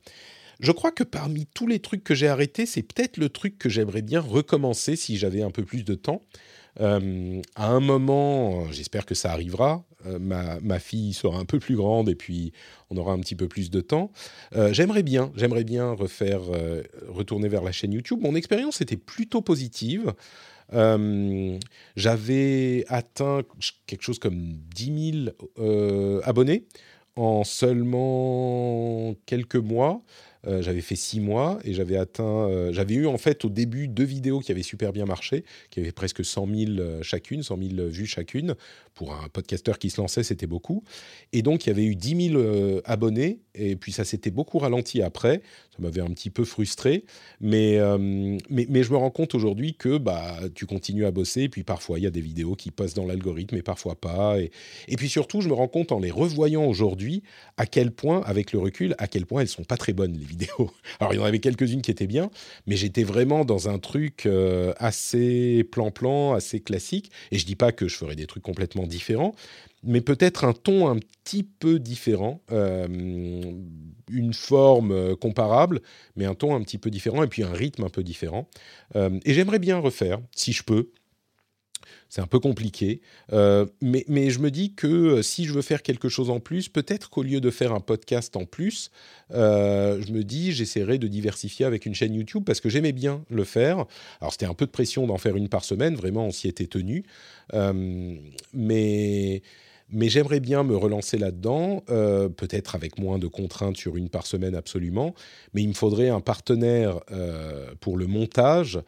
[0.58, 3.68] Je crois que parmi tous les trucs que j'ai arrêtés, c'est peut-être le truc que
[3.68, 6.24] j'aimerais bien recommencer si j'avais un peu plus de temps.
[6.80, 12.08] Euh, à un moment, j'espère que ça arrivera, ma, fille sera un peu plus grande
[12.08, 12.52] et puis
[12.90, 14.12] on aura un petit peu plus de temps.
[14.70, 16.42] j'aimerais bien, j'aimerais bien refaire,
[17.08, 18.20] retourner vers la chaîne YouTube.
[18.20, 20.12] Mon expérience était plutôt positive.
[20.72, 21.58] Euh,
[21.96, 23.42] j'avais atteint
[23.86, 26.64] quelque chose comme 10 000 euh, abonnés
[27.16, 30.02] en seulement quelques mois.
[30.46, 32.48] Euh, j'avais fait six mois et j'avais atteint.
[32.48, 35.80] Euh, j'avais eu en fait au début deux vidéos qui avaient super bien marché, qui
[35.80, 38.54] avaient presque 100 000 euh, chacune, 100 000 vues chacune.
[39.00, 40.84] Pour un podcasteur qui se lançait, c'était beaucoup.
[41.32, 43.38] Et donc, il y avait eu 10 000 abonnés.
[43.54, 45.40] Et puis, ça s'était beaucoup ralenti après.
[45.74, 47.06] Ça m'avait un petit peu frustré.
[47.40, 47.78] Mais,
[48.50, 51.44] mais, mais, je me rends compte aujourd'hui que bah, tu continues à bosser.
[51.44, 54.38] Et puis, parfois, il y a des vidéos qui passent dans l'algorithme et parfois pas.
[54.38, 54.50] Et,
[54.86, 57.22] et puis, surtout, je me rends compte en les revoyant aujourd'hui
[57.56, 60.26] à quel point, avec le recul, à quel point elles sont pas très bonnes, les
[60.26, 60.70] vidéos.
[61.00, 62.30] Alors, il y en avait quelques-unes qui étaient bien,
[62.66, 67.10] mais j'étais vraiment dans un truc euh, assez plan-plan, assez classique.
[67.32, 69.34] Et je dis pas que je ferais des trucs complètement différents,
[69.82, 75.80] mais peut-être un ton un petit peu différent, euh, une forme euh, comparable,
[76.16, 78.48] mais un ton un petit peu différent, et puis un rythme un peu différent.
[78.94, 80.90] et j'aimerais bien refaire, si je peux,
[82.10, 83.00] c'est un peu compliqué.
[83.32, 86.68] Euh, mais, je me dis que euh, si je veux faire quelque chose en plus,
[86.68, 88.90] peut-être qu'au lieu de faire un podcast en plus,
[89.32, 93.24] euh, je me dis j'essaierai de diversifier avec une chaîne YouTube parce que j'aimais bien
[93.30, 93.86] le faire.
[94.20, 96.66] Alors c'était un peu de pression d'en faire une par semaine, vraiment on s'y était
[96.66, 97.04] tenu.
[98.52, 99.40] mais
[99.92, 105.14] j'aimerais bien me relancer là-dedans, peut-être avec moins de contraintes sur une par semaine absolument,
[105.54, 107.00] mais il me faudrait un partenaire
[107.80, 108.80] pour le montage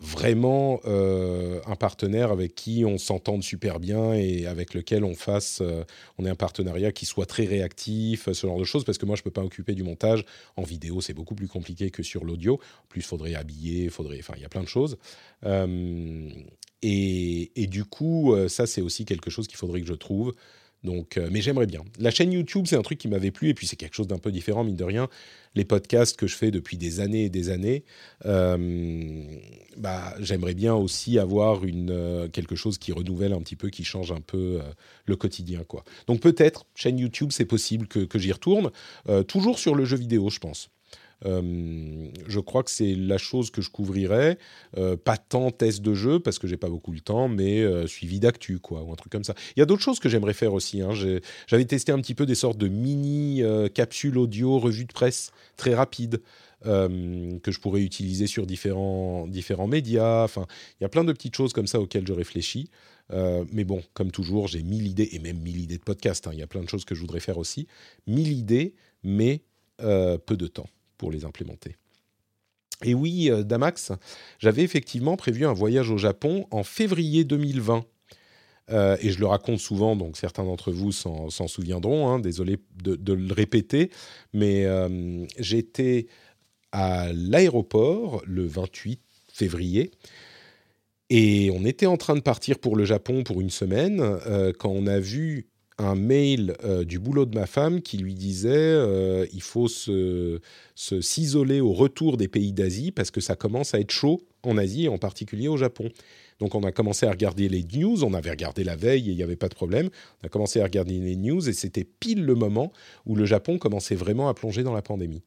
[0.00, 5.60] vraiment euh, un partenaire avec qui on s'entende super bien et avec lequel on fasse,
[5.62, 5.84] euh,
[6.18, 9.16] on ait un partenariat qui soit très réactif, ce genre de choses, parce que moi
[9.16, 10.24] je peux pas occuper du montage
[10.56, 12.54] en vidéo, c'est beaucoup plus compliqué que sur l'audio.
[12.54, 14.98] En plus, faudrait habiller, faudrait, enfin, il y a plein de choses.
[15.44, 16.28] Euh,
[16.82, 20.34] et, et, du coup, ça c'est aussi quelque chose qu'il faudrait que je trouve.
[20.86, 21.82] Donc, mais j'aimerais bien.
[21.98, 24.18] La chaîne YouTube, c'est un truc qui m'avait plu, et puis c'est quelque chose d'un
[24.18, 25.08] peu différent, mine de rien
[25.56, 27.84] les podcasts que je fais depuis des années et des années,
[28.26, 29.24] euh,
[29.76, 33.82] bah, j'aimerais bien aussi avoir une, euh, quelque chose qui renouvelle un petit peu, qui
[33.82, 34.72] change un peu euh,
[35.06, 35.64] le quotidien.
[35.64, 35.82] Quoi.
[36.06, 38.70] Donc peut-être, chaîne YouTube, c'est possible que, que j'y retourne,
[39.26, 40.68] toujours sur le jeu vidéo, je pense.
[41.24, 44.38] Euh, je crois que c'est la chose que je couvrirais.
[44.76, 47.86] Euh, pas tant test de jeu parce que j'ai pas beaucoup le temps, mais euh,
[47.86, 49.34] suivi d'actu quoi ou un truc comme ça.
[49.56, 50.82] Il y a d'autres choses que j'aimerais faire aussi.
[50.82, 50.90] Hein.
[51.46, 53.42] J'avais testé un petit peu des sortes de mini
[53.74, 56.20] capsules audio, revues de presse très rapides.
[56.64, 60.24] que je pourrais utiliser sur différents, différents médias.
[60.24, 60.46] Enfin,
[60.80, 62.70] il y a plein de petites choses comme ça auxquelles je réfléchis.
[63.10, 66.26] mais bon, comme toujours, j'ai mille idées, et même mille idées de podcast.
[66.26, 66.30] Hein.
[66.32, 67.66] Il y a plein de choses que je voudrais faire aussi.
[68.06, 69.42] Mille idées, mais
[69.78, 71.76] peu de temps pour les implémenter.
[72.84, 73.92] Et oui, euh, Damax,
[74.38, 77.84] j'avais effectivement prévu un voyage au Japon en février 2020.
[78.68, 83.12] Euh, et je le raconte souvent, donc certains d'entre vous s'en souviendront, hein, désolé de,
[83.12, 83.90] le répéter,
[84.32, 86.08] mais euh, j'étais
[86.72, 89.00] à l'aéroport le 28
[89.32, 89.92] février,
[91.10, 94.02] et on était en train de partir pour le Japon pour une semaine,
[94.58, 95.46] quand on a vu
[95.78, 100.40] un mail euh, du boulot de ma femme qui lui disait euh, il faut se,
[100.74, 104.88] s'isoler au retour des pays d'Asie parce que ça commence à être chaud en Asie
[104.88, 105.90] en particulier au Japon.
[106.38, 109.16] Donc on a commencé à regarder les news, on avait regardé la veille et il
[109.16, 109.88] n'y avait pas de problème.
[110.22, 112.72] On a commencé à regarder les news et c'était pile le moment
[113.06, 115.22] où le Japon commençait vraiment à plonger dans la pandémie.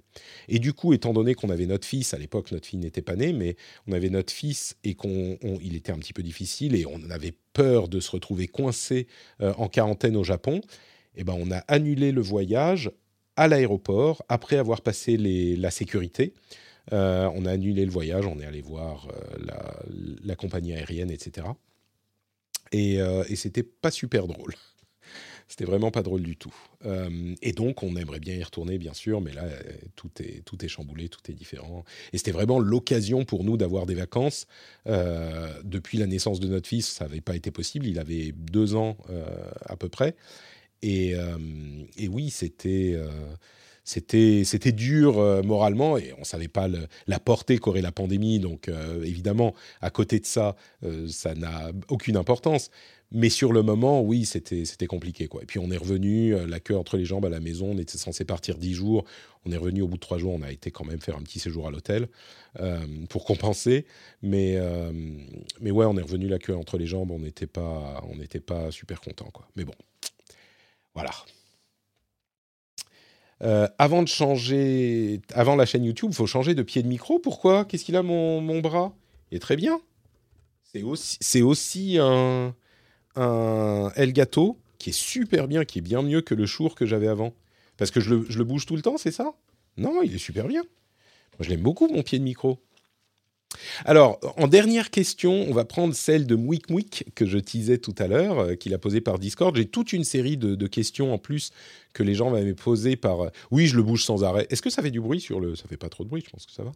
[0.47, 3.15] Et du coup, étant donné qu'on avait notre fils, à l'époque notre fille n'était pas
[3.15, 3.55] née, mais
[3.87, 7.87] on avait notre fils et qu'il était un petit peu difficile et on avait peur
[7.87, 9.07] de se retrouver coincé
[9.41, 10.61] euh, en quarantaine au Japon,
[11.15, 12.91] eh ben on a annulé le voyage
[13.35, 16.33] à l'aéroport après avoir passé la sécurité.
[16.93, 21.47] Euh, on a annulé le voyage, on est allé voir euh, la, compagnie aérienne, etc.
[22.71, 24.55] Et, euh, et c'était pas super drôle.
[25.47, 26.53] C'était vraiment pas drôle du tout.
[27.41, 29.45] et donc, on aimerait bien y retourner, bien sûr, mais là,
[29.95, 31.83] tout est, tout est chamboulé, tout est différent.
[32.13, 34.45] Et c'était vraiment l'occasion pour nous d'avoir des vacances.
[34.85, 37.87] depuis la naissance de notre fils, ça n'avait pas été possible.
[37.87, 38.95] Il avait deux ans
[39.65, 40.15] à peu près.
[40.83, 41.15] Et
[42.07, 42.95] oui, c'était
[43.89, 46.67] c'était dur euh, moralement et on savait pas
[47.07, 48.39] la portée qu'aurait la pandémie.
[48.39, 52.69] Donc euh, évidemment, à côté de ça, euh, ça n'a aucune importance.
[53.11, 55.41] Mais sur le moment, oui, c'était compliqué quoi.
[55.41, 57.71] Et puis on est revenu, la queue entre les jambes à la maison.
[57.71, 59.05] On était censé partir dix jours.
[59.45, 60.35] On est revenu au bout de trois jours.
[60.35, 62.07] On a été quand même faire un petit séjour à l'hôtel
[63.09, 63.87] pour compenser.
[64.21, 64.59] Mais
[65.59, 67.09] mais ouais, on est revenu la queue entre les jambes.
[67.09, 69.31] On n'était pas on n'était pas super content.
[69.55, 69.73] Mais bon,
[70.93, 71.09] voilà.
[73.41, 77.19] Euh, avant de changer, avant la chaîne YouTube, faut changer de pied de micro.
[77.19, 77.65] Pourquoi?
[77.65, 78.93] Qu'est-ce qu'il a mon, mon bras?
[79.31, 79.79] Il est très bien.
[80.71, 82.53] C'est aussi, c'est aussi un,
[83.15, 87.07] un Elgato qui est super bien, qui est bien mieux que le Shure que j'avais
[87.07, 87.33] avant.
[87.77, 89.33] Parce que je le, je le bouge tout le temps, c'est ça?
[89.77, 90.61] Non, il est super bien.
[90.61, 92.59] Moi, je l'aime beaucoup, mon pied de micro.
[93.85, 97.95] Alors, en dernière question, on va prendre celle de Mouik Mouik que je teasais tout
[97.97, 99.55] à l'heure, euh, qu'il a posée par Discord.
[99.55, 101.51] J'ai toute une série de, questions en plus
[101.93, 103.21] que les gens m'avaient posées par.
[103.21, 104.45] Euh, oui, je le bouge sans arrêt.
[104.49, 106.29] Est-ce que ça fait du bruit sur le Ça fait pas trop de bruit, je
[106.29, 106.71] pense que ça va.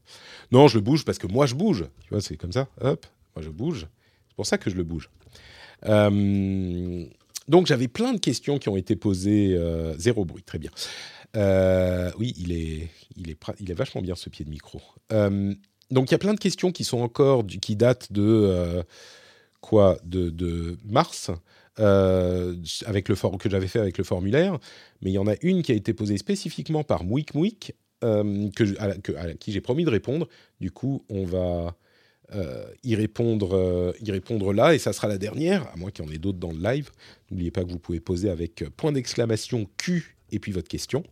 [0.52, 1.86] Non, je le bouge parce que moi je bouge.
[2.04, 2.68] Tu vois, c'est comme ça.
[2.82, 3.06] Hop,
[3.36, 3.88] moi je bouge.
[4.30, 5.10] C'est pour ça que je le bouge.
[5.86, 7.06] Euh,
[7.48, 9.60] donc j'avais plein de questions qui ont été posées.
[9.98, 10.72] zéro bruit, très bien.
[12.18, 14.82] oui, il est, il est, il est vachement bien ce pied de micro
[15.92, 18.84] donc il y a plein de questions qui sont encore qui datent de euh,
[19.62, 21.32] quoi de, mars
[21.80, 22.56] euh,
[22.86, 24.60] avec le que j'avais fait avec le formulaire,
[25.02, 27.74] mais il y en a une qui a été posée spécifiquement par Mouik Mouik
[28.04, 30.28] euh, que, à, qui j'ai promis de répondre.
[30.60, 31.76] Du coup, on va
[32.84, 36.12] y répondre y répondre là et ça sera la dernière, à moins qu'il y en
[36.12, 36.90] ait d'autres dans le live.
[37.30, 41.04] N'oubliez pas que vous pouvez poser avec point d'exclamation Q et puis votre question.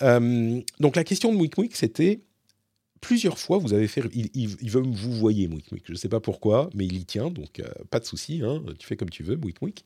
[0.00, 2.20] donc la question de Mouik Mouik c'était
[3.04, 4.02] plusieurs fois, vous avez fait.
[4.14, 5.82] Il, veut vous voyez, Mouik Mouik.
[5.86, 8.40] Je ne sais pas pourquoi, mais il y tient, donc euh, pas de souci.
[8.42, 9.84] Hein, tu fais comme tu veux, Mouik Mouik.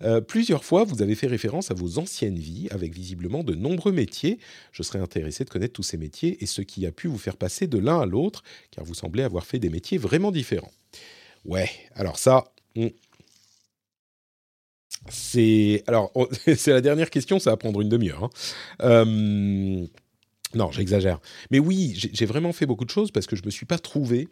[0.00, 3.92] Euh, plusieurs fois, vous avez fait référence à vos anciennes vies, avec visiblement de nombreux
[3.92, 4.38] métiers.
[4.72, 7.36] Je serais intéressé de connaître tous ces métiers et ce qui a pu vous faire
[7.36, 10.72] passer de l'un à l'autre, car vous semblez avoir fait des métiers vraiment différents.
[11.44, 12.50] Ouais, alors ça.
[15.10, 16.12] C'est alors
[16.56, 18.24] c'est la dernière question, ça va prendre une demi-heure.
[18.24, 18.30] Hein.
[18.80, 19.86] Euh,
[20.54, 21.20] non, j'exagère.
[21.50, 23.78] Mais oui, j'ai vraiment fait beaucoup de choses parce que je ne me suis pas
[23.78, 24.28] trouvé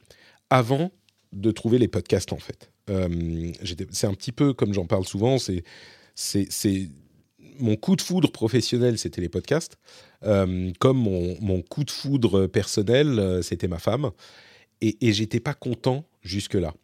[0.51, 0.91] avant
[1.33, 2.71] de trouver les podcasts, en fait.
[2.91, 3.53] Euh,
[3.91, 6.91] c'est un petit peu, comme j'en parle souvent, c'est
[7.59, 9.79] mon coup de foudre professionnel, c'était les podcasts.
[10.25, 14.11] Euh, comme mon, coup de foudre personnel, euh, c'était ma femme.
[14.81, 16.75] Et, et j'étais pas content jusque-là.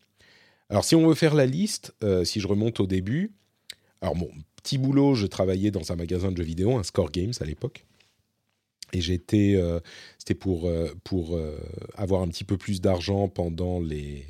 [0.71, 1.95] Alors, si on veut faire la liste,
[2.25, 3.33] si je remonte au début,
[4.03, 4.31] alors mon
[4.63, 7.87] petit boulot, je travaillais dans un magasin de jeux vidéo, un Score Games à l'époque.
[8.93, 9.81] Et j'étais, euh,
[10.19, 11.59] c'était pour, euh, pour euh,
[11.97, 14.25] avoir un petit peu plus d'argent pendant les,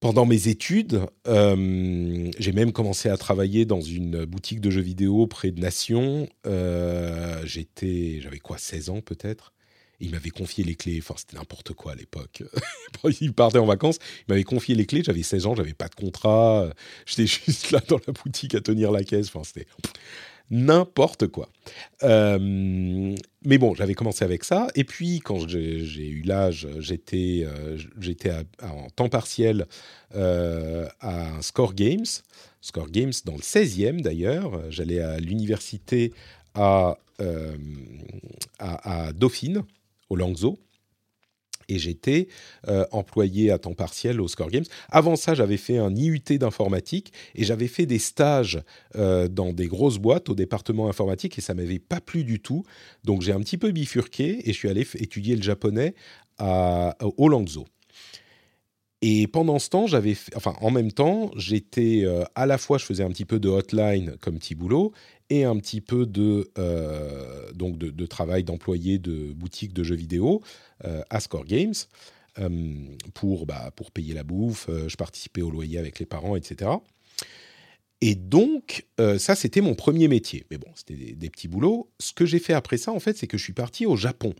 [0.00, 5.52] pendant mes études, j'ai même commencé à travailler dans une boutique de jeux vidéo près
[5.52, 6.28] de Nation.
[7.44, 9.52] j'étais, j'avais quoi, 16 ans peut-être.
[10.00, 10.98] Il m'avait confié les clés.
[11.00, 12.42] Enfin, c'était n'importe quoi à l'époque.
[13.20, 13.98] il partait en vacances.
[14.22, 15.04] Il m'avait confié les clés.
[15.04, 15.54] J'avais 16 ans.
[15.54, 16.68] J'avais pas de contrat.
[17.06, 19.28] J'étais juste là dans la boutique à tenir la caisse.
[19.28, 19.68] Enfin, c'était
[20.52, 21.48] n'importe quoi.
[22.02, 22.38] Euh,
[23.44, 24.68] mais bon, j'avais commencé avec ça.
[24.76, 27.78] Et puis, quand j'ai eu l'âge, j'étais euh,
[28.62, 29.66] en temps partiel
[30.14, 32.04] euh, à Score Games.
[32.60, 34.70] Score Games dans le 16e d'ailleurs.
[34.70, 36.12] J'allais à l'université
[36.54, 36.98] à,
[39.14, 39.62] Dauphine,
[40.10, 40.58] au Langzhou
[41.72, 42.28] et j'étais
[42.68, 44.64] euh, employé à temps partiel au Score Games.
[44.90, 48.62] Avant ça, j'avais fait un IUT d'informatique et j'avais fait des stages
[48.96, 52.64] euh, dans des grosses boîtes au département informatique et ça m'avait pas plu du tout.
[53.04, 55.94] Donc j'ai un petit peu bifurqué et je suis allé étudier le japonais
[56.38, 57.30] à, au.
[59.04, 62.84] Et pendant ce temps, j'avais, enfin, en même temps, j'étais euh, à la fois, je
[62.84, 64.92] faisais un petit peu de hotline comme petit boulot
[65.32, 70.42] et un petit peu de, euh, donc de, travail d'employé de boutique de jeux vidéo
[70.84, 71.72] euh, à Score Games
[72.38, 72.74] euh,
[73.14, 74.68] pour, bah, pour payer la bouffe.
[74.68, 76.72] je participais au loyer avec les parents, etc.
[78.02, 80.44] Et donc, ça, c'était mon premier métier.
[80.50, 81.88] Mais bon, c'était des, petits boulots.
[82.00, 84.34] Ce que j'ai fait après ça, en fait, c'est que je suis parti au Japon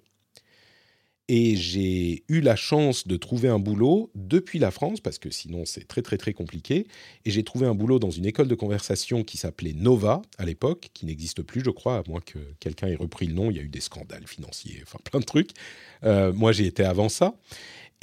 [1.29, 5.65] et j'ai eu la chance de trouver un boulot depuis la France, parce que sinon
[5.65, 6.87] c'est très très très compliqué.
[7.25, 10.91] Et j'ai trouvé un boulot dans une école de conversation qui s'appelait Nova à l'époque,
[10.95, 13.51] qui n'existe plus je crois, à moins que quelqu'un ait repris le nom.
[13.51, 15.51] Il y a eu des scandales financiers, enfin plein de trucs.
[16.05, 17.35] Euh, moi j'ai été avant ça.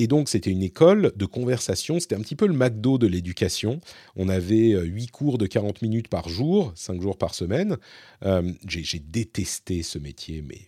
[0.02, 2.00] Et donc, c'était une école de conversation.
[2.00, 3.82] C'était un petit peu le McDo de l'éducation.
[4.16, 7.76] On avait euh, huit cours de 40 minutes par jour, cinq jours par semaine.
[8.24, 10.62] Euh, j'ai détesté ce métier, mais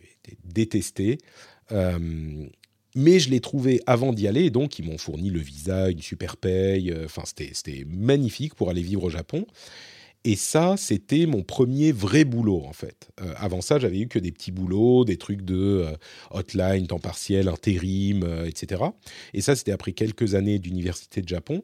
[0.44, 1.18] détesté.
[1.72, 2.48] Euh,
[2.96, 6.36] mais je l'ai trouvé avant d'y aller, donc ils m'ont fourni le visa, une super
[6.36, 9.46] paye, euh, enfin c'était magnifique pour aller vivre au Japon.
[10.24, 13.10] Et ça, c'était mon premier vrai boulot en fait.
[13.22, 15.86] Euh, avant ça, j'avais eu que des petits boulots, des trucs de
[16.30, 18.84] hotline, temps partiel, intérim, etc.
[19.34, 21.64] Et ça, c'était après quelques années d'université de Japon.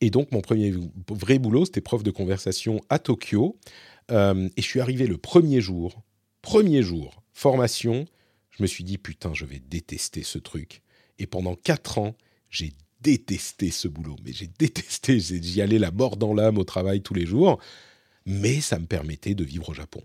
[0.00, 0.72] Et donc, mon premier
[1.10, 3.58] vrai boulot, c'était prof de conversation à Tokyo.
[4.10, 4.14] et
[4.56, 6.00] je suis arrivé le premier jour,
[6.40, 8.06] premier jour, formation,
[8.50, 10.82] je me suis dit, putain, je vais détester ce truc.
[11.18, 12.16] Et pendant quatre ans,
[12.50, 14.16] j'ai détesté ce boulot.
[14.24, 17.60] Mais j'ai détesté, j'y allais la mort dans l'âme au travail tous les jours.
[18.26, 20.02] Mais ça me permettait de vivre au Japon.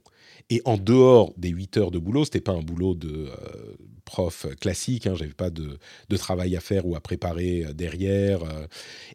[0.50, 3.76] Et en dehors des 8 heures de boulot, c'était pas un boulot de euh,
[4.06, 5.78] prof classique, hein, j'avais pas de,
[6.18, 8.40] travail à faire ou à préparer derrière.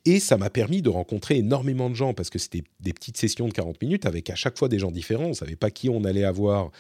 [0.05, 3.49] et ça m'a permis de rencontrer énormément de gens parce que c'était des petites sessions
[3.49, 5.27] de 40 minutes avec à chaque fois des gens différents.
[5.27, 6.71] On savait pas qui on allait avoir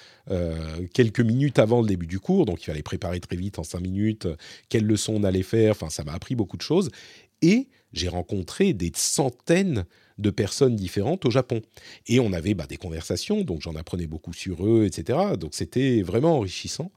[0.92, 3.80] quelques minutes avant le début du cours, donc il fallait préparer très vite en 5
[3.80, 4.28] minutes
[4.68, 5.72] quelles leçons on allait faire.
[5.72, 6.90] Enfin, ça m'a appris beaucoup de choses.
[7.42, 9.84] Et j'ai rencontré des centaines
[10.20, 11.62] de personnes différentes au Japon.
[12.06, 15.18] Et on avait bah, des conversations, donc j'en apprenais beaucoup sur eux, etc.
[15.38, 16.90] Donc c'était vraiment enrichissant.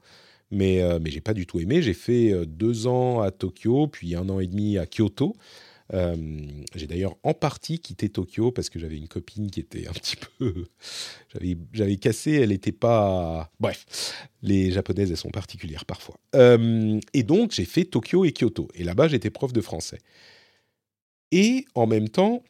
[0.50, 1.82] Mais, euh, mais j'ai pas du tout aimé.
[1.82, 5.36] J'ai fait euh, deux ans à Tokyo, puis un an et demi à Kyoto.
[5.92, 6.16] Euh,
[6.74, 10.16] j'ai d'ailleurs en partie quitté Tokyo parce que j'avais une copine qui était un petit
[10.16, 10.64] peu.
[11.72, 13.50] j'avais cassé, elle n'était pas.
[13.60, 16.18] Bref, les japonaises, elles sont particulières parfois.
[16.34, 18.68] et donc, j'ai fait Tokyo et Kyoto.
[18.74, 19.98] Et là-bas, j'étais prof de français.
[21.32, 22.42] Et en même temps,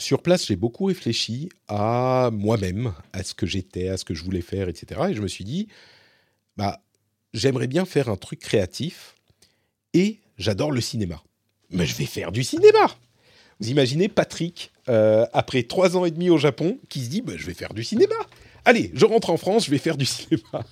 [0.00, 4.24] sur place, j'ai beaucoup réfléchi à moi-même, à ce que j'étais, à ce que je
[4.24, 5.00] voulais faire, etc.
[5.10, 5.68] Et je me suis dit,
[6.56, 6.82] bah,
[7.32, 9.14] j'aimerais bien faire un truc créatif
[9.94, 11.22] et j'adore le cinéma.
[11.70, 12.96] Mais je vais faire du cinéma.
[13.60, 17.34] Vous imaginez Patrick, euh, après trois ans et demi au Japon, qui se dit, bah,
[17.36, 18.16] je vais faire du cinéma.
[18.64, 20.64] Allez, je rentre en France, je vais faire du cinéma.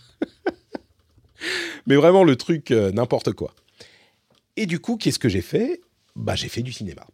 [1.86, 3.54] Mais vraiment le truc, euh, n'importe quoi.
[4.56, 5.80] Et du coup, qu'est-ce que j'ai fait?
[6.16, 7.06] Bah, j'ai fait du cinéma.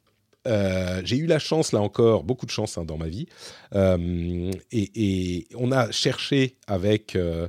[0.46, 3.26] Euh, j'ai eu la chance, là encore, beaucoup de chance hein, dans ma vie.
[3.74, 7.48] Euh, et, on a cherché avec euh,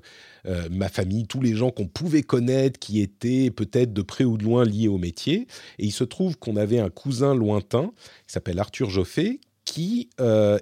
[0.71, 4.43] ma famille tous les gens qu'on pouvait connaître, qui étaient peut-être de près ou de
[4.43, 5.47] loin liés au métier.
[5.79, 7.91] Et il se trouve qu'on avait un cousin lointain,
[8.27, 10.09] qui s'appelle Arthur Joffé, qui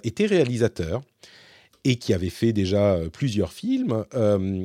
[0.02, 1.02] était réalisateur
[1.86, 4.06] et qui avait fait déjà plusieurs films,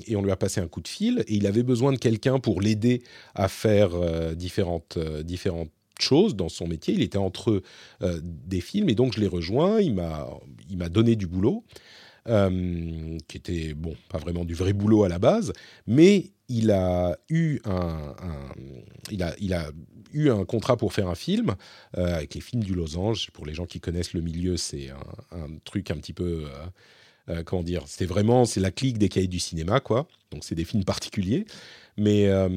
[0.08, 2.40] et on lui a passé un coup de fil, et il avait besoin de quelqu'un
[2.40, 3.04] pour l'aider
[3.36, 3.90] à faire
[4.38, 5.70] différentes, différentes
[6.04, 6.94] chose dans son métier.
[6.94, 7.62] Il était entre
[8.02, 9.80] euh, des films et donc je l'ai rejoint.
[9.80, 10.28] Il m'a,
[10.70, 11.64] il m'a donné du boulot,
[12.28, 15.54] euh, qui était bon, pas vraiment du vrai boulot à la base,
[15.88, 18.16] mais il a eu un,
[19.12, 19.70] il a, il a
[20.14, 21.56] eu un contrat pour faire un film
[21.98, 23.30] euh, avec les films du Losange.
[23.32, 24.90] Pour les gens qui connaissent le milieu, c'est
[25.32, 26.46] un, truc un petit peu
[27.45, 30.07] comment dire, c'était vraiment c'est la clique des cahiers du cinéma quoi.
[30.31, 31.45] Donc c'est des films particuliers.
[31.99, 32.47] Mais, euh,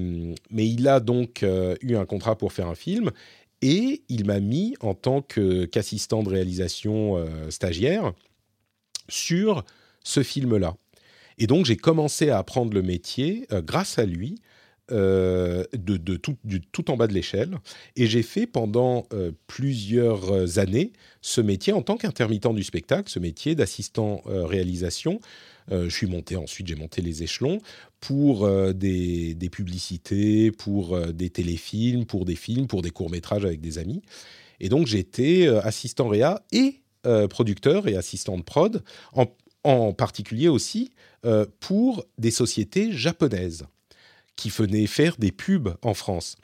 [0.50, 3.10] mais il a donc euh, eu un contrat pour faire un film
[3.60, 8.12] et il m'a mis en tant qu'assistant de réalisation euh, stagiaire
[9.08, 9.64] sur
[10.04, 10.76] ce film-là.
[11.38, 14.36] Et donc j'ai commencé à apprendre le métier grâce à lui.
[14.90, 17.59] De, de tout, en bas de l'échelle.
[17.96, 19.06] Et j'ai fait pendant
[19.46, 25.20] plusieurs années ce métier en tant qu'intermittent du spectacle, ce métier d'assistant réalisation
[25.70, 27.60] euh, je suis monté ensuite, j'ai monté les échelons
[28.00, 33.44] pour euh, des, publicités, pour euh, des téléfilms, pour des films, pour des courts métrages
[33.44, 34.02] avec des amis.
[34.60, 36.82] Et donc j'étais assistant réa et
[37.30, 38.84] producteur et assistant de prod,
[39.64, 40.92] en particulier aussi
[41.59, 43.64] pour des sociétés japonaises
[44.36, 46.36] qui venaient faire des pubs en France.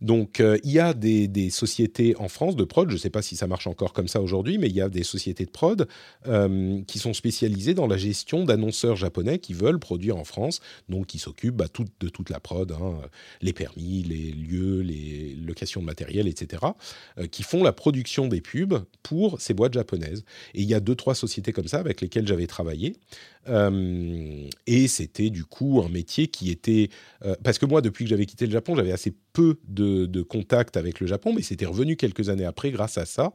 [0.00, 3.22] Donc, euh, il y a des, sociétés en France de prod, je ne sais pas
[3.22, 5.88] si ça marche encore comme ça aujourd'hui, mais il y a des sociétés de prod
[6.26, 11.06] euh, qui sont spécialisées dans la gestion d'annonceurs japonais qui veulent produire en France, donc
[11.06, 11.66] qui s'occupent bah,
[12.00, 13.00] de toute la prod, hein,
[13.40, 16.62] les permis, les lieux, les locations de matériel, etc.,
[17.18, 20.24] euh, qui font la production des pubs pour ces boîtes japonaises.
[20.54, 22.94] Et il y a deux, trois sociétés comme ça avec lesquelles j'avais travaillé.
[23.48, 26.90] Et c'était du coup un métier qui était...
[27.42, 30.76] parce que moi, depuis que j'avais quitté le Japon, j'avais assez peu de, de contact
[30.76, 33.32] avec le Japon, mais c'était revenu quelques années après grâce à ça.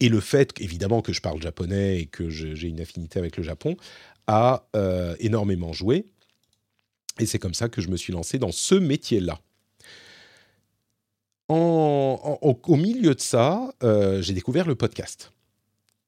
[0.00, 3.42] Et le fait, évidemment, que je parle japonais et que j'ai une affinité avec le
[3.42, 3.76] Japon,
[4.26, 6.06] a euh, énormément joué.
[7.18, 9.40] Et c'est comme ça que je me suis lancé dans ce métier-là.
[11.48, 15.32] Au milieu de ça, euh, j'ai découvert le podcast.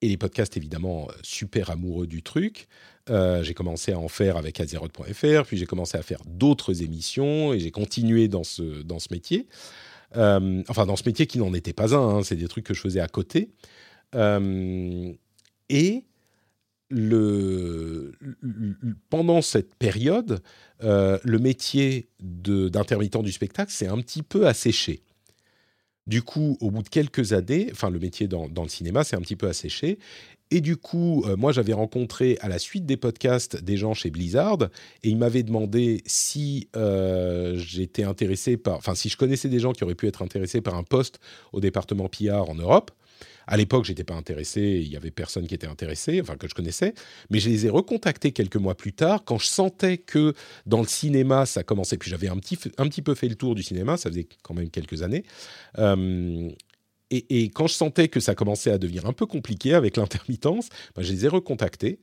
[0.05, 2.69] Et les podcasts, évidemment, euh, super amoureux du truc.
[3.09, 7.55] Euh, j'ai commencé à en faire avec Azeroth.fr, puis j'ai commencé à faire d'autres émissions
[7.55, 9.49] et j'ai continué dans ce, dans ce métier.
[10.19, 12.75] Euh, enfin, dans ce métier qui n'en était pas un, hein, c'est des trucs que
[12.75, 13.49] je faisais à côté.
[15.71, 16.05] Et
[16.91, 18.13] le,
[19.09, 20.43] pendant cette période,
[20.83, 25.03] le métier d'intermittent du spectacle s'est un petit peu asséché.
[26.07, 29.21] Du coup, au bout de quelques années, enfin le métier dans, le cinéma s'est un
[29.21, 29.99] petit peu asséché
[30.51, 34.11] et du coup, euh, moi, j'avais rencontré à la suite des podcasts des gens chez
[34.11, 34.59] Blizzard
[35.03, 39.73] et ils m'avaient demandé si euh, j'étais intéressé par, enfin, si je connaissais des gens
[39.73, 41.19] qui auraient pu être intéressés par un poste
[41.53, 42.91] au département PR en Europe.
[43.47, 46.55] À l'époque, j'étais pas intéressé, il y avait personne qui était intéressé, enfin que je
[46.55, 46.95] connaissais,
[47.31, 50.35] mais je les ai recontactés quelques mois plus tard quand je sentais que
[50.67, 51.97] dans le cinéma ça commençait.
[51.97, 54.55] Puis j'avais un petit, un petit peu fait le tour du cinéma, ça faisait quand
[54.55, 55.25] même quelques années.
[55.79, 56.51] Euh,
[57.11, 61.03] et, quand je sentais que ça commençait à devenir un peu compliqué avec l'intermittence, bah,
[61.03, 62.01] je les ai recontactés.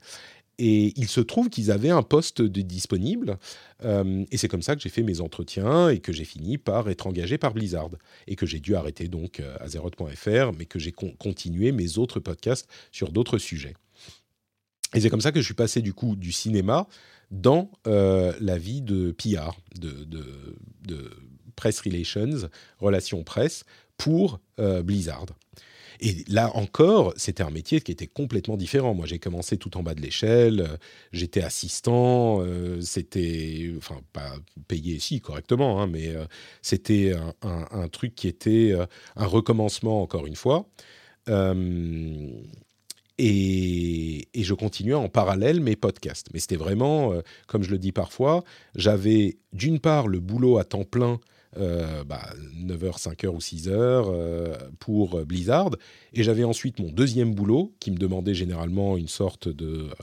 [0.58, 3.38] Et il se trouve qu'ils avaient un poste de disponible.
[3.84, 6.90] Euh, et c'est comme ça que j'ai fait mes entretiens et que j'ai fini par
[6.90, 7.90] être engagé par Blizzard.
[8.28, 12.68] Et que j'ai dû arrêter donc euh, Azeroth.fr, mais que j'ai continué mes autres podcasts
[12.92, 13.74] sur d'autres sujets.
[14.94, 16.88] Et c'est comme ça que je suis passé du coup du cinéma
[17.32, 21.10] dans euh, la vie de PR, de, de,
[21.56, 22.50] press relations,
[22.80, 23.64] relations presse,
[23.98, 25.28] pour Blizzard.
[26.04, 28.96] Et là encore, c'était un métier qui était complètement différent.
[28.96, 30.78] Moi, j'ai commencé tout en bas de l'échelle, euh,
[31.12, 34.34] j'étais assistant, euh, c'était, enfin, pas
[34.68, 36.26] payé ici correctement, hein, mais euh,
[36.64, 37.14] c'était
[37.44, 38.74] un, truc qui était
[39.16, 40.68] un recommencement encore une fois.
[43.18, 46.28] Et, je continuais en parallèle mes podcasts.
[46.34, 47.14] Mais c'était vraiment,
[47.48, 48.44] comme je le dis parfois,
[48.76, 51.20] j'avais d'une part le boulot à temps plein
[51.58, 55.72] 9h, euh, 5h bah, ou 6h euh, pour Blizzard.
[56.14, 59.94] Et j'avais ensuite mon deuxième boulot qui me demandait généralement une sorte de, euh,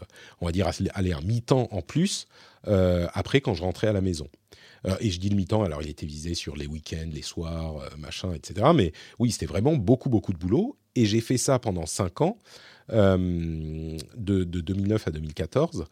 [0.41, 2.27] on va dire, aller un mi-temps en plus
[3.15, 4.29] après quand je rentrais à la maison.
[5.01, 8.35] et je dis le mi-temps, alors il était visé sur les week-ends, les soirs, machin,
[8.35, 8.73] etc.
[8.75, 10.77] Mais oui, c'était vraiment beaucoup, beaucoup de boulot.
[10.95, 12.37] Et j'ai fait ça pendant 5 ans,
[12.91, 15.87] de, de, 2009 à 2014.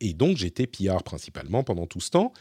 [0.00, 2.32] et donc j'étais PR principalement pendant tout ce temps.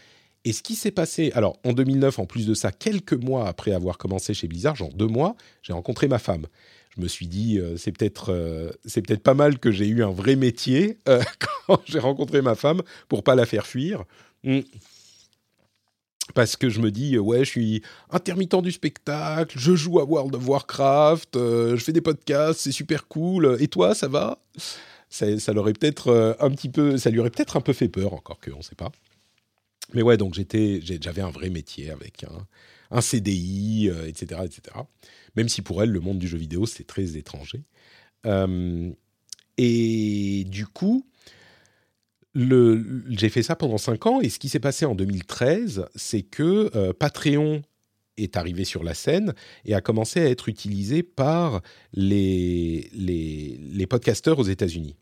[0.45, 3.71] Et ce qui s'est passé, alors en 2009, en plus de ça, quelques mois après
[3.71, 6.47] avoir commencé chez Blizzard, genre deux mois, j'ai rencontré ma femme.
[6.95, 10.03] Je me suis dit, euh, c'est peut-être euh, c'est peut-être pas mal que j'ai eu
[10.03, 11.23] un vrai métier euh,
[11.67, 14.03] quand j'ai rencontré ma femme pour pas la faire fuir.
[14.43, 14.59] Hmm.
[16.35, 20.35] Parce que je me dis, ouais, je suis intermittent du spectacle, je joue à World
[20.35, 23.57] of Warcraft, je fais des podcasts, c'est super cool.
[23.59, 24.39] Et toi, ça va?
[25.09, 28.13] Ça, ça l'aurait peut-être un petit peu, ça lui aurait peut-être un peu fait peur,
[28.13, 28.91] encore que on ne sait pas.
[29.93, 32.25] Mais ouais, donc j'étais, j'avais un vrai métier avec
[32.91, 34.61] un, CDI, etc., etc.
[35.35, 37.63] Même si pour elle, le monde du jeu vidéo, c'est très étranger.
[38.25, 38.91] Euh,
[39.57, 41.05] et du coup,
[42.35, 44.21] j'ai fait ça pendant 5 ans.
[44.21, 47.61] Et ce qui s'est passé en 2013, c'est que euh, Patreon
[48.17, 49.33] est arrivé sur la scène
[49.65, 51.61] et a commencé à être utilisé par
[51.93, 54.95] les, les, les podcasteurs aux États-Unis.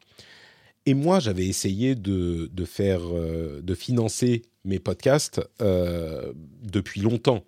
[0.86, 6.34] Et moi, j'avais essayé de, de faire, euh, de financer mes podcasts euh,
[6.64, 7.44] depuis longtemps.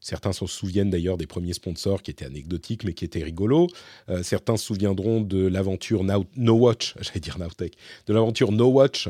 [0.00, 3.68] Certains se souviennent d'ailleurs des premiers sponsors qui étaient anecdotiques mais qui étaient rigolos.
[4.08, 7.74] Euh, certains se souviendront de l'aventure No Watch, j'allais dire Nowtech,
[8.06, 9.08] de l'aventure No Watch,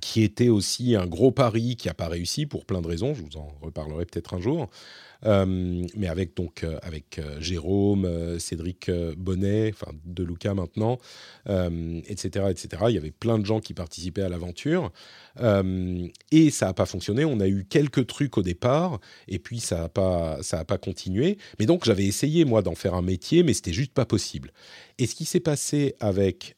[0.00, 3.14] qui était aussi un gros pari qui n'a pas réussi pour plein de raisons.
[3.14, 4.68] Je vous en reparlerai peut-être un jour.
[5.24, 10.98] Euh, mais avec donc euh, avec euh, Jérôme, Cédric Bonnet, enfin de Luca maintenant,
[11.46, 12.84] etc., etc.
[12.88, 14.92] Il y avait plein de gens qui participaient à l'aventure
[16.30, 17.24] et ça n'a pas fonctionné.
[17.24, 20.78] On a eu quelques trucs au départ et puis ça n'a pas ça a pas
[20.78, 21.38] continué.
[21.58, 24.52] Mais donc j'avais essayé moi d'en faire un métier, mais c'était juste pas possible.
[24.98, 26.56] Et ce qui s'est passé avec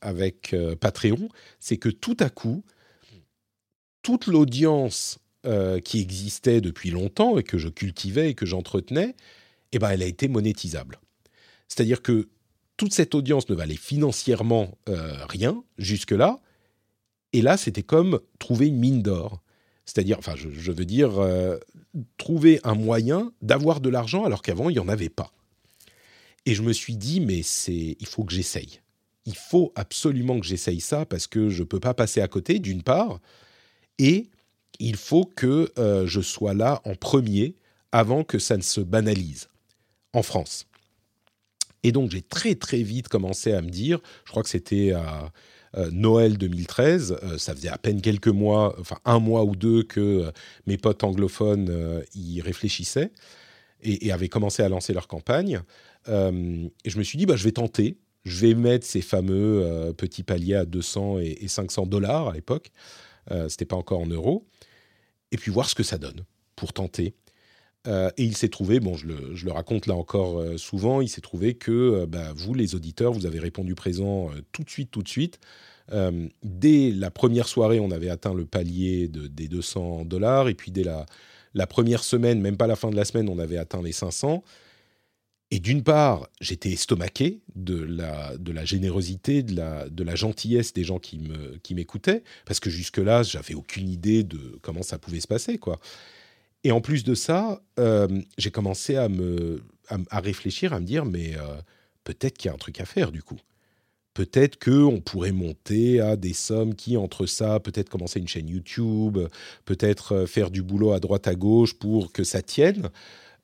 [0.00, 1.28] avec Patreon,
[1.60, 2.64] c'est que tout à coup
[4.02, 5.18] toute l'audience
[5.48, 9.14] euh, qui existait depuis longtemps et que je cultivais et que j'entretenais,
[9.72, 11.00] eh ben, elle a été monétisable.
[11.68, 12.28] C'est-à-dire que
[12.76, 16.40] toute cette audience ne valait financièrement euh, rien jusque-là,
[17.32, 19.42] et là, c'était comme trouver une mine d'or.
[19.84, 21.56] C'est-à-dire, enfin, je, veux dire, euh,
[22.16, 25.32] trouver un moyen d'avoir de l'argent alors qu'avant, il n'y en avait pas.
[26.46, 28.80] Et je me suis dit, mais c'est, il faut que j'essaye.
[29.26, 32.58] Il faut absolument que j'essaye ça parce que je ne peux pas passer à côté,
[32.58, 33.20] d'une part,
[33.98, 34.28] et
[34.78, 37.54] il faut que euh, je sois là en premier
[37.92, 39.48] avant que ça ne se banalise
[40.12, 40.66] en France.
[41.82, 45.32] Et donc j'ai très très vite commencé à me dire, je crois que c'était à
[45.76, 49.82] euh, Noël 2013, euh, ça faisait à peine quelques mois, enfin un mois ou deux
[49.82, 50.30] que
[50.66, 53.12] mes potes anglophones y réfléchissaient
[53.82, 55.60] et, avaient commencé à lancer leur campagne.
[56.08, 60.24] et je me suis dit, bah, je vais tenter, je vais mettre ces fameux petits
[60.24, 62.72] paliers à 200 et, et 500 dollars à l'époque.
[63.48, 64.46] C'était pas encore en euros
[65.30, 66.24] et puis voir ce que ça donne
[66.56, 67.14] pour tenter.
[67.86, 71.20] Euh, et il s'est trouvé, bon, je le, raconte là encore euh, souvent, il s'est
[71.20, 75.02] trouvé que euh, bah, vous, les auditeurs, vous avez répondu présent tout de suite, tout
[75.02, 75.38] de suite.
[76.42, 80.70] dès la première soirée, on avait atteint le palier de, des 200 dollars, et puis
[80.70, 81.06] dès la,
[81.54, 84.42] la, première semaine, même pas la fin de la semaine, on avait atteint les 500.
[85.50, 89.54] Et d'une part, j'étais estomaqué de la, générosité, de
[90.04, 91.18] la, gentillesse des gens qui,
[91.70, 95.80] m'écoutaient, parce que jusque-là, j'avais aucune idée de comment ça pouvait se passer, quoi.
[96.64, 101.04] Et en plus de ça, euh, j'ai commencé à, me, à, réfléchir, à me dire,
[101.04, 101.56] mais euh,
[102.04, 103.38] peut-être qu'il y a un truc à faire, du coup.
[104.12, 109.18] Peut-être qu'on pourrait monter à des sommes qui, entre ça, peut-être commencer une chaîne YouTube,
[109.64, 112.90] peut-être euh, faire du boulot à droite à gauche pour que ça tienne.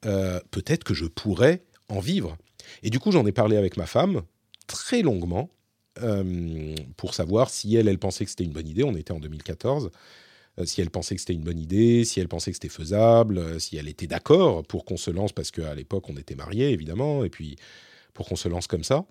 [0.02, 2.36] peut-être que je pourrais en vivre.
[2.82, 4.22] Et du coup, j'en ai parlé avec ma femme
[4.66, 5.50] très longuement
[6.96, 8.82] pour savoir si elle, elle pensait que c'était une bonne idée.
[8.82, 9.90] On était en 2014.
[10.64, 13.76] si elle pensait que c'était une bonne idée, si elle pensait que c'était faisable, si
[13.76, 17.30] elle était d'accord pour qu'on se lance, parce qu'à l'époque on était mariés évidemment, et
[17.30, 17.56] puis
[18.12, 19.04] pour qu'on se lance comme ça.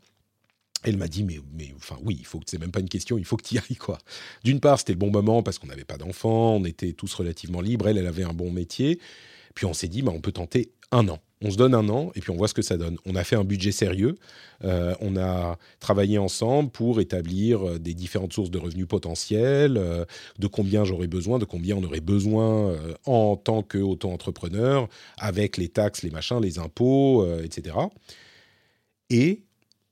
[0.86, 3.18] Elle m'a dit, mais, mais enfin oui, il faut que c'est même pas une question,
[3.18, 3.98] il faut que tu y ailles quoi.
[4.44, 7.62] D'une part, c'était le bon moment parce qu'on n'avait pas d'enfants, on était tous relativement
[7.62, 7.88] libres.
[7.88, 9.00] Elle, elle avait un bon métier.
[9.56, 11.20] Puis on s'est dit, bah, on peut tenter un an.
[11.44, 12.98] On se donne un an et puis on voit ce que ça donne.
[13.06, 14.16] On a fait un budget sérieux.
[14.64, 20.06] Euh, on a travaillé ensemble pour établir euh, des différentes sources de revenus potentiels, euh,
[20.40, 22.76] de combien j'aurais besoin, de combien on aurait besoin
[23.06, 24.88] en tant qu'auto-entrepreneur,
[25.18, 27.76] avec les taxes, les machins, les impôts, etc.
[29.10, 29.44] Et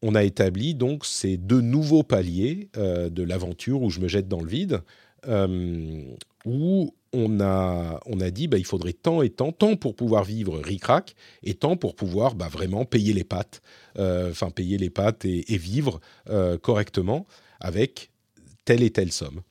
[0.01, 4.27] on a établi donc ces deux nouveaux paliers euh, de l'aventure où je me jette
[4.27, 4.81] dans le vide,
[5.27, 6.03] euh,
[6.45, 10.23] où on a, on a dit bah, il faudrait tant et tant, tant pour pouvoir
[10.23, 13.61] vivre ric-rac et tant pour pouvoir bah, vraiment payer les pattes,
[13.97, 15.99] euh, enfin payer les pattes et, vivre
[16.61, 17.27] correctement
[17.59, 18.11] avec
[18.65, 19.41] telle et telle somme.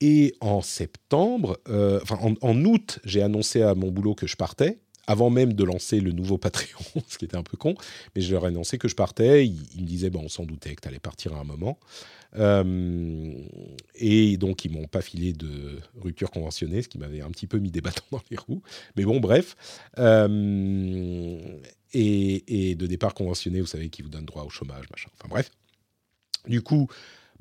[0.00, 5.30] Et en septembre, enfin en août, j'ai annoncé à mon boulot que je partais avant
[5.30, 7.74] même de lancer le nouveau Patreon, ce qui était un peu con,
[8.14, 9.46] mais je leur ai annoncé que je partais.
[9.46, 11.78] Ils, me disaient, bon, on s'en doutait que tu allais partir à un moment.
[12.36, 13.34] Euh,
[13.94, 17.58] et donc, ils m'ont pas filé de rupture conventionnée, ce qui m'avait un petit peu
[17.58, 18.62] mis des bâtons dans les roues.
[18.96, 19.56] Mais bon, bref.
[19.98, 21.38] Euh,
[21.92, 25.10] et, et, de départ conventionné, vous savez, qui vous donne droit au chômage, machin.
[25.18, 25.50] Enfin bref.
[26.48, 26.88] Du coup,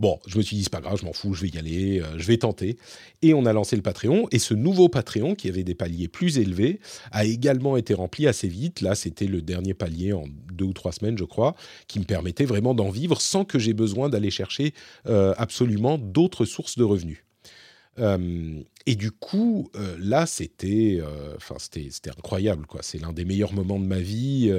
[0.01, 2.01] Bon, je me suis dit, c'est pas grave, je m'en fous, je vais y aller,
[2.01, 2.75] euh, je vais tenter.
[3.21, 4.27] Et on a lancé le Patreon.
[4.31, 6.79] Et ce nouveau Patreon, qui avait des paliers plus élevés,
[7.11, 8.81] a également été rempli assez vite.
[8.81, 11.55] Là, c'était le dernier palier en deux ou trois semaines, je crois,
[11.87, 14.73] qui me permettait vraiment d'en vivre sans que j'ai besoin d'aller chercher
[15.05, 17.23] euh, absolument d'autres sources de revenus.
[18.01, 22.81] Euh, et du coup, euh, là, c'était, euh, enfin, c'était, incroyable, quoi.
[22.81, 24.51] C'est l'un des meilleurs moments de ma vie.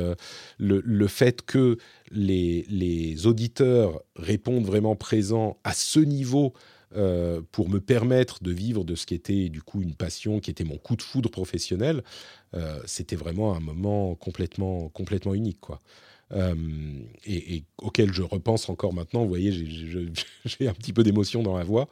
[0.59, 1.77] Le, fait que
[2.11, 6.53] les, les, auditeurs répondent vraiment présents à ce niveau
[7.53, 10.63] pour me permettre de vivre de ce qui était du coup une passion, qui était
[10.63, 12.03] mon coup de foudre professionnel,
[12.85, 15.81] c'était vraiment un moment complètement, complètement unique, quoi.
[16.33, 16.55] Euh,
[17.27, 19.23] et, auquel je repense encore maintenant.
[19.23, 19.53] Vous voyez,
[20.45, 21.89] j'ai un petit peu d'émotion dans la voix.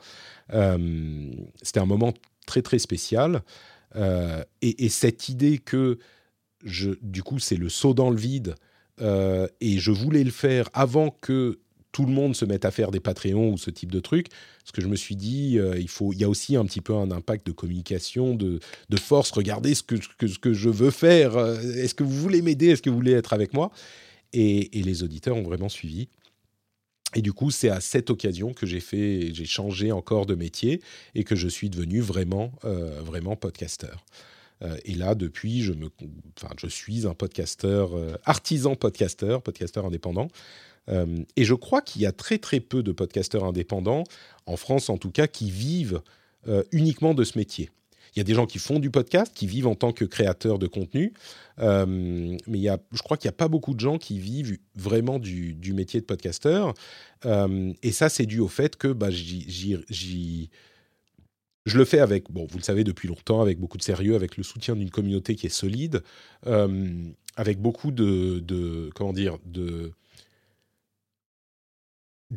[0.53, 1.31] Euh,
[1.63, 2.13] c'était un moment
[2.47, 3.43] très très spécial.
[3.97, 5.99] Euh, et, cette idée que,
[7.03, 8.55] du coup, c'est le saut dans le vide,
[9.03, 11.59] et je voulais le faire avant que
[11.91, 14.73] tout le monde se mette à faire des Patreons ou ce type de truc, parce
[14.73, 17.11] que je me suis dit, il, faut, il y a aussi un petit peu un
[17.11, 18.61] impact de communication, de,
[19.01, 19.31] force.
[19.31, 21.39] Regardez ce que, ce que je veux faire.
[21.39, 22.69] Est-ce que vous voulez m'aider?
[22.69, 23.73] Est-ce que vous voulez être avec moi?
[24.33, 26.09] Et, les auditeurs ont vraiment suivi.
[27.15, 30.81] Et du coup, c'est à cette occasion que j'ai fait, j'ai changé encore de métier
[31.15, 34.05] et que je suis devenu vraiment, euh, vraiment podcasteur.
[34.63, 35.89] Euh, et là, depuis, je me,
[36.37, 40.29] enfin, je suis un podcasteur, euh, artisan podcasteur, podcasteur indépendant.
[41.37, 44.03] et je crois qu'il y a très très peu de podcasteurs indépendants
[44.47, 46.03] en France, en tout cas, qui vivent
[46.73, 47.71] uniquement de ce métier.
[48.15, 50.59] Il y a des gens qui font du podcast, qui vivent en tant que créateurs
[50.59, 51.13] de contenu,
[51.61, 54.19] euh, mais il y a, je crois qu'il n'y a pas beaucoup de gens qui
[54.19, 56.75] vivent vraiment du, métier de podcasteur.
[57.27, 59.77] Euh, et ça, c'est dû au fait que bah, je
[61.67, 64.43] le fais avec, bon, vous le savez depuis longtemps, avec beaucoup de sérieux, avec le
[64.43, 66.03] soutien d'une communauté qui est solide,
[66.47, 66.93] euh,
[67.37, 69.93] avec beaucoup de, de, comment dire, de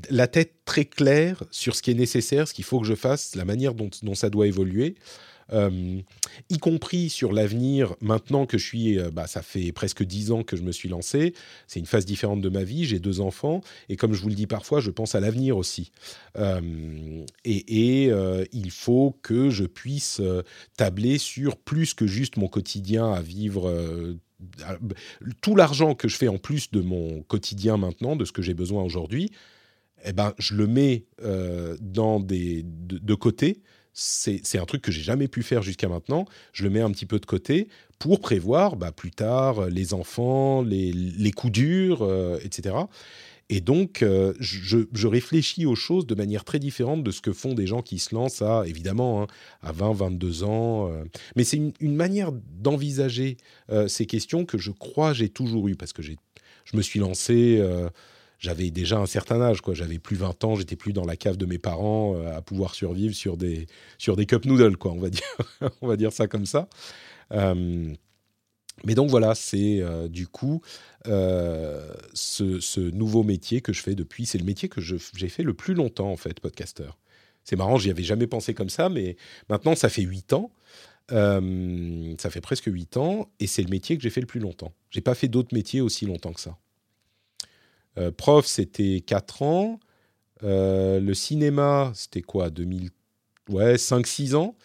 [0.10, 3.36] la tête très claire sur ce qui est nécessaire, ce qu'il faut que je fasse,
[3.36, 4.96] la manière dont, dont ça doit évoluer.
[5.54, 6.02] Euh,
[6.50, 10.44] y compris sur l'avenir, maintenant que je suis, euh, bah, ça fait presque dix ans
[10.44, 11.34] que je me suis lancé,
[11.68, 14.36] c'est une phase différente de ma vie, j'ai deux enfants, et comme je vous le
[14.36, 15.92] dis parfois, je pense à l'avenir aussi.
[16.38, 18.12] Euh, et,
[18.52, 20.22] il faut que je puisse
[20.78, 23.72] tabler sur plus que juste mon quotidien à vivre
[25.42, 28.54] tout l'argent que je fais en plus de mon quotidien maintenant, de ce que j'ai
[28.54, 29.32] besoin aujourd'hui,
[30.06, 31.06] eh ben, je le mets
[31.82, 33.62] dans des, de, côté
[33.94, 36.26] c'est un truc que j'ai jamais pu faire jusqu'à maintenant.
[36.52, 37.68] Je le mets un petit peu de côté
[38.00, 42.76] pour prévoir bah, plus tard euh, les enfants, les, coups durs, euh, etc.
[43.50, 47.54] Et donc, euh, je, réfléchis aux choses de manière très différente de ce que font
[47.54, 49.28] des gens qui se lancent à, évidemment, hein,
[49.62, 50.92] à 20, 22 ans.
[51.36, 53.38] mais c'est une, manière d'envisager
[53.88, 56.16] ces questions que je crois j'ai toujours eu, parce que je
[56.74, 57.62] me suis lancé
[58.40, 59.74] j'avais déjà un certain âge, quoi.
[59.74, 62.76] J'avais plus 20 ans, j'étais plus dans la cave de mes parents euh, à pouvoir
[62.76, 64.92] survivre sur des, sur des cup noodles, quoi.
[64.92, 65.24] On va dire,
[65.82, 66.68] on va dire ça comme ça.
[67.32, 67.94] Euh,
[68.84, 70.62] mais donc voilà, c'est euh, du coup
[71.06, 74.26] ce, nouveau métier que je fais depuis.
[74.26, 76.98] C'est le métier que j'ai fait le plus longtemps, en fait, podcasteur.
[77.46, 79.18] C'est marrant, j'y avais jamais pensé comme ça, mais
[79.50, 80.52] maintenant, ça fait 8 ans.
[81.10, 84.74] ça fait presque 8 ans et c'est le métier que j'ai fait le plus longtemps.
[84.90, 86.58] J'ai pas fait d'autres métiers aussi longtemps que ça.
[88.18, 89.80] Prof, c'était 4 ans.
[90.42, 92.90] le cinéma, c'était quoi 2000,
[93.50, 94.56] Ouais, 5-6 ans.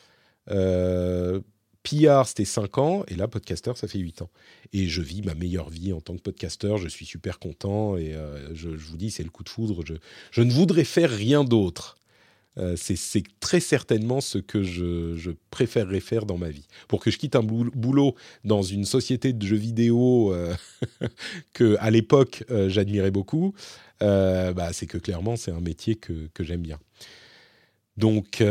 [1.83, 4.31] PR, c'était 5 ans, et là, podcaster, ça fait 8 ans.
[4.73, 8.15] Et je vis ma meilleure vie en tant que podcaster, je suis super content, et
[8.53, 9.95] je, vous dis, c'est le coup de foudre, je,
[10.31, 11.98] je ne voudrais faire rien d'autre.
[12.59, 16.67] Euh, c'est très certainement ce que je, préférerais faire dans ma vie.
[16.89, 18.15] Pour que je quitte un boulot
[18.45, 20.55] dans une société de jeux vidéo euh,
[21.53, 23.55] que à l'époque euh, j'admirais beaucoup,
[24.01, 26.79] bah, c'est que clairement c'est un métier que, j'aime bien.
[27.97, 28.43] Donc,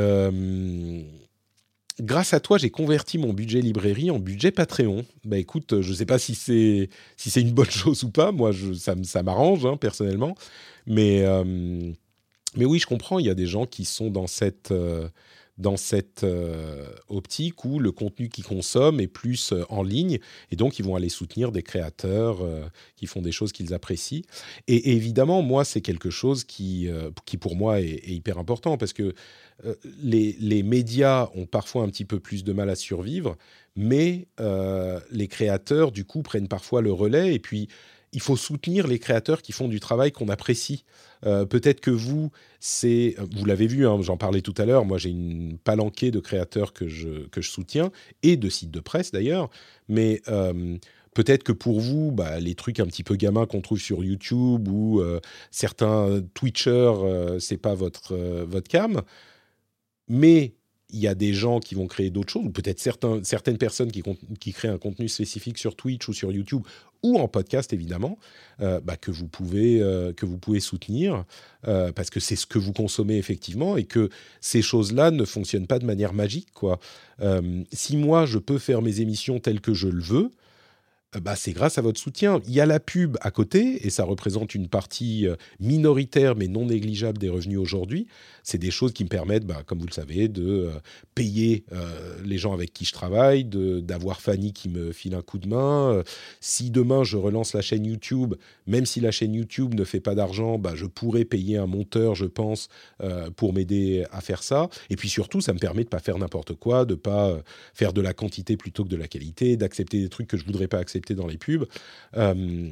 [2.02, 5.06] grâce à toi, j'ai converti mon budget librairie en budget Patreon.
[5.24, 8.32] Bah écoute, je ne sais pas si c'est une bonne chose ou pas.
[8.32, 10.36] Moi, je, ça, ça m'arrange hein, personnellement,
[10.86, 11.26] mais
[12.58, 15.08] mais oui, je comprends, il y a des gens qui sont dans cette, euh,
[15.58, 20.20] dans cette euh, optique où le contenu qu'ils consomment est plus euh, en ligne,
[20.52, 22.40] et donc ils vont aller soutenir des créateurs
[22.96, 24.24] qui font des choses qu'ils apprécient.
[24.68, 26.90] Et, évidemment, moi, c'est quelque chose qui,
[27.26, 29.14] qui pour moi, est, hyper important, parce que
[30.02, 33.38] les, les, médias ont parfois un petit peu plus de mal à survivre,
[33.76, 37.68] mais les créateurs, du coup, prennent parfois le relais, et puis
[38.14, 40.86] il faut soutenir les créateurs qui font du travail qu'on apprécie.
[41.26, 44.98] Euh, peut-être que vous, c'est, vous l'avez vu, hein, j'en parlais tout à l'heure, moi
[44.98, 47.92] j'ai une palanquée de créateurs que je, que je soutiens,
[48.24, 49.50] et de sites de presse d'ailleurs,
[49.90, 50.78] mais euh,
[51.14, 54.68] peut-être que pour vous, bah, les trucs un petit peu gamins qu'on trouve sur YouTube
[54.68, 55.20] ou euh,
[55.52, 59.02] certains Twitchers, c'est pas votre, votre cam,
[60.08, 60.54] mais
[60.89, 64.53] il y a des gens qui vont créer d'autres choses, ou peut-être certaines personnes qui,
[64.53, 66.61] créent un contenu spécifique sur Twitch ou sur YouTube,
[67.03, 68.18] ou en podcast évidemment,
[68.61, 71.26] euh, bah, que, vous pouvez, euh, que vous pouvez soutenir,
[71.68, 74.09] euh, parce que c'est ce que vous consommez effectivement, et que
[74.39, 76.51] ces choses-là ne fonctionnent pas de manière magique.
[76.53, 76.80] Quoi.
[77.72, 80.31] si moi, je peux faire mes émissions telles que je le veux,
[81.16, 82.42] bah, c'est grâce à votre soutien.
[82.48, 86.50] Il y a la pub à côté, et ça représente une partie euh, minoritaire mais
[86.50, 88.08] non négligeable des revenus aujourd'hui.
[88.44, 90.72] C'est des choses qui me permettent, bah, comme vous le savez, de euh,
[91.16, 91.64] payer
[92.24, 96.04] les gens avec qui je travaille, d'avoir Fanny qui me file un coup de main.
[96.40, 98.36] si demain je relance la chaîne YouTube,
[98.68, 102.16] même si la chaîne YouTube ne fait pas d'argent, bah, je pourrais payer un monteur,
[102.16, 102.68] je pense,
[103.36, 104.70] pour m'aider à faire ça.
[104.90, 107.42] Et puis surtout, ça me permet de pas faire n'importe quoi, de pas
[107.74, 110.68] faire de la quantité plutôt que de la qualité, d'accepter des trucs que je voudrais
[110.68, 111.65] pas accepter dans les pubs.
[112.15, 112.69] Euh,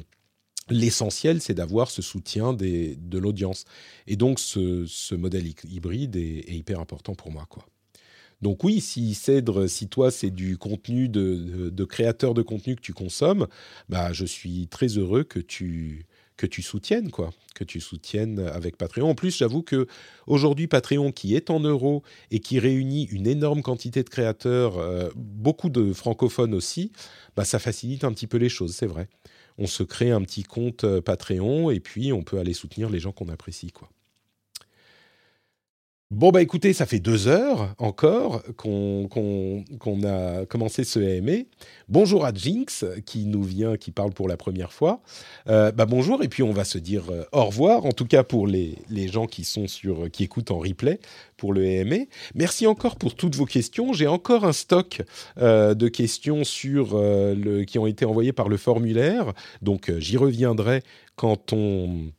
[0.68, 3.64] l'essentiel, c'est d'avoir ce soutien de l'audience.
[4.06, 7.46] Et donc, ce, modèle hybride est, hyper important pour moi.
[7.48, 7.66] Quoi.
[8.42, 12.82] Donc oui, si Cèdre, si toi, c'est du contenu de, de, créateur de contenu que
[12.82, 13.46] tu consommes,
[13.88, 16.06] bah, je suis très heureux que tu,
[16.36, 19.10] que tu soutiennes, quoi, que tu soutiennes avec Patreon.
[19.10, 19.86] En plus, j'avoue que
[20.26, 25.08] aujourd'hui, Patreon, qui est en euros et qui réunit une énorme quantité de créateurs, euh,
[25.16, 26.92] beaucoup de francophones aussi,
[27.36, 29.08] bah, ça facilite un petit peu les choses, c'est vrai.
[29.58, 32.98] On se crée un petit compte euh, Patreon et puis on peut aller soutenir les
[32.98, 33.88] gens qu'on apprécie, quoi.
[36.12, 39.58] Bon, bah écoutez, ça fait deux heures encore qu'on
[40.04, 41.42] a commencé ce AMA.
[41.88, 45.00] Bonjour à Jinx qui nous vient, qui parle pour la première fois.
[45.48, 48.22] Euh, bah bonjour, et puis on va se dire euh, au revoir, en tout cas
[48.22, 51.00] pour les, les, gens qui, sont sur, qui écoutent en replay
[51.36, 52.04] pour le AMA.
[52.36, 53.92] Merci encore pour toutes vos questions.
[53.92, 55.02] J'ai encore un stock
[55.38, 57.02] euh, de questions sur,
[57.66, 60.84] qui ont été envoyées par le formulaire, donc j'y reviendrai
[61.16, 62.12] quand on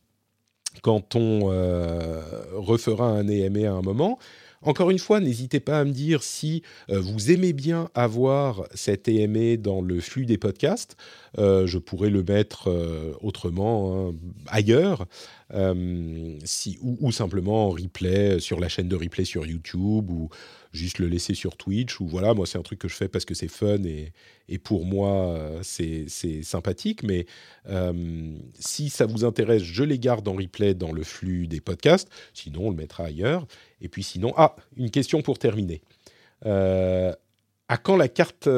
[0.82, 2.22] quand on euh,
[2.54, 4.18] refera un EMA à un moment.
[4.60, 9.06] Encore une fois, n'hésitez pas à me dire si euh, vous aimez bien avoir cet
[9.06, 10.96] EMA dans le flux des podcasts.
[11.38, 12.68] Euh, je pourrais le mettre
[13.20, 14.14] autrement, hein,
[14.48, 15.06] ailleurs,
[15.54, 20.28] ou, simplement en replay sur la chaîne de replay sur YouTube ou
[20.72, 22.00] juste le laisser sur Twitch.
[22.00, 24.12] Ou voilà, moi c'est un truc que je fais parce que c'est fun et,
[24.48, 27.02] et pour moi euh, c'est sympathique.
[27.02, 27.26] Mais
[27.68, 32.08] euh, si ça vous intéresse, je les garde en replay dans le flux des podcasts.
[32.34, 33.46] Sinon, on le mettra ailleurs.
[33.80, 35.80] Et puis sinon, ah, une question pour terminer.
[36.46, 37.12] Euh,
[37.68, 38.48] à quand la carte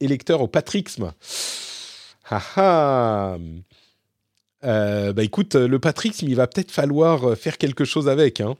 [0.00, 1.12] électeur au patrixme?
[2.30, 3.38] Ah, ah.
[4.62, 8.40] bah écoute, le patrixme, il va peut-être falloir faire quelque chose avec.
[8.40, 8.56] Hein.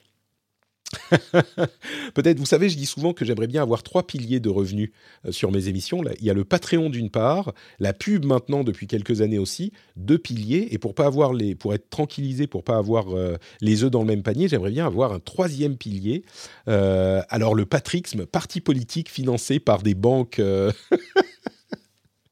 [2.14, 4.90] Peut-être, vous savez, je dis souvent que j'aimerais bien avoir trois piliers de revenus
[5.26, 6.02] euh, sur mes émissions.
[6.18, 10.18] il y a le Patreon d'une part, la pub maintenant depuis quelques années aussi, deux
[10.18, 10.68] piliers.
[10.70, 14.00] Et pour pas avoir les, pour être tranquillisé, pour pas avoir euh, les œufs dans
[14.00, 16.24] le même panier, j'aimerais bien avoir un troisième pilier.
[16.68, 20.40] Euh, alors le patrixme, parti politique financé par des banques.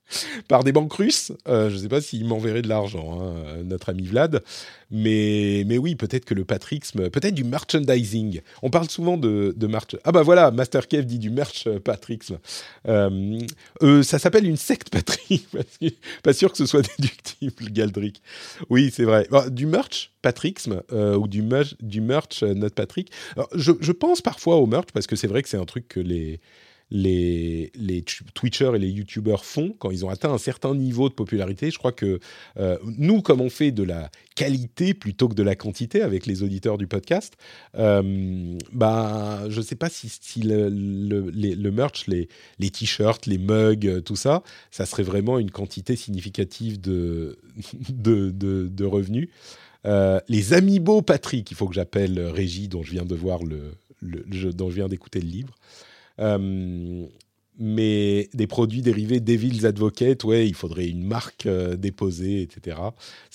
[0.49, 1.33] par des banques russes.
[1.49, 4.43] Euh, je ne sais pas s'il m'enverrait de l'argent, hein, notre ami Vlad.
[4.91, 8.41] Mais, mais oui, peut-être que le patrixme, peut-être du merchandising.
[8.63, 9.97] On parle souvent de, merch.
[10.05, 12.39] Ah bah voilà, Master Kev dit du merch euh, patrixme.
[12.87, 13.41] Euh,
[13.83, 15.45] euh, ça s'appelle une secte patrie.
[16.23, 18.23] pas sûr que ce soit déductible, Galdric.
[18.71, 19.29] Oui, c'est vrai.
[19.51, 23.11] du merch patrixme ou du, merch, du notre Patrick.
[23.55, 26.41] je pense parfois au merch parce que c'est vrai que c'est un truc que les
[26.91, 27.73] les,
[28.35, 31.71] Twitchers et les YouTubers font quand ils ont atteint un certain niveau de popularité.
[31.71, 32.21] Je crois que
[32.59, 36.43] euh, nous, comme on fait de la qualité plutôt que de la quantité avec les
[36.43, 37.37] auditeurs du podcast,
[37.77, 42.29] euh, bah, je ne sais pas si, le, merch, les,
[42.71, 47.37] t-shirts, les mugs, tout ça, ça serait vraiment une quantité significative de,
[48.85, 49.29] revenus.
[49.87, 54.69] Euh, les Amiibo Patrick, il faut que j'appelle Régie, dont je viens le, le dont
[54.69, 55.55] je viens d'écouter le livre.
[56.21, 57.07] Euh,
[57.59, 62.77] mais des produits dérivés Devil's Advocate, ouais, il faudrait une marque euh, déposée, etc.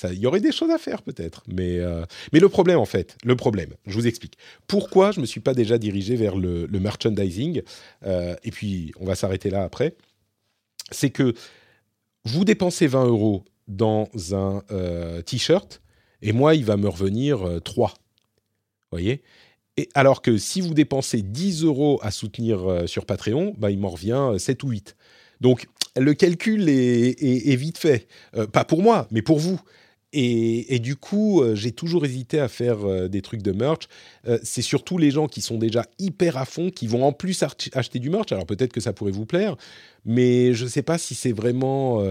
[0.04, 1.44] Il y aurait des choses à faire peut-être.
[1.48, 4.38] Mais, euh, mais le problème, en fait, le problème, je vous explique.
[4.68, 7.64] Pourquoi je ne me suis pas déjà dirigé vers le, merchandising
[8.04, 9.96] Et puis, on va s'arrêter là après.
[10.92, 11.34] C'est que
[12.24, 14.62] vous dépensez 20 euros dans un
[15.26, 15.82] t-shirt,
[16.22, 17.90] et moi, il va me revenir 3.
[17.90, 17.96] Vous
[18.92, 19.24] voyez?
[19.94, 23.90] Alors que si vous dépensez 10 euros à soutenir euh, sur Patreon, bah, il m'en
[23.90, 24.96] revient 7 euh, ou 8.
[25.40, 25.68] Donc
[25.98, 28.08] le calcul est, vite fait.
[28.36, 29.60] Euh, pas pour moi, mais pour vous.
[30.14, 33.88] Et, du coup, j'ai toujours hésité à faire des trucs de merch.
[34.44, 38.00] c'est surtout les gens qui sont déjà hyper à fond, qui vont en plus acheter
[38.00, 38.34] du merch.
[38.34, 39.56] Alors peut-être que ça pourrait vous plaire,
[40.04, 42.04] mais je ne sais pas si c'est vraiment...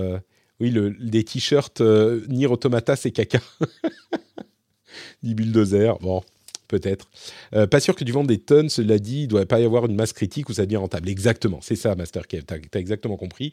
[0.61, 3.41] oui, le, des t-shirts Nier Automata, c'est caca.
[5.23, 5.99] Dit Bulldozer.
[5.99, 6.23] Bon,
[6.71, 7.11] peut-être.
[7.55, 9.87] Euh, pas sûr que tu vendes des tonnes, cela dit, il doit pas y avoir
[9.87, 11.09] une masse critique où ça devient rentable.
[11.09, 13.53] Exactement, c'est ça, Master Kev, tu as, exactement compris.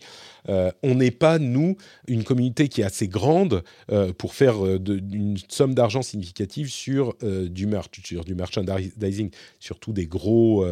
[0.49, 1.75] Euh, on n'est pas, nous,
[2.07, 7.65] une communauté qui est assez grande euh, pour faire une somme d'argent significative sur du
[7.65, 10.65] merch, sur du merchandising, surtout des gros,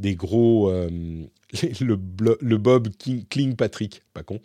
[0.00, 1.98] des gros le,
[2.40, 4.40] le, Bob King, Patrick, pas con.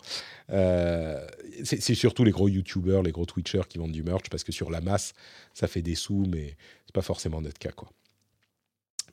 [1.64, 4.70] c'est surtout les gros YouTubers, les gros Twitchers qui vendent du merch parce que sur
[4.70, 5.14] la masse,
[5.54, 6.56] ça fait des sous, mais
[6.96, 7.90] pas forcément notre cas, quoi.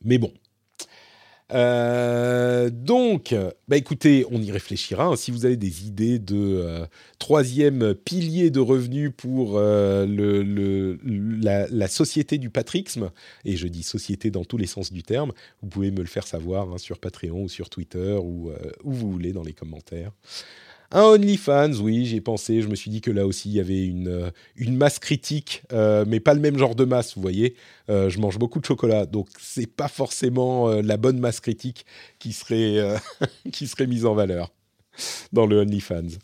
[0.02, 0.32] Mais bon.
[1.52, 3.34] Euh, donc,
[3.68, 5.04] bah écoutez, on y réfléchira.
[5.04, 5.16] Hein.
[5.16, 6.86] Si vous avez des idées de euh,
[7.18, 10.06] troisième pilier de revenus pour euh,
[11.42, 13.10] la, société du patrixme,
[13.44, 15.32] et je dis société dans tous les sens du terme,
[15.62, 18.50] vous pouvez me le faire savoir hein, sur Patreon ou sur Twitter ou
[18.84, 20.12] où vous voulez dans les commentaires.
[20.94, 22.60] Un OnlyFans, oui, j'y ai pensé.
[22.60, 25.62] Je me suis dit que là aussi, il y avait une, euh, une masse critique,
[25.72, 27.56] euh, mais pas le même genre de masse, vous voyez.
[27.88, 31.86] Euh, je mange beaucoup de chocolat, donc c'est pas forcément la bonne masse critique
[32.18, 32.96] qui serait,
[33.52, 34.52] qui serait mise en valeur
[35.32, 36.18] dans le OnlyFans.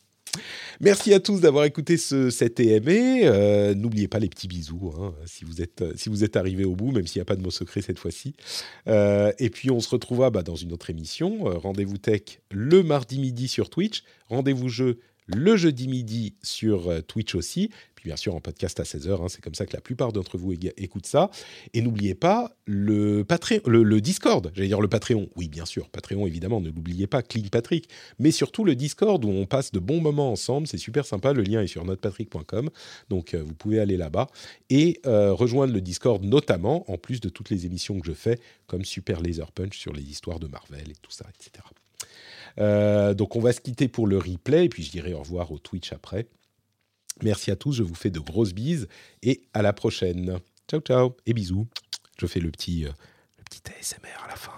[0.80, 2.88] Merci à tous d'avoir écouté ce, cet EME.
[3.24, 6.92] Euh, n'oubliez pas les petits bisous hein, si vous êtes si êtes arrivé au bout,
[6.92, 8.34] même s'il n'y a pas de mot secret cette fois-ci.
[8.86, 11.50] Euh, et puis on se retrouvera bah, dans une autre émission.
[11.50, 14.02] Euh, rendez-vous tech le mardi midi sur Twitch.
[14.28, 17.68] Rendez-vous jeu le jeudi midi sur Twitch aussi
[18.04, 20.52] bien sûr en podcast à 16h, hein, c'est comme ça que la plupart d'entre vous
[20.52, 21.30] écoutent ça.
[21.74, 23.24] Et n'oubliez pas le,
[23.66, 27.48] le, Discord, j'allais dire le Patreon, oui bien sûr, Patreon évidemment, ne l'oubliez pas, Clean
[27.50, 27.88] Patrick,
[28.18, 31.42] mais surtout le Discord où on passe de bons moments ensemble, c'est super sympa, le
[31.42, 32.70] lien est sur notrepatrick.com,
[33.08, 34.28] donc euh, vous pouvez aller là-bas
[34.70, 38.38] et euh, rejoindre le Discord notamment, en plus de toutes les émissions que je fais,
[38.66, 41.64] comme Super Laser Punch sur les histoires de Marvel et tout ça, etc.
[42.58, 45.52] Euh, donc on va se quitter pour le replay, et puis je dirai au revoir
[45.52, 46.26] au Twitch après.
[47.22, 48.88] Merci à tous, je vous fais de grosses bises
[49.22, 50.38] et à la prochaine.
[50.68, 51.66] Ciao ciao et bisous.
[52.18, 52.90] Je fais le petit, euh,
[53.38, 54.52] le petit ASMR à la fin.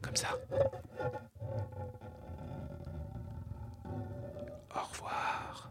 [0.00, 0.38] Comme ça.
[4.74, 5.70] Au revoir.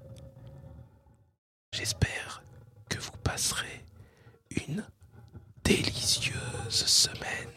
[1.74, 2.44] J'espère
[2.90, 3.86] que vous passerez
[4.68, 4.84] une
[5.64, 6.34] délicieuse
[6.70, 7.55] semaine.